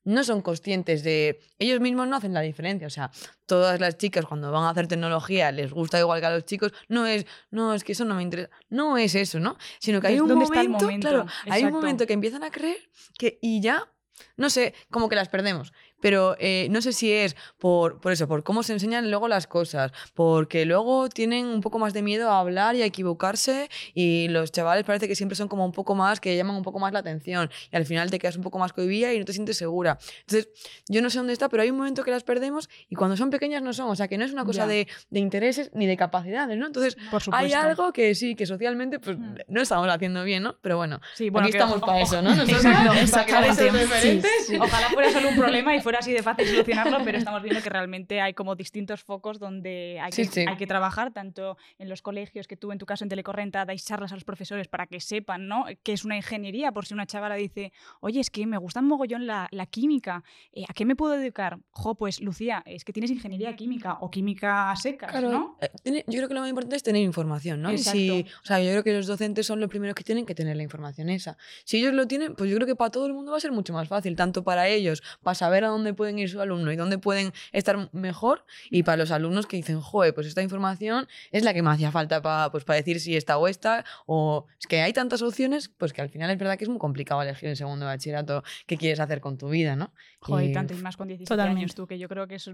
no 0.07 0.23
son 0.23 0.41
conscientes 0.41 1.03
de, 1.03 1.39
ellos 1.59 1.81
mismos 1.81 2.07
no 2.07 2.15
hacen 2.15 2.33
la 2.33 2.39
diferencia, 2.39 2.87
o 2.87 2.89
sea, 2.89 3.11
todas 3.45 3.81
las 3.81 3.97
chicas 3.97 4.25
cuando 4.25 4.51
van 4.51 4.63
a 4.63 4.69
hacer 4.69 4.87
tecnología 4.87 5.51
les 5.51 5.71
gusta 5.71 5.99
igual 5.99 6.21
que 6.21 6.25
a 6.25 6.31
los 6.31 6.45
chicos, 6.45 6.71
no 6.87 7.05
es, 7.05 7.25
no, 7.51 7.73
es 7.73 7.83
que 7.83 7.91
eso 7.91 8.05
no 8.05 8.15
me 8.15 8.23
interesa, 8.23 8.49
no 8.69 8.97
es 8.97 9.15
eso, 9.15 9.39
¿no? 9.41 9.57
Sino 9.79 9.99
que 9.99 10.07
hay 10.07 10.19
un 10.19 10.29
momento, 10.29 10.79
momento, 10.79 11.09
claro, 11.09 11.25
hay 11.49 11.65
un 11.65 11.73
momento 11.73 12.07
que 12.07 12.13
empiezan 12.13 12.43
a 12.43 12.51
creer 12.51 12.77
que, 13.19 13.37
y 13.41 13.59
ya, 13.59 13.91
no 14.37 14.49
sé, 14.49 14.73
como 14.89 15.09
que 15.09 15.15
las 15.15 15.27
perdemos. 15.27 15.73
Pero 15.99 16.35
eh, 16.39 16.67
no 16.69 16.81
sé 16.81 16.93
si 16.93 17.11
es 17.11 17.35
por, 17.57 17.99
por 17.99 18.11
eso, 18.11 18.27
por 18.27 18.43
cómo 18.43 18.63
se 18.63 18.73
enseñan 18.73 19.09
luego 19.09 19.27
las 19.27 19.47
cosas, 19.47 19.91
porque 20.13 20.65
luego 20.65 21.09
tienen 21.09 21.45
un 21.45 21.61
poco 21.61 21.79
más 21.79 21.93
de 21.93 22.01
miedo 22.01 22.29
a 22.29 22.39
hablar 22.39 22.75
y 22.75 22.81
a 22.81 22.85
equivocarse 22.85 23.69
y 23.93 24.27
los 24.29 24.51
chavales 24.51 24.83
parece 24.85 25.07
que 25.07 25.15
siempre 25.15 25.35
son 25.35 25.47
como 25.47 25.65
un 25.65 25.71
poco 25.71 25.95
más, 25.95 26.19
que 26.19 26.35
llaman 26.35 26.55
un 26.55 26.63
poco 26.63 26.79
más 26.79 26.93
la 26.93 26.99
atención 26.99 27.49
y 27.71 27.75
al 27.75 27.85
final 27.85 28.11
te 28.11 28.19
quedas 28.19 28.37
un 28.37 28.43
poco 28.43 28.59
más 28.59 28.73
cohibida 28.73 29.13
y 29.13 29.19
no 29.19 29.25
te 29.25 29.33
sientes 29.33 29.57
segura. 29.57 29.97
Entonces, 30.21 30.49
yo 30.87 31.01
no 31.01 31.09
sé 31.09 31.17
dónde 31.17 31.33
está, 31.33 31.49
pero 31.49 31.63
hay 31.63 31.69
un 31.69 31.77
momento 31.77 32.03
que 32.03 32.11
las 32.11 32.23
perdemos 32.23 32.69
y 32.89 32.95
cuando 32.95 33.17
son 33.17 33.29
pequeñas 33.29 33.61
no 33.61 33.73
son, 33.73 33.89
o 33.89 33.95
sea, 33.95 34.07
que 34.07 34.17
no 34.17 34.25
es 34.25 34.33
una 34.33 34.45
cosa 34.45 34.67
de, 34.67 34.87
de, 35.09 35.19
intereses 35.19 35.71
ni 35.73 35.87
de 35.87 35.97
capacidades, 35.97 36.57
¿no? 36.57 36.67
Entonces, 36.67 36.97
hay 37.31 37.53
algo 37.53 37.91
que 37.91 38.15
sí, 38.15 38.35
que 38.35 38.45
socialmente 38.45 38.99
pues 38.99 39.17
mm. 39.17 39.35
no 39.47 39.61
estamos 39.61 39.87
haciendo 39.89 40.23
bien, 40.23 40.43
¿no? 40.43 40.57
Pero 40.61 40.77
bueno, 40.77 40.99
sí, 41.15 41.29
bueno 41.29 41.47
aquí 41.47 41.57
estamos 41.57 41.81
para 41.81 42.01
eso, 42.01 42.21
¿no? 42.21 42.35
Nosotros 42.35 42.63
para 42.63 43.27
Ojalá 44.59 44.89
fuera 44.89 45.11
solo 45.11 45.29
un 45.29 45.35
problema 45.35 45.75
y 45.75 45.81
fuera 45.87 45.99
así 45.99 46.11
de 46.11 46.21
fácil 46.21 46.45
solucionarlo, 46.45 46.97
pero 47.05 47.17
estamos 47.17 47.41
viendo 47.41 47.61
que 47.61 47.69
realmente 47.69 48.19
hay 48.19 48.33
como 48.33 48.55
distintos 48.55 49.03
focos 49.03 49.39
donde 49.39 50.01
hay 50.01 50.11
que, 50.11 50.45
hay 50.45 50.57
que 50.57 50.67
trabajar, 50.67 51.13
tanto 51.13 51.55
en 51.79 51.87
los 51.87 52.01
colegios 52.01 52.45
que 52.45 52.57
tú 52.57 52.73
en 52.73 52.77
tu 52.77 52.85
caso 52.85 53.05
en 53.05 53.09
Telecorrenta 53.09 53.63
dais 53.63 53.85
charlas 53.85 54.11
a 54.11 54.15
los 54.15 54.25
profesores 54.25 54.67
para 54.67 54.85
que 54.85 54.99
sepan, 54.99 55.47
¿no? 55.47 55.63
Que 55.83 55.93
es 55.93 56.03
una 56.03 56.17
ingeniería, 56.17 56.73
por 56.73 56.85
si 56.85 56.93
una 56.93 57.05
chavala 57.05 57.35
dice, 57.35 57.71
oye, 58.01 58.19
es 58.19 58.29
que 58.29 58.45
me 58.45 58.57
gusta 58.57 58.81
mogollón 58.81 59.27
la, 59.27 59.47
la 59.51 59.65
química, 59.65 60.25
eh, 60.51 60.65
¿a 60.67 60.73
qué 60.73 60.83
me 60.83 60.97
puedo 60.97 61.13
dedicar? 61.13 61.57
Jo, 61.69 61.95
pues 61.95 62.19
Lucía, 62.19 62.63
es 62.65 62.83
que 62.83 62.91
tienes 62.91 63.09
ingeniería 63.09 63.55
química 63.55 63.93
o 64.01 64.11
química 64.11 64.75
seca, 64.75 65.07
claro, 65.07 65.31
¿no? 65.31 65.57
Eh, 65.61 66.03
yo 66.05 66.17
creo 66.17 66.27
que 66.27 66.33
lo 66.33 66.41
más 66.41 66.49
importante 66.49 66.75
es 66.75 66.83
tener 66.83 67.01
información, 67.01 67.61
¿no? 67.61 67.77
Si, 67.77 68.25
o 68.43 68.45
sea, 68.45 68.59
yo 68.59 68.71
creo 68.71 68.83
que 68.83 68.91
los 68.91 69.07
docentes 69.07 69.47
son 69.47 69.61
los 69.61 69.69
primeros 69.69 69.95
que 69.95 70.03
tienen 70.03 70.25
que 70.25 70.35
tener 70.35 70.57
la 70.57 70.63
información 70.63 71.07
esa. 71.07 71.37
Si 71.63 71.77
ellos 71.77 71.93
lo 71.93 72.07
tienen, 72.07 72.35
pues 72.35 72.49
yo 72.49 72.57
creo 72.57 72.67
que 72.67 72.75
para 72.75 72.91
todo 72.91 73.05
el 73.05 73.13
mundo 73.13 73.31
va 73.31 73.37
a 73.37 73.39
ser 73.39 73.53
mucho 73.53 73.71
más 73.71 73.87
fácil, 73.87 74.17
tanto 74.17 74.43
para 74.43 74.67
ellos, 74.67 75.01
para 75.23 75.35
saber 75.35 75.63
a 75.63 75.69
dónde 75.69 75.76
pueden 75.93 76.19
ir 76.19 76.29
su 76.29 76.41
alumno 76.41 76.71
y 76.71 76.75
dónde 76.75 76.97
pueden 76.97 77.33
estar 77.51 77.89
mejor, 77.93 78.45
y 78.69 78.83
para 78.83 78.97
los 78.97 79.11
alumnos 79.11 79.45
que 79.45 79.57
dicen, 79.57 79.79
joder, 79.81 80.13
pues 80.13 80.27
esta 80.27 80.41
información 80.41 81.07
es 81.31 81.43
la 81.43 81.53
que 81.53 81.61
me 81.61 81.69
hacía 81.69 81.91
falta 81.91 82.21
para 82.21 82.51
pues, 82.51 82.63
para 82.63 82.77
decir 82.77 82.99
si 82.99 83.15
esta 83.15 83.37
o 83.37 83.47
esta, 83.47 83.85
o 84.05 84.45
es 84.59 84.67
que 84.67 84.81
hay 84.81 84.93
tantas 84.93 85.21
opciones, 85.21 85.69
pues 85.69 85.93
que 85.93 86.01
al 86.01 86.09
final 86.09 86.29
es 86.29 86.37
verdad 86.37 86.57
que 86.57 86.65
es 86.65 86.69
muy 86.69 86.79
complicado 86.79 87.21
elegir 87.21 87.49
en 87.49 87.55
segundo 87.55 87.85
bachillerato 87.85 88.43
qué 88.65 88.77
quieres 88.77 88.99
hacer 88.99 89.21
con 89.21 89.37
tu 89.37 89.49
vida, 89.49 89.75
¿no? 89.75 89.91
Joder, 90.19 90.49
y, 90.49 90.53
tanto 90.53 90.73
y 90.73 90.77
más 90.77 90.97
con 90.97 91.07
17 91.07 91.41
años 91.41 91.75
tú, 91.75 91.87
que 91.87 91.97
yo 91.99 92.07
creo 92.07 92.27
que 92.27 92.35
es 92.35 92.49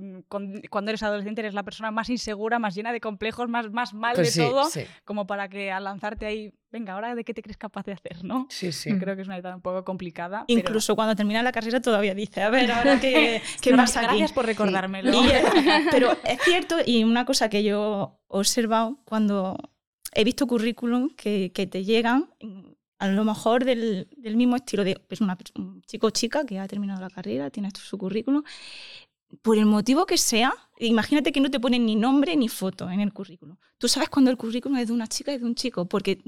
cuando 0.70 0.90
eres 0.92 1.04
adolescente 1.04 1.42
eres 1.42 1.54
la 1.54 1.64
persona 1.64 1.92
más 1.92 2.10
insegura, 2.10 2.60
más 2.60 2.76
llena 2.76 2.92
de 2.92 3.00
complejos, 3.00 3.50
más, 3.50 3.72
más 3.72 3.94
mal 3.94 4.16
pues 4.16 4.36
de 4.36 4.44
todo, 4.44 4.70
como 5.06 5.28
para 5.28 5.50
que 5.50 5.72
al 5.72 5.84
lanzarte 5.84 6.26
ahí 6.26 6.54
venga, 6.74 6.94
ahora 6.94 7.14
de 7.14 7.24
qué 7.24 7.36
te 7.36 7.44
crees 7.44 7.56
capaz 7.56 7.86
de 7.86 7.94
hacer, 7.94 8.26
¿no? 8.26 8.48
Sí, 8.50 8.72
sí. 8.72 8.98
Creo 8.98 9.16
que 9.16 9.22
es 9.22 9.28
una 9.28 9.38
edad 9.38 9.54
un 9.54 9.62
poco 9.62 9.86
complicada. 9.86 10.44
Incluso 10.48 10.96
cuando 10.96 11.16
termina 11.16 11.44
la 11.44 11.52
carrera 11.52 11.80
todavía 11.80 12.16
dice, 12.16 12.42
a 12.42 12.50
ver, 12.50 12.72
ahora 12.72 13.00
qué, 13.00 13.13
qué 13.62 13.76
pasa 13.76 14.02
aquí. 14.02 14.08
Gracias 14.08 14.34
por 14.34 14.46
recordármelo. 14.46 15.12
pero 15.92 16.18
es 16.24 16.42
cierto, 16.44 16.78
y 16.86 17.04
una 17.04 17.26
cosa 17.26 17.50
que 17.50 17.64
yo 17.64 18.20
he 18.30 18.38
observado 18.38 19.00
cuando 19.06 19.58
he 20.14 20.24
visto 20.24 20.48
currículum 20.48 21.10
que, 21.16 21.52
que 21.54 21.68
te 21.68 21.84
llegan, 21.84 22.30
a 23.00 23.08
lo 23.08 23.24
mejor 23.26 23.66
del, 23.66 24.08
del 24.16 24.36
mismo 24.36 24.56
estilo 24.56 24.84
de 24.84 24.96
pues 25.08 25.22
una, 25.22 25.38
un 25.56 25.82
chico 25.82 26.08
o 26.08 26.10
chica 26.12 26.46
que 26.46 26.60
ha 26.60 26.68
terminado 26.68 27.02
la 27.02 27.10
carrera, 27.10 27.50
tiene 27.50 27.70
su 27.74 27.98
currículum, 27.98 28.44
por 29.42 29.58
el 29.58 29.66
motivo 29.66 30.06
que 30.06 30.18
sea, 30.18 30.54
imagínate 30.80 31.32
que 31.32 31.42
no 31.42 31.50
te 31.50 31.60
ponen 31.60 31.86
ni 31.86 31.96
nombre 31.96 32.36
ni 32.36 32.50
foto 32.50 32.90
en 32.90 33.00
el 33.00 33.12
currículum. 33.12 33.58
Tú 33.78 33.88
sabes 33.88 34.10
cuando 34.10 34.30
el 34.32 34.38
currículum 34.38 34.78
es 34.78 34.88
de 34.88 34.94
una 34.94 35.08
chica 35.08 35.34
y 35.34 35.38
de 35.38 35.46
un 35.46 35.56
chico, 35.56 35.86
porque 35.86 36.22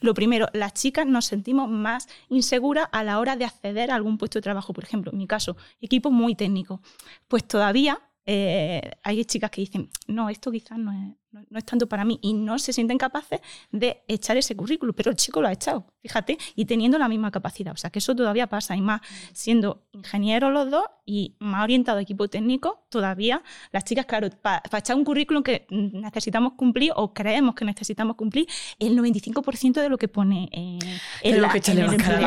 lo 0.00 0.14
primero, 0.14 0.48
las 0.52 0.74
chicas 0.74 1.06
nos 1.06 1.26
sentimos 1.26 1.68
más 1.68 2.08
inseguras 2.28 2.88
a 2.92 3.04
la 3.04 3.18
hora 3.18 3.36
de 3.36 3.44
acceder 3.44 3.90
a 3.90 3.94
algún 3.94 4.18
puesto 4.18 4.38
de 4.38 4.42
trabajo. 4.42 4.72
Por 4.72 4.84
ejemplo, 4.84 5.12
en 5.12 5.18
mi 5.18 5.26
caso, 5.26 5.56
equipo 5.80 6.10
muy 6.10 6.34
técnico. 6.34 6.80
Pues 7.28 7.46
todavía 7.46 8.00
eh, 8.26 8.92
hay 9.02 9.24
chicas 9.24 9.50
que 9.50 9.62
dicen, 9.62 9.90
no, 10.06 10.28
esto 10.28 10.50
quizás 10.50 10.78
no 10.78 10.92
es, 10.92 11.16
no, 11.32 11.58
es 11.58 11.64
tanto 11.64 11.88
para 11.88 12.04
mí 12.04 12.18
y 12.22 12.32
no 12.32 12.58
se 12.58 12.72
sienten 12.72 12.98
capaces 12.98 13.40
de 13.70 14.02
echar 14.08 14.36
ese 14.36 14.56
currículum, 14.56 14.94
pero 14.94 15.10
el 15.10 15.16
chico 15.16 15.40
lo 15.40 15.48
ha 15.48 15.52
echado, 15.52 15.86
fíjate, 16.02 16.38
y 16.56 16.64
teniendo 16.64 16.98
la 16.98 17.08
misma 17.08 17.30
capacidad. 17.30 17.72
O 17.72 17.76
sea, 17.76 17.90
que 17.90 18.00
eso 18.00 18.14
todavía 18.14 18.48
pasa 18.48 18.76
y 18.76 18.80
más 18.80 19.00
siendo 19.32 19.84
ingenieros 19.92 20.52
los 20.52 20.70
dos 20.70 20.84
y 21.06 21.36
más 21.38 21.64
orientado 21.64 21.98
a 21.98 22.02
equipo 22.02 22.28
técnico, 22.28 22.84
todavía 22.88 23.42
las 23.72 23.84
chicas, 23.84 24.06
claro, 24.06 24.28
para 24.42 24.78
echar 24.78 24.96
un 24.96 25.04
currículum 25.04 25.42
que 25.42 25.66
necesitamos 25.70 26.54
cumplir 26.54 26.92
o 26.96 27.12
creemos 27.12 27.54
que 27.54 27.64
necesitamos 27.64 28.16
cumplir, 28.16 28.46
el 28.78 28.98
95% 28.98 29.80
de 29.80 29.88
lo 29.88 29.98
que 29.98 30.08
pone 30.08 30.48
en, 30.52 30.78
en 31.22 31.42
la 31.42 31.48
cosa. 31.48 31.72
tenemos 31.72 31.94
que 31.94 32.02
tener 32.02 32.22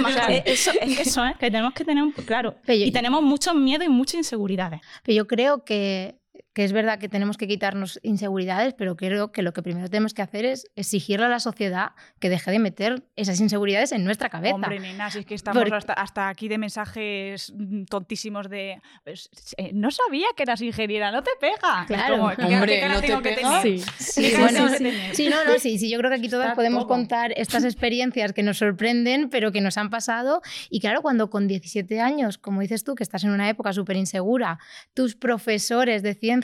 más, 0.00 0.16
eso, 0.44 0.70
es 0.80 0.96
que 0.96 1.02
eso 1.02 1.24
es, 1.24 1.36
que 1.36 1.50
tenemos 1.50 1.74
que 1.74 1.84
tener, 1.84 2.04
claro, 2.26 2.56
y 2.66 2.90
tenemos 2.90 3.22
muchos 3.22 3.54
miedos 3.54 3.86
y 3.86 3.90
muchas 3.90 4.14
inseguridades. 4.14 4.80
Pero 5.02 5.16
yo 5.16 5.26
creo 5.26 5.64
que 5.64 6.21
que 6.52 6.64
es 6.64 6.72
verdad 6.72 6.98
que 6.98 7.08
tenemos 7.08 7.38
que 7.38 7.48
quitarnos 7.48 7.98
inseguridades, 8.02 8.74
pero 8.74 8.96
creo 8.96 9.32
que 9.32 9.42
lo 9.42 9.52
que 9.52 9.62
primero 9.62 9.88
tenemos 9.88 10.12
que 10.12 10.22
hacer 10.22 10.44
es 10.44 10.66
exigirle 10.76 11.26
a 11.26 11.28
la 11.28 11.40
sociedad 11.40 11.92
que 12.18 12.28
deje 12.28 12.50
de 12.50 12.58
meter 12.58 13.04
esas 13.16 13.40
inseguridades 13.40 13.92
en 13.92 14.04
nuestra 14.04 14.28
cabeza. 14.28 14.56
Hombre, 14.56 14.78
nena, 14.78 15.10
si 15.10 15.20
es 15.20 15.26
que 15.26 15.34
estamos 15.34 15.64
hasta, 15.96 16.28
aquí 16.28 16.48
de 16.48 16.58
mensajes 16.58 17.52
mm, 17.56 17.84
tontísimos 17.84 18.50
de 18.50 18.80
pues, 19.04 19.30
eh, 19.56 19.70
no 19.72 19.90
sabía 19.90 20.26
que 20.36 20.42
eras 20.42 20.60
ingeniera, 20.60 21.10
no 21.10 21.22
te 21.22 21.30
pega. 21.40 21.86
Claro, 21.86 22.24
hombre, 22.24 22.88
no 22.88 23.00
te 23.00 23.16
pega. 23.18 23.62
Sí, 23.62 23.78
sí, 23.98 24.32
bueno, 24.38 24.68
sí, 25.12 25.28
no, 25.28 25.44
no, 25.44 25.58
sí, 25.58 25.78
sí, 25.78 25.90
yo 25.90 25.98
creo 25.98 26.10
que 26.10 26.16
aquí 26.16 26.28
todas 26.28 26.54
podemos 26.54 26.84
contar 26.86 27.32
estas 27.36 27.64
experiencias 27.64 28.32
que 28.32 28.42
nos 28.42 28.58
sorprenden, 28.58 29.30
pero 29.30 29.52
que 29.52 29.62
nos 29.62 29.78
han 29.78 29.88
pasado. 29.88 30.42
Y 30.68 30.80
claro, 30.80 31.00
cuando 31.00 31.30
con 31.30 31.48
17 31.48 32.00
años, 32.00 32.36
como 32.36 32.60
dices 32.60 32.84
tú, 32.84 32.94
que 32.94 33.02
estás 33.02 33.24
en 33.24 33.30
una 33.30 33.48
época 33.48 33.72
súper 33.72 33.96
insegura, 33.96 34.58
tus 34.92 35.16
profesores 35.16 36.02
de 36.02 36.14
ciencia 36.14 36.41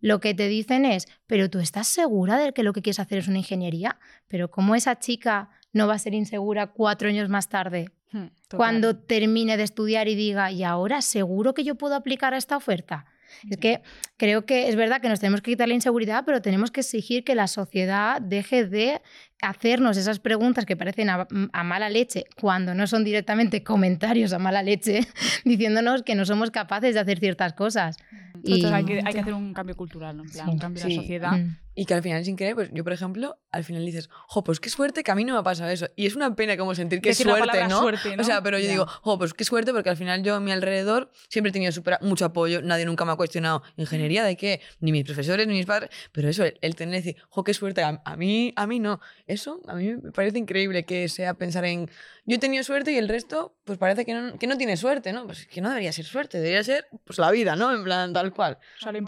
lo 0.00 0.20
que 0.20 0.34
te 0.34 0.48
dicen 0.48 0.84
es, 0.84 1.08
pero 1.26 1.50
tú 1.50 1.58
estás 1.58 1.88
segura 1.88 2.38
de 2.38 2.52
que 2.52 2.62
lo 2.62 2.72
que 2.72 2.82
quieres 2.82 3.00
hacer 3.00 3.18
es 3.18 3.28
una 3.28 3.38
ingeniería, 3.38 3.98
pero 4.28 4.50
¿cómo 4.50 4.74
esa 4.74 4.98
chica 4.98 5.50
no 5.72 5.86
va 5.86 5.94
a 5.94 5.98
ser 5.98 6.14
insegura 6.14 6.68
cuatro 6.68 7.08
años 7.08 7.28
más 7.28 7.48
tarde? 7.48 7.90
Hmm, 8.12 8.26
cuando 8.54 8.96
termine 8.96 9.56
de 9.56 9.64
estudiar 9.64 10.08
y 10.08 10.14
diga, 10.14 10.52
y 10.52 10.62
ahora 10.62 11.02
seguro 11.02 11.54
que 11.54 11.64
yo 11.64 11.74
puedo 11.74 11.94
aplicar 11.94 12.34
a 12.34 12.36
esta 12.36 12.56
oferta. 12.56 13.06
Es 13.50 13.56
que 13.58 13.82
creo 14.16 14.46
que 14.46 14.68
es 14.68 14.76
verdad 14.76 15.00
que 15.00 15.08
nos 15.08 15.20
tenemos 15.20 15.40
que 15.42 15.52
quitar 15.52 15.68
la 15.68 15.74
inseguridad, 15.74 16.24
pero 16.24 16.40
tenemos 16.42 16.70
que 16.70 16.80
exigir 16.80 17.24
que 17.24 17.34
la 17.34 17.46
sociedad 17.46 18.20
deje 18.20 18.64
de 18.64 19.00
hacernos 19.42 19.96
esas 19.96 20.18
preguntas 20.18 20.64
que 20.64 20.76
parecen 20.76 21.10
a, 21.10 21.26
mala 21.64 21.90
leche, 21.90 22.24
cuando 22.40 22.74
no 22.74 22.86
son 22.86 23.04
directamente 23.04 23.62
comentarios 23.62 24.32
a 24.32 24.38
mala 24.38 24.62
leche, 24.62 25.00
diciéndonos 25.44 26.02
que 26.02 26.14
no 26.14 26.24
somos 26.24 26.50
capaces 26.50 26.94
de 26.94 27.00
hacer 27.00 27.18
ciertas 27.18 27.52
cosas. 27.52 27.98
Y... 28.46 28.64
hay, 28.64 28.84
que, 28.84 29.00
hacer 29.00 29.34
un 29.34 29.52
cambio 29.52 29.76
cultural, 29.76 30.20
un 30.20 30.58
cambio 30.58 30.82
de 30.82 30.88
la 30.88 30.94
sociedad. 30.96 31.32
Mm. 31.32 31.65
Y 31.78 31.84
que 31.84 31.92
al 31.92 32.02
final, 32.02 32.24
sin 32.24 32.36
querer, 32.36 32.54
pues 32.54 32.70
yo, 32.72 32.82
por 32.82 32.94
ejemplo, 32.94 33.38
al 33.52 33.62
final 33.62 33.84
dices, 33.84 34.08
jo, 34.28 34.42
pues 34.42 34.60
qué 34.60 34.70
suerte 34.70 35.04
que 35.04 35.10
a 35.10 35.14
mí 35.14 35.24
no 35.24 35.34
me 35.34 35.40
ha 35.40 35.42
pasado 35.42 35.68
eso. 35.68 35.86
Y 35.94 36.06
es 36.06 36.16
una 36.16 36.34
pena 36.34 36.56
como 36.56 36.74
sentir 36.74 37.02
que 37.02 37.10
es 37.10 37.18
suerte 37.18 37.68
¿no? 37.68 37.84
O 38.18 38.24
sea, 38.24 38.42
pero 38.42 38.58
yo 38.58 38.66
digo, 38.66 38.86
jo, 38.86 39.18
pues 39.18 39.34
qué 39.34 39.44
suerte, 39.44 39.72
porque 39.74 39.90
al 39.90 39.98
final 39.98 40.22
yo 40.22 40.34
a 40.34 40.40
mi 40.40 40.52
alrededor 40.52 41.10
siempre 41.28 41.50
he 41.50 41.52
tenido 41.52 41.70
mucho 42.00 42.24
apoyo, 42.24 42.62
nadie 42.62 42.86
nunca 42.86 43.04
me 43.04 43.12
ha 43.12 43.16
cuestionado 43.16 43.62
ingeniería 43.76 44.24
de 44.24 44.38
qué, 44.38 44.62
ni 44.80 44.90
mis 44.90 45.04
profesores, 45.04 45.46
ni 45.46 45.52
mis 45.52 45.66
padres. 45.66 45.90
Pero 46.12 46.30
eso, 46.30 46.44
el, 46.44 46.74
tener 46.76 47.02
que 47.02 47.08
decir, 47.08 47.22
jo, 47.28 47.44
qué 47.44 47.52
suerte, 47.52 47.82
a, 47.82 48.16
mí, 48.16 48.54
a 48.56 48.66
mí 48.66 48.80
no. 48.80 48.98
Eso 49.26 49.60
a 49.68 49.74
mí 49.74 49.96
me 49.96 50.12
parece 50.12 50.38
increíble 50.38 50.86
que 50.86 51.10
sea 51.10 51.34
pensar 51.34 51.66
en, 51.66 51.90
yo 52.24 52.36
he 52.36 52.38
tenido 52.38 52.64
suerte 52.64 52.92
y 52.92 52.96
el 52.96 53.08
resto, 53.10 53.54
pues 53.64 53.76
parece 53.76 54.06
que 54.06 54.14
no, 54.14 54.38
que 54.38 54.46
no 54.46 54.56
tiene 54.56 54.78
suerte, 54.78 55.12
¿no? 55.12 55.26
Pues 55.26 55.46
que 55.46 55.60
no 55.60 55.68
debería 55.68 55.92
ser 55.92 56.06
suerte, 56.06 56.38
debería 56.38 56.64
ser 56.64 56.88
pues 57.04 57.18
la 57.18 57.30
vida, 57.30 57.54
¿no? 57.54 57.74
En 57.74 57.84
plan, 57.84 58.14
tal 58.14 58.32
cual. 58.32 58.56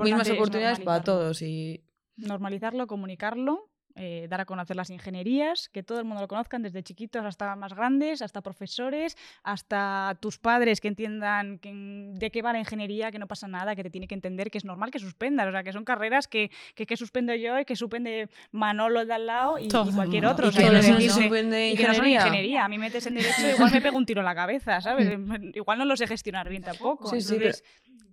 Mismas 0.03 0.29
oportunidades 0.29 0.81
para 0.81 1.03
todos 1.03 1.41
y 1.41 1.83
normalizarlo, 2.19 2.87
comunicarlo 2.87 3.71
eh, 4.01 4.29
dar 4.31 4.41
a 4.41 4.45
conocer 4.45 4.77
las 4.77 4.91
ingenierías, 4.91 5.69
que 5.71 5.83
todo 5.83 5.99
el 5.99 6.05
mundo 6.05 6.21
lo 6.21 6.29
conozcan, 6.29 6.63
desde 6.63 6.85
chiquitos 6.85 7.25
hasta 7.25 7.57
más 7.57 7.75
grandes, 7.75 8.23
hasta 8.23 8.43
profesores, 8.43 9.17
hasta 9.43 10.17
tus 10.21 10.39
padres 10.39 10.81
que 10.81 10.87
entiendan 10.87 11.59
de 11.61 12.31
qué 12.31 12.41
va 12.41 12.53
la 12.53 12.61
ingeniería, 12.61 13.11
que 13.11 13.19
no 13.19 13.27
pasa 13.27 13.49
nada, 13.49 13.75
que 13.75 13.83
te 13.83 13.91
tiene 13.91 14.07
que 14.07 14.15
entender 14.15 14.53
que 14.53 14.59
es 14.59 14.65
normal 14.65 14.93
que 14.93 15.01
suspendas, 15.01 15.49
o 15.49 15.51
sea, 15.51 15.65
que 15.65 15.73
son 15.73 15.85
carreras 15.85 16.29
que, 16.29 16.53
que, 16.77 16.87
que 16.87 16.97
suspendo 16.97 17.35
yo 17.35 17.59
y 17.59 17.65
que 17.65 17.75
suspende 17.75 18.29
Manolo 18.53 19.05
de 19.05 19.15
al 19.15 19.27
lado 19.27 19.59
y, 19.59 19.69
cualquier 19.69 20.27
otro. 20.27 20.49
¿Y 20.49 20.53
que, 20.53 20.71
no, 20.71 20.81
suspende 20.81 21.71
ingeniería? 21.71 22.21
ingeniería. 22.21 22.65
A 22.67 22.69
mí 22.69 22.79
me 22.79 22.87
metes 22.87 23.05
en 23.07 23.17
derecho 23.17 23.49
igual 23.49 23.73
me 23.73 23.81
pego 23.81 23.99
un 23.99 24.07
tiro 24.07 24.21
en 24.21 24.27
la 24.27 24.35
cabeza, 24.35 24.81
¿sabes? 24.81 25.09
Igual 25.55 25.79
no 25.79 25.85
lo 25.85 25.97
sé 25.97 26.07
gestionar 26.07 26.49
bien 26.49 26.63
tampoco. 26.63 27.09
Sí, 27.09 27.21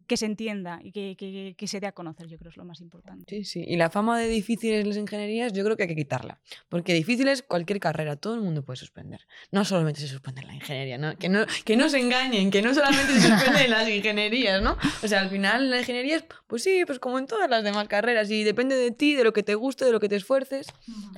que 0.07 0.17
se 0.17 0.25
entienda 0.25 0.79
y 0.83 0.91
que, 0.91 1.55
que, 1.57 1.67
se 1.67 1.79
dé 1.79 1.87
a 1.87 1.91
conocer, 1.91 2.27
yo 2.27 2.37
creo 2.37 2.49
es 2.49 2.57
lo 2.57 2.65
más 2.65 2.81
importante. 2.81 3.25
Sí, 3.27 3.43
sí. 3.43 3.63
Y 3.67 3.75
la 3.77 3.89
fama 3.89 4.19
de 4.19 4.27
difíciles 4.27 4.85
las 4.85 4.97
ingenierías, 4.97 5.53
yo 5.53 5.63
creo 5.63 5.75
que 5.75 5.83
hay 5.83 5.89
que 5.89 5.95
quitarla. 5.95 6.39
Porque 6.69 6.93
difícil 6.93 7.27
es 7.27 7.41
cualquier 7.43 7.79
carrera, 7.79 8.15
todo 8.15 8.35
el 8.35 8.41
mundo 8.41 8.63
puede 8.63 8.77
suspender. 8.77 9.27
No 9.51 9.65
solamente 9.65 10.01
se 10.01 10.07
suspende 10.07 10.41
en 10.41 10.47
la 10.47 10.55
ingeniería, 10.55 10.97
¿no? 10.97 11.15
Que, 11.17 11.29
no, 11.29 11.45
que 11.63 11.75
no 11.75 11.89
se 11.89 11.99
engañen, 11.99 12.51
que 12.51 12.61
no 12.61 12.73
solamente 12.73 13.13
se 13.13 13.27
suspende 13.27 13.65
en 13.65 13.71
las 13.71 13.89
ingenierías, 13.89 14.61
¿no? 14.61 14.77
O 15.03 15.07
sea, 15.07 15.21
al 15.21 15.29
final 15.29 15.69
las 15.69 15.81
ingenierías, 15.81 16.25
pues 16.47 16.63
sí, 16.63 16.83
pues 16.85 16.99
como 16.99 17.19
en 17.19 17.27
todas 17.27 17.49
las 17.49 17.63
demás 17.63 17.87
carreras, 17.87 18.29
y 18.29 18.43
depende 18.43 18.75
de 18.75 18.91
ti, 18.91 19.15
de 19.15 19.23
lo 19.23 19.33
que 19.33 19.43
te 19.43 19.55
guste, 19.55 19.85
de 19.85 19.91
lo 19.91 19.99
que 19.99 20.09
te 20.09 20.15
esfuerces, 20.15 20.67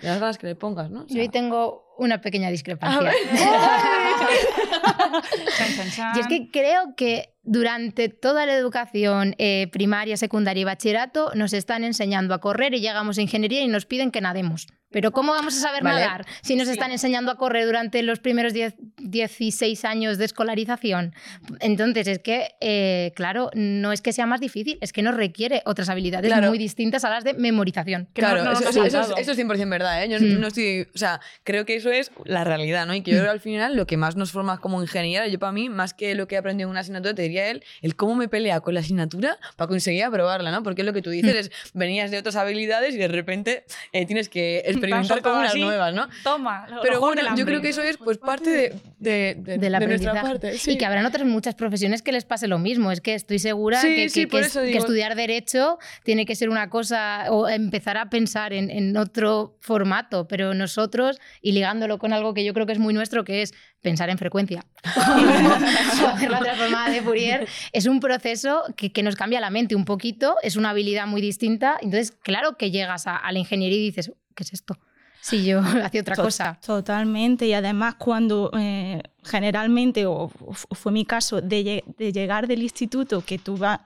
de 0.01 0.07
las 0.07 0.19
ganas 0.19 0.37
que 0.37 0.47
le 0.47 0.55
pongas, 0.55 0.89
¿no? 0.89 1.05
yo 1.07 1.21
hoy 1.21 1.29
tengo 1.29 1.86
una 1.97 2.21
pequeña 2.21 2.49
discrepancia. 2.49 3.11
y 6.15 6.19
es 6.19 6.27
que 6.27 6.49
creo 6.51 6.95
que 6.95 7.33
durante 7.43 8.09
toda 8.09 8.45
la 8.45 8.55
educación 8.55 9.35
eh, 9.37 9.67
primaria, 9.71 10.17
secundaria 10.17 10.61
y 10.61 10.65
bachillerato 10.65 11.31
nos 11.35 11.53
están 11.53 11.83
enseñando 11.83 12.33
a 12.33 12.39
correr 12.39 12.73
y 12.73 12.81
llegamos 12.81 13.17
a 13.17 13.21
ingeniería 13.21 13.61
y 13.61 13.67
nos 13.67 13.85
piden 13.85 14.11
que 14.11 14.21
nademos. 14.21 14.67
Pero 14.91 15.11
¿cómo 15.11 15.33
vamos 15.33 15.57
a 15.57 15.59
saber 15.59 15.83
nadar 15.83 16.25
si 16.41 16.55
nos 16.55 16.67
están 16.69 16.91
enseñando 16.91 17.31
a 17.31 17.35
correr 17.35 17.65
durante 17.65 18.01
los 18.03 18.19
primeros 18.19 18.53
10, 18.53 18.75
16 18.97 19.85
años 19.85 20.17
de 20.17 20.25
escolarización? 20.25 21.13
Entonces, 21.59 22.07
es 22.07 22.19
que, 22.19 22.55
eh, 22.61 23.11
claro, 23.15 23.49
no 23.53 23.91
es 23.91 24.01
que 24.01 24.13
sea 24.13 24.25
más 24.25 24.39
difícil, 24.39 24.77
es 24.81 24.93
que 24.93 25.01
nos 25.01 25.15
requiere 25.15 25.61
otras 25.65 25.89
habilidades 25.89 26.31
muy 26.47 26.57
distintas 26.57 27.03
a 27.03 27.09
las 27.09 27.23
de 27.23 27.33
memorización. 27.33 28.07
Claro, 28.13 28.51
eso, 28.51 28.69
es, 28.69 29.37
100% 29.37 29.69
verdad. 29.69 30.03
¿eh? 30.03 30.09
Yo 30.09 30.19
mm. 30.19 30.39
no 30.39 30.47
estoy, 30.47 30.87
o 30.93 30.97
sea, 30.97 31.19
creo 31.43 31.65
que 31.65 31.75
eso 31.75 31.91
es 31.91 32.11
la 32.23 32.43
realidad, 32.43 32.85
¿no? 32.87 32.93
Y 32.93 33.01
que 33.01 33.11
yo 33.11 33.19
creo 33.19 33.31
al 33.31 33.41
final 33.41 33.75
lo 33.75 33.87
que 33.87 33.97
más 33.97 34.15
nos 34.15 34.31
forma 34.31 34.59
como 34.59 34.81
ingeniera, 34.81 35.27
yo 35.27 35.37
para 35.39 35.51
mí, 35.51 35.69
más 35.69 35.93
que 35.93 36.15
lo 36.15 36.27
que 36.27 36.35
he 36.35 36.37
aprendido 36.37 36.67
en 36.67 36.71
una 36.71 36.79
asignatura, 36.81 37.13
te 37.13 37.23
diría 37.23 37.49
él, 37.49 37.63
el 37.81 37.95
cómo 37.95 38.15
me 38.15 38.29
pelea 38.29 38.61
con 38.61 38.73
la 38.73 38.79
asignatura 38.79 39.37
para 39.57 39.67
conseguir 39.67 40.03
aprobarla, 40.03 40.51
¿no? 40.51 40.63
Porque 40.63 40.83
lo 40.83 40.93
que 40.93 41.01
tú 41.01 41.09
dices 41.09 41.33
mm. 41.33 41.39
es, 41.39 41.51
venías 41.73 42.11
de 42.11 42.19
otras 42.19 42.37
habilidades 42.37 42.95
y 42.95 42.97
de 42.97 43.07
repente 43.07 43.65
eh, 43.91 44.05
tienes 44.05 44.29
que 44.29 44.63
experimentar 44.77 45.21
con 45.21 45.37
unas 45.37 45.55
nuevas, 45.55 45.93
¿no? 45.93 46.07
Toma. 46.23 46.67
Pero 46.81 46.99
bueno, 46.99 47.21
yo 47.35 47.45
creo 47.45 47.61
que 47.61 47.69
eso 47.69 47.81
es 47.81 47.97
pues 47.97 48.17
parte 48.17 48.73
de, 48.99 49.35
de, 49.35 49.69
nuestra 49.87 50.21
parte. 50.21 50.55
Y 50.65 50.77
que 50.77 50.85
habrán 50.85 51.05
otras 51.05 51.25
muchas 51.25 51.55
profesiones 51.55 52.01
que 52.01 52.11
les 52.11 52.25
pase 52.25 52.47
lo 52.47 52.59
mismo. 52.59 52.91
Es 52.91 53.01
que 53.01 53.13
estoy 53.13 53.39
segura 53.39 53.81
que, 53.81 54.07
que, 54.09 54.77
estudiar 54.77 55.15
Derecho 55.15 55.77
tiene 56.03 56.25
que 56.25 56.35
ser 56.35 56.49
una 56.49 56.69
cosa 56.69 57.25
o 57.29 57.47
empezar 57.47 57.97
a 57.97 58.09
pensar 58.09 58.53
en, 58.53 58.69
en 58.69 58.95
otro 58.97 59.57
formato, 59.61 60.27
pero 60.27 60.53
nosotros, 60.53 61.19
y 61.41 61.51
ligándolo 61.51 61.97
con 61.97 62.13
algo 62.13 62.33
que 62.33 62.43
yo 62.43 62.53
creo 62.53 62.65
que 62.65 62.73
es 62.73 62.79
muy 62.79 62.93
nuestro, 62.93 63.23
que 63.23 63.41
es 63.41 63.53
pensar 63.81 64.09
en 64.09 64.17
frecuencia. 64.17 64.65
hacer 64.83 66.31
la 66.31 66.39
transformada 66.39 66.89
de 66.89 67.01
Fourier 67.01 67.47
es 67.71 67.85
un 67.85 67.99
proceso 67.99 68.63
que, 68.75 68.91
que, 68.91 69.03
nos 69.03 69.15
cambia 69.15 69.39
la 69.39 69.49
mente 69.49 69.75
un 69.75 69.85
poquito, 69.85 70.35
es 70.43 70.55
una 70.55 70.71
habilidad 70.71 71.07
muy 71.07 71.21
distinta. 71.21 71.77
Entonces, 71.81 72.11
claro 72.11 72.57
que 72.57 72.71
llegas 72.71 73.07
a, 73.07 73.15
a 73.15 73.31
la 73.31 73.39
ingeniería 73.39 73.77
y 73.77 73.83
dices, 73.83 74.11
¿qué 74.37 74.43
es 74.43 74.53
esto? 74.53 74.79
si 75.27 75.43
yo 75.43 75.59
hacía 75.83 76.01
otra 76.01 76.15
cosa. 76.15 76.59
Totalmente, 76.65 77.47
y 77.47 77.53
además 77.53 77.95
cuando 77.95 78.49
eh, 78.57 79.01
generalmente, 79.23 80.05
o, 80.05 80.29
fue 80.29 80.91
mi 80.91 81.05
caso, 81.05 81.41
de, 81.41 81.83
llegar 81.97 82.47
del 82.47 82.63
instituto, 82.63 83.21
que 83.25 83.37
tú 83.37 83.57
vas, 83.57 83.79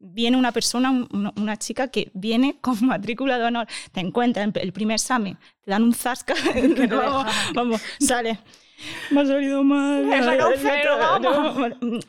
viene 0.00 0.36
una 0.36 0.50
persona, 0.50 1.06
una, 1.36 1.56
chica 1.56 1.88
que 1.88 2.10
viene 2.14 2.56
con 2.60 2.84
matrícula 2.84 3.38
de 3.38 3.44
honor, 3.44 3.66
te 3.92 4.00
encuentra 4.00 4.42
en 4.42 4.52
el 4.54 4.72
primer 4.72 4.96
examen, 4.96 5.38
te 5.64 5.70
dan 5.70 5.82
un 5.82 5.94
zasca, 5.94 6.34
que 6.54 6.86
no, 6.88 7.24
vamos, 7.54 7.80
sale 8.00 8.38
me 9.10 9.20
ha 9.20 9.26
salido 9.26 9.64
mal. 9.64 10.04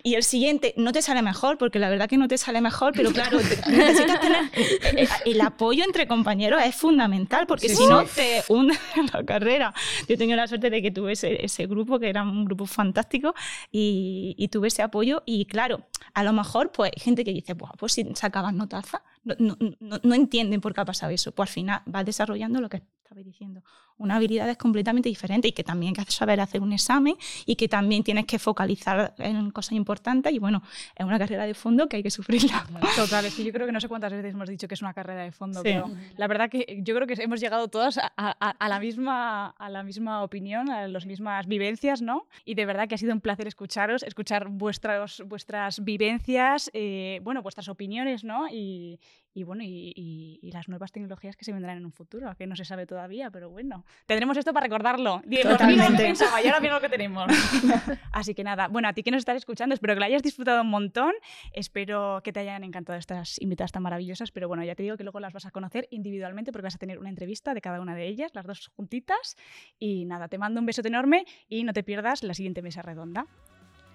Y 0.03 0.15
el 0.15 0.23
siguiente 0.23 0.73
no 0.77 0.91
te 0.91 1.01
sale 1.01 1.21
mejor, 1.21 1.57
porque 1.57 1.79
la 1.79 1.89
verdad 1.89 2.07
que 2.09 2.17
no 2.17 2.27
te 2.27 2.37
sale 2.37 2.61
mejor, 2.61 2.93
pero 2.95 3.11
claro, 3.13 3.37
necesitas 3.37 4.19
tener. 4.19 4.51
Eh, 4.55 5.07
el, 5.25 5.41
apoyo 5.41 5.83
entre 5.83 6.07
compañeros 6.07 6.61
es 6.63 6.75
fundamental, 6.75 7.45
porque 7.47 7.69
si 7.69 7.85
no 7.85 8.05
te 8.05 8.43
hunde 8.49 8.75
la 9.13 9.23
carrera. 9.23 9.73
Yo 10.07 10.17
tengo 10.17 10.35
la 10.35 10.47
suerte 10.47 10.69
de 10.69 10.81
que 10.81 10.91
tuve 10.91 11.13
ese, 11.13 11.67
grupo, 11.67 11.99
que 11.99 12.09
era 12.09 12.23
un 12.23 12.45
grupo 12.45 12.65
fantástico, 12.65 13.33
y, 13.71 14.47
tuve 14.51 14.67
ese 14.67 14.81
apoyo. 14.81 15.23
Y 15.25 15.45
claro, 15.45 15.81
a 16.13 16.23
lo 16.23 16.33
mejor 16.33 16.71
pues 16.71 16.91
hay 16.95 17.01
gente 17.01 17.23
que 17.23 17.31
dice, 17.31 17.55
pues 17.55 17.93
si 17.93 18.05
sacabas 18.15 18.53
notaza, 18.53 19.01
no, 19.23 19.35
no, 19.39 19.57
no, 19.79 19.99
no 20.03 20.15
entienden 20.15 20.61
por 20.61 20.73
qué 20.73 20.81
ha 20.81 20.85
pasado 20.85 21.11
eso. 21.11 21.31
Pues 21.31 21.49
al 21.49 21.53
final 21.53 21.81
vas 21.85 22.05
desarrollando 22.05 22.61
lo 22.61 22.69
que 22.69 22.83
estabais 23.03 23.25
diciendo 23.25 23.63
una 24.03 24.17
habilidad 24.17 24.49
es 24.49 24.57
completamente 24.57 25.09
diferente 25.09 25.47
y 25.47 25.51
que 25.53 25.63
también 25.63 25.93
hay 25.97 26.05
que 26.05 26.11
saber 26.11 26.39
hacer 26.41 26.61
un 26.61 26.73
examen 26.73 27.15
y 27.45 27.55
que 27.55 27.67
también 27.67 28.03
tienes 28.03 28.25
que 28.25 28.37
focalizar 28.37 29.13
en 29.17 29.49
cosas 29.51 29.73
importantes 29.73 30.33
y 30.33 30.39
bueno, 30.39 30.61
es 30.95 31.05
una 31.05 31.17
carrera 31.17 31.45
de 31.45 31.53
fondo 31.53 31.87
que 31.87 31.97
hay 31.97 32.03
que 32.03 32.11
sufrirla. 32.11 32.65
Total, 32.95 33.25
es 33.25 33.35
que 33.35 33.43
yo 33.43 33.53
creo 33.53 33.65
que 33.65 33.71
no 33.71 33.79
sé 33.79 33.87
cuántas 33.87 34.11
veces 34.11 34.33
hemos 34.33 34.49
dicho 34.49 34.67
que 34.67 34.73
es 34.73 34.81
una 34.81 34.93
carrera 34.93 35.23
de 35.23 35.31
fondo, 35.31 35.63
pero 35.63 35.89
la 36.17 36.27
verdad 36.27 36.49
que 36.49 36.81
yo 36.83 36.93
creo 36.95 37.07
que 37.07 37.13
hemos 37.21 37.39
llegado 37.39 37.69
todas 37.69 37.97
a, 37.97 38.67
la 38.67 38.79
misma, 38.79 39.47
a 39.47 39.69
la 39.69 39.83
misma 39.83 40.23
opinión, 40.23 40.69
a 40.69 40.87
las 40.87 41.05
mismas 41.05 41.47
vivencias, 41.47 42.01
¿no? 42.01 42.27
Y 42.43 42.55
de 42.55 42.65
verdad 42.65 42.89
que 42.89 42.95
ha 42.95 42.97
sido 42.97 43.13
un 43.13 43.21
placer 43.21 43.47
escucharos, 43.47 44.03
escuchar 44.03 44.49
vuestras, 44.49 45.23
vuestras 45.25 45.83
vivencias, 45.83 46.69
eh, 46.73 47.21
bueno, 47.23 47.41
vuestras 47.41 47.69
opiniones, 47.69 48.23
¿no? 48.25 48.47
Y, 48.49 48.99
y 49.33 49.43
bueno, 49.43 49.63
y, 49.65 50.39
las 50.53 50.69
nuevas 50.69 50.91
tecnologías 50.91 51.35
que 51.35 51.45
se 51.45 51.51
vendrán 51.51 51.77
en 51.77 51.85
un 51.85 51.91
futuro, 51.91 52.35
que 52.37 52.45
no 52.45 52.55
se 52.55 52.65
sabe 52.65 52.85
todavía, 52.85 53.31
pero 53.31 53.49
bueno, 53.49 53.85
tendremos 54.05 54.37
esto 54.37 54.53
para 54.53 54.65
recordarlo. 54.65 55.21
Totalmente. 55.41 56.03
pensaba 56.03 56.41
y 56.41 56.47
ahora 56.47 56.59
mira 56.59 56.73
lo 56.75 56.81
que 56.81 56.89
tenemos. 56.89 57.25
Así 58.11 58.33
que 58.33 58.43
nada, 58.43 58.67
bueno, 58.67 58.87
a 58.87 58.93
ti 58.93 59.03
que 59.03 59.11
nos 59.11 59.19
estás 59.19 59.37
escuchando, 59.37 59.73
espero 59.73 59.93
que 59.93 59.99
lo 59.99 60.05
hayas 60.05 60.23
disfrutado 60.23 60.61
un 60.61 60.69
montón, 60.69 61.13
espero 61.53 62.21
que 62.23 62.31
te 62.31 62.41
hayan 62.41 62.63
encantado 62.63 62.97
estas 62.97 63.41
invitadas 63.41 63.71
tan 63.71 63.83
maravillosas, 63.83 64.31
pero 64.31 64.47
bueno, 64.47 64.63
ya 64.63 64.75
te 64.75 64.83
digo 64.83 64.97
que 64.97 65.03
luego 65.03 65.19
las 65.19 65.33
vas 65.33 65.45
a 65.45 65.51
conocer 65.51 65.87
individualmente 65.91 66.51
porque 66.51 66.63
vas 66.63 66.75
a 66.75 66.79
tener 66.79 66.99
una 66.99 67.09
entrevista 67.09 67.53
de 67.53 67.61
cada 67.61 67.81
una 67.81 67.95
de 67.95 68.07
ellas, 68.07 68.31
las 68.33 68.45
dos 68.45 68.71
juntitas, 68.75 69.35
y 69.79 70.05
nada, 70.05 70.27
te 70.27 70.37
mando 70.37 70.59
un 70.59 70.65
beso 70.65 70.81
enorme 70.83 71.25
y 71.47 71.63
no 71.63 71.73
te 71.73 71.83
pierdas 71.83 72.23
la 72.23 72.33
siguiente 72.33 72.61
mesa 72.61 72.81
redonda. 72.81 73.25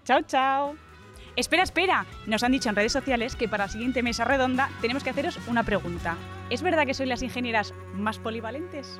Chao, 0.04 0.22
chao. 0.22 0.97
Espera, 1.36 1.62
espera. 1.62 2.06
Nos 2.26 2.42
han 2.42 2.52
dicho 2.52 2.68
en 2.68 2.76
redes 2.76 2.92
sociales 2.92 3.36
que 3.36 3.48
para 3.48 3.64
la 3.64 3.70
siguiente 3.70 4.02
mesa 4.02 4.24
redonda 4.24 4.70
tenemos 4.80 5.04
que 5.04 5.10
haceros 5.10 5.38
una 5.46 5.62
pregunta. 5.62 6.16
¿Es 6.50 6.62
verdad 6.62 6.86
que 6.86 6.94
sois 6.94 7.08
las 7.08 7.22
ingenieras 7.22 7.74
más 7.94 8.18
polivalentes? 8.18 8.98